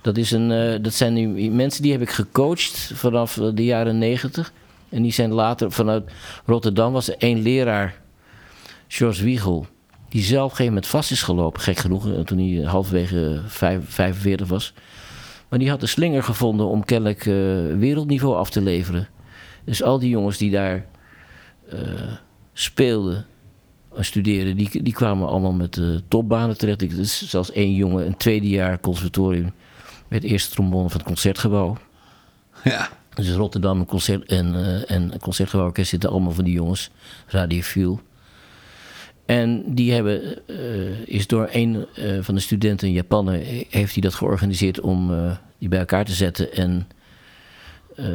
Dat, 0.00 0.16
is 0.16 0.30
een, 0.30 0.50
eh, 0.50 0.82
dat 0.82 0.92
zijn 0.94 1.12
nu 1.12 1.50
mensen 1.50 1.82
die 1.82 1.92
heb 1.92 2.00
ik 2.00 2.10
gecoacht 2.10 2.90
vanaf 2.94 3.32
de 3.54 3.64
jaren 3.64 3.98
negentig. 3.98 4.52
En 4.88 5.02
die 5.02 5.12
zijn 5.12 5.32
later 5.32 5.72
vanuit 5.72 6.10
Rotterdam 6.46 6.92
was 6.92 7.08
er 7.08 7.14
één 7.18 7.42
leraar, 7.42 8.00
George 8.88 9.24
Wiegel, 9.24 9.66
die 10.10 10.22
zelf 10.22 10.44
op 10.44 10.50
een 10.50 10.56
gegeven 10.56 10.72
moment 10.72 10.86
vast 10.86 11.10
is 11.10 11.22
gelopen, 11.22 11.60
gek 11.60 11.78
genoeg, 11.78 12.08
eh, 12.08 12.20
toen 12.20 12.38
hij 12.38 12.64
halverwege 12.64 13.40
vijf- 13.46 13.88
45 13.88 14.48
was. 14.48 14.72
Maar 15.48 15.58
die 15.58 15.70
had 15.70 15.80
de 15.80 15.86
slinger 15.86 16.22
gevonden 16.22 16.66
om 16.66 16.84
kennelijk 16.84 17.26
eh, 17.26 17.34
wereldniveau 17.78 18.36
af 18.36 18.50
te 18.50 18.60
leveren. 18.60 19.08
Dus 19.64 19.82
al 19.82 19.98
die 19.98 20.10
jongens 20.10 20.38
die 20.38 20.50
daar 20.50 20.86
eh, 21.68 21.78
speelden 22.52 23.26
en 23.96 24.04
studeerden, 24.04 24.56
die, 24.56 24.82
die 24.82 24.92
kwamen 24.92 25.28
allemaal 25.28 25.52
met 25.52 25.80
topbanen 26.08 26.58
terecht. 26.58 26.82
Ik, 26.82 26.96
dus 26.96 27.28
zelfs 27.28 27.52
één 27.52 27.74
jongen, 27.74 28.06
een 28.06 28.16
tweede 28.16 28.48
jaar 28.48 28.80
conservatorium, 28.80 29.52
werd 30.08 30.24
eerste 30.24 30.50
trombone 30.50 30.88
van 30.88 30.98
het 30.98 31.06
concertgebouw. 31.06 31.76
Ja. 32.64 32.88
Dus 33.14 33.30
Rotterdam 33.30 33.80
een 33.80 33.86
concert 33.86 34.28
en, 34.28 34.54
en 34.86 35.12
een 35.12 35.20
concertgebouworkest 35.20 35.90
zitten 35.90 36.10
allemaal 36.10 36.32
van 36.32 36.44
die 36.44 36.54
jongens, 36.54 36.90
radiofiel. 37.26 38.00
En 39.30 39.62
die 39.74 39.92
hebben, 39.92 40.46
eh, 40.48 41.00
is 41.06 41.26
door 41.26 41.48
een 41.52 41.86
eh, 41.94 42.18
van 42.20 42.34
de 42.34 42.40
studenten, 42.40 42.88
een 42.88 42.94
Japaner, 42.94 43.32
he- 43.34 43.66
heeft 43.68 43.92
hij 43.92 44.02
dat 44.02 44.14
georganiseerd 44.14 44.80
om 44.80 45.14
eh, 45.14 45.36
die 45.58 45.68
bij 45.68 45.78
elkaar 45.78 46.04
te 46.04 46.12
zetten 46.12 46.52
en 46.52 46.88
eh, 47.96 48.06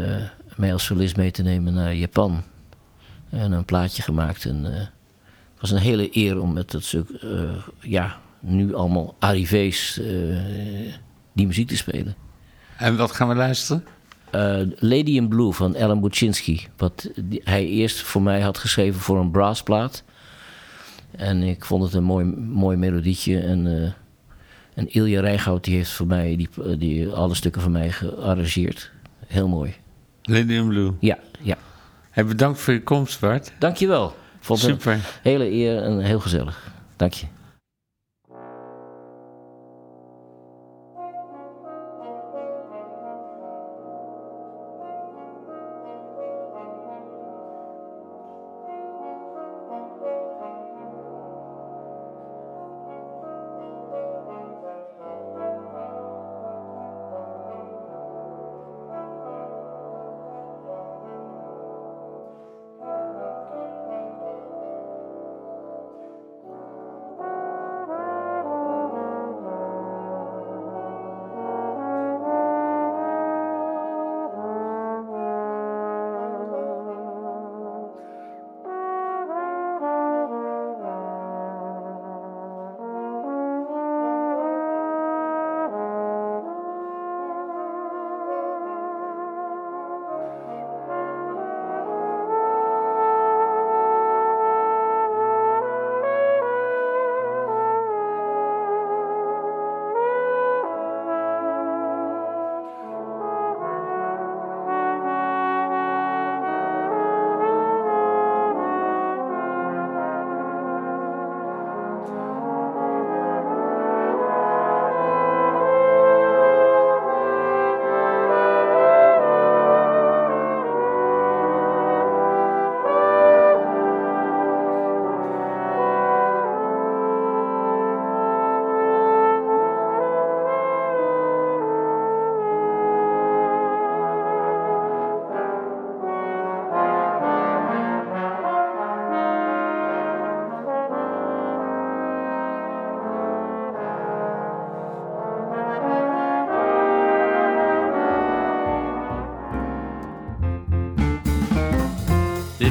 mij 0.55 0.73
als 0.73 0.85
solist 0.85 1.17
mee 1.17 1.31
te 1.31 1.41
nemen 1.43 1.73
naar 1.73 1.95
Japan. 1.95 2.43
En 3.29 3.51
een 3.51 3.65
plaatje 3.65 4.01
gemaakt. 4.01 4.45
En, 4.45 4.65
eh, 4.73 4.79
het 4.79 5.59
was 5.61 5.71
een 5.71 5.77
hele 5.77 6.09
eer 6.17 6.39
om 6.41 6.53
met 6.53 6.71
dat 6.71 6.83
stuk, 6.83 7.09
eh, 7.09 7.29
ja, 7.79 8.17
nu 8.39 8.73
allemaal 8.75 9.15
arrivés, 9.19 9.99
eh, 9.99 10.07
die 11.33 11.47
muziek 11.47 11.67
te 11.67 11.77
spelen. 11.77 12.15
En 12.77 12.97
wat 12.97 13.11
gaan 13.11 13.27
we 13.27 13.35
luisteren? 13.35 13.85
Eh, 14.31 14.57
Lady 14.79 15.11
in 15.15 15.27
Blue 15.27 15.51
van 15.51 15.75
Alan 15.77 16.01
Buczynski. 16.01 16.67
Wat 16.77 17.09
hij 17.43 17.65
eerst 17.67 18.01
voor 18.01 18.21
mij 18.21 18.41
had 18.41 18.57
geschreven 18.57 19.01
voor 19.01 19.19
een 19.19 19.31
brassplaat. 19.31 20.03
En 21.17 21.43
ik 21.43 21.65
vond 21.65 21.83
het 21.83 21.93
een 21.93 22.03
mooi, 22.03 22.25
mooi 22.35 22.77
melodietje. 22.77 23.39
En, 23.39 23.83
eh, 23.83 23.91
en 24.73 24.87
Ilja 24.87 25.21
Rijngoud 25.21 25.63
die 25.63 25.75
heeft 25.75 25.91
voor 25.91 26.07
mij 26.07 26.35
die, 26.35 26.77
die, 26.77 27.09
alle 27.09 27.35
stukken 27.35 27.61
van 27.61 27.71
mij 27.71 27.91
gearrangeerd. 27.91 28.91
Heel 29.27 29.47
mooi. 29.47 29.75
Lady 30.21 30.61
Blue. 30.67 30.91
Ja, 30.99 31.17
ja. 31.41 31.57
Hey, 32.09 32.25
bedankt 32.25 32.59
voor 32.59 32.73
je 32.73 32.83
komst, 32.83 33.19
Bart. 33.19 33.53
Dankjewel. 33.59 34.15
Vond 34.39 34.59
Super. 34.59 34.93
een 34.93 35.01
hele 35.21 35.51
eer 35.51 35.83
en 35.83 35.99
heel 35.99 36.19
gezellig. 36.19 36.71
Dank 36.95 37.13
je. 37.13 37.25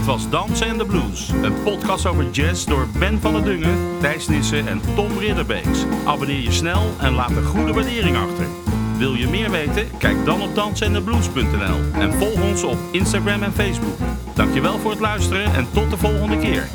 Dit 0.04 0.12
was 0.12 0.30
Dansen 0.30 0.66
en 0.66 0.78
de 0.78 0.84
Blues. 0.84 1.28
Een 1.42 1.62
podcast 1.62 2.06
over 2.06 2.30
jazz 2.30 2.64
door 2.64 2.88
Ben 2.98 3.20
van 3.20 3.32
der 3.32 3.44
Dungen, 3.44 3.98
Thijs 4.00 4.28
Nissen 4.28 4.68
en 4.68 4.80
Tom 4.94 5.18
Ridderbeeks. 5.18 5.84
Abonneer 6.04 6.40
je 6.40 6.52
snel 6.52 6.82
en 7.00 7.12
laat 7.12 7.30
een 7.30 7.44
goede 7.44 7.72
waardering 7.72 8.16
achter. 8.16 8.46
Wil 8.98 9.14
je 9.14 9.28
meer 9.28 9.50
weten? 9.50 9.88
Kijk 9.98 10.24
dan 10.24 10.42
op 10.42 10.54
dansenendeblues.nl 10.54 12.00
en 12.00 12.12
volg 12.12 12.42
ons 12.42 12.62
op 12.62 12.78
Instagram 12.90 13.42
en 13.42 13.52
Facebook. 13.52 13.98
Dankjewel 14.34 14.78
voor 14.78 14.90
het 14.90 15.00
luisteren 15.00 15.54
en 15.54 15.66
tot 15.72 15.90
de 15.90 15.96
volgende 15.96 16.38
keer. 16.38 16.68